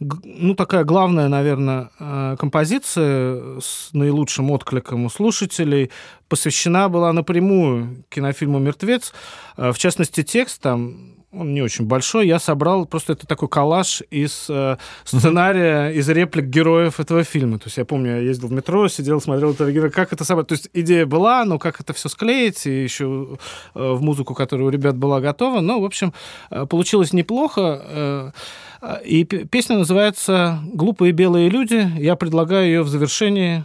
[0.00, 5.90] ну, такая главная, наверное, э, композиция с наилучшим откликом у слушателей
[6.28, 9.12] посвящена была напрямую кинофильму «Мертвец».
[9.56, 12.26] Э, В частности, текст там он не очень большой.
[12.26, 17.58] Я собрал просто это такой коллаж из э, сценария, из реплик героев этого фильма.
[17.58, 20.48] То есть я помню, я ездил в метро, сидел, смотрел этого героя, как это собрать.
[20.48, 23.38] То есть идея была, но как это все склеить, и еще
[23.74, 25.60] э, в музыку, которая у ребят была готова.
[25.60, 26.12] Ну, в общем,
[26.50, 27.82] э, получилось неплохо.
[27.84, 28.30] Э,
[29.04, 31.90] И песня называется «Глупые белые люди».
[31.98, 33.64] Я предлагаю ее в завершении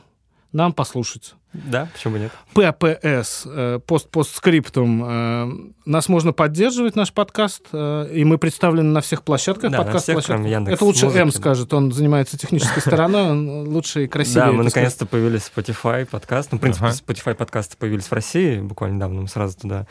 [0.51, 1.35] нам послушать.
[1.53, 2.31] Да, почему бы нет?
[2.53, 5.03] ППС, э, пост постскриптум.
[5.05, 5.51] э,
[5.85, 9.71] Нас можно поддерживать, наш подкаст, э, и мы представлены на всех площадках.
[9.71, 11.37] Да, на подкаст всех, кроме Яндекс Это лучше Музыки, М да.
[11.37, 14.45] скажет, он занимается технической стороной, он лучше и красивее.
[14.45, 16.51] Да, мы наконец-то появились в Spotify подкаст.
[16.51, 16.87] Ну, в принципе.
[16.87, 19.87] Spotify подкасты появились в России буквально недавно, мы сразу туда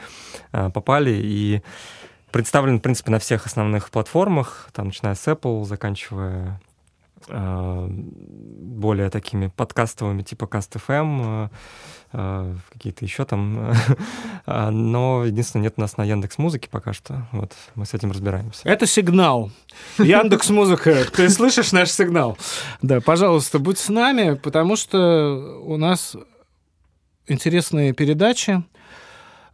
[0.50, 1.62] попали и
[2.34, 6.60] представлен, в принципе, на всех основных платформах, там, начиная с Apple, заканчивая
[7.28, 11.48] э, более такими подкастовыми, типа Cast FM, э,
[12.12, 13.72] э, какие-то еще там.
[14.46, 17.28] А, Но единственное, нет у нас на Яндекс Музыке пока что.
[17.30, 18.68] Вот мы с этим разбираемся.
[18.68, 19.52] Это сигнал.
[19.98, 22.36] Яндекс Музыка, ты слышишь наш сигнал?
[22.82, 26.16] Да, пожалуйста, будь с нами, потому что у нас
[27.28, 28.64] интересные передачи.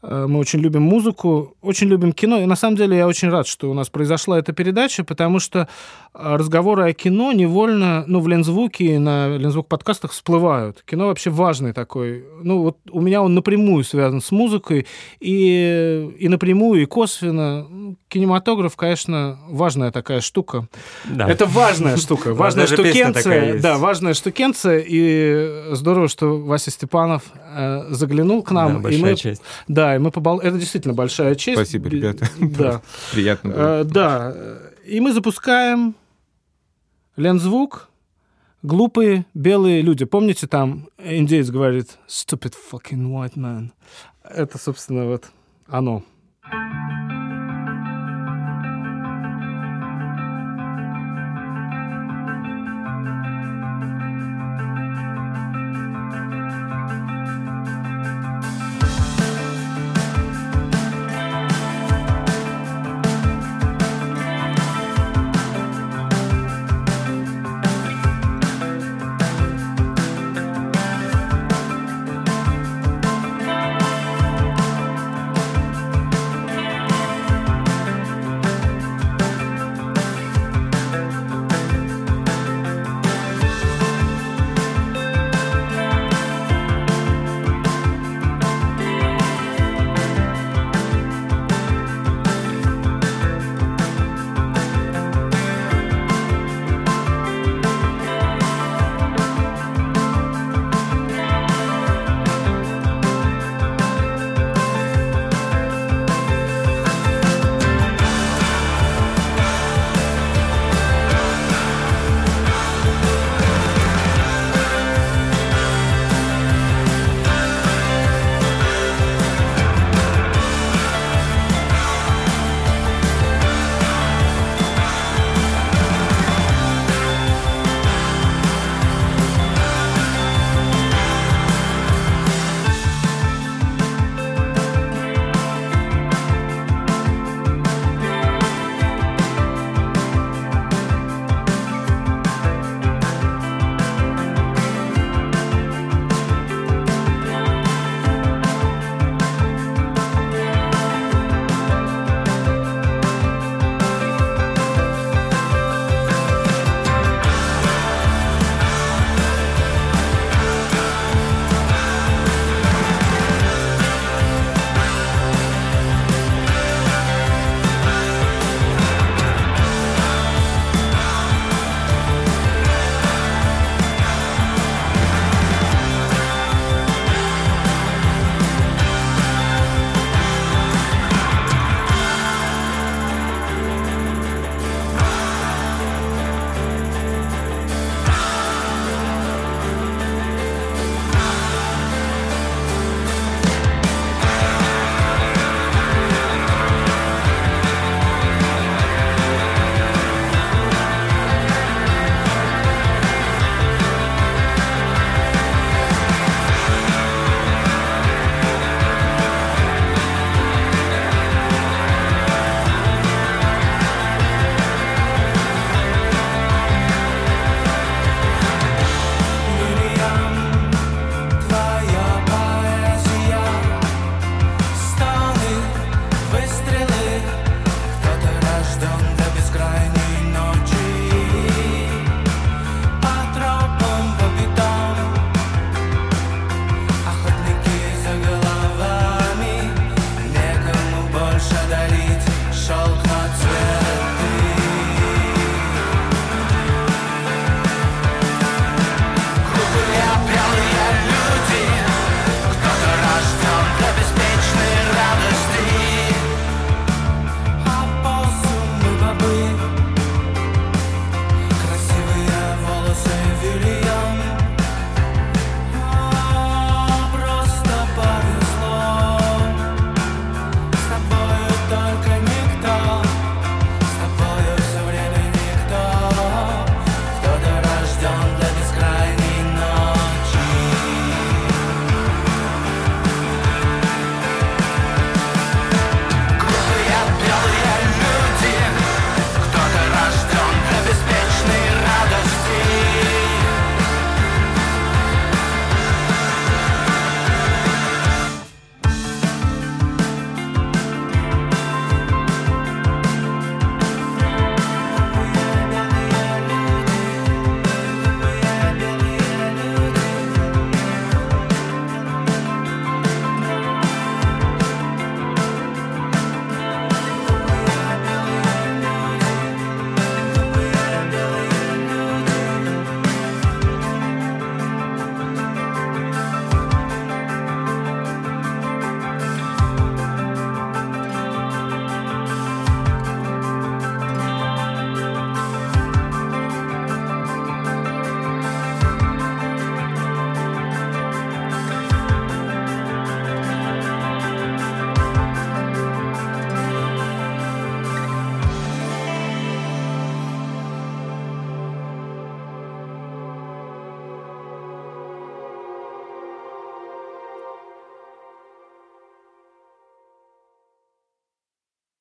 [0.03, 2.39] Э, Мы очень любим музыку, очень любим кино.
[2.41, 5.69] И на самом деле я очень рад, что у нас произошла эта передача, потому что
[6.13, 10.83] разговоры о кино невольно, ну, в Лензвуке и на Лензвук подкастах всплывают.
[10.83, 12.25] Кино вообще важный такой.
[12.43, 14.87] Ну, вот у меня он напрямую связан с музыкой,
[15.21, 17.67] и, и напрямую, и косвенно.
[17.69, 20.67] Ну, Кинематограф, конечно, важная такая штука.
[21.05, 21.29] Да.
[21.31, 23.61] Это важная штука, важная штукенция.
[23.61, 24.83] Да, важная штукенция.
[24.85, 27.23] И здорово, что Вася Степанов
[27.55, 28.79] э, заглянул к Да, нам.
[28.79, 29.43] и большая мы, честь.
[29.69, 30.41] Да, и мы побол...
[30.41, 31.57] Это действительно большая честь.
[31.57, 32.29] Спасибо, ребята.
[32.41, 32.83] Да.
[33.13, 33.81] Приятно было.
[33.81, 34.35] Э, Да.
[34.85, 35.95] И мы запускаем
[37.21, 37.91] Лензвук.
[38.63, 40.07] Глупые белые люди.
[40.07, 43.73] Помните, там индеец говорит «stupid fucking white man».
[44.25, 45.31] Это, собственно, вот
[45.67, 46.03] оно.
[46.43, 47.10] Thank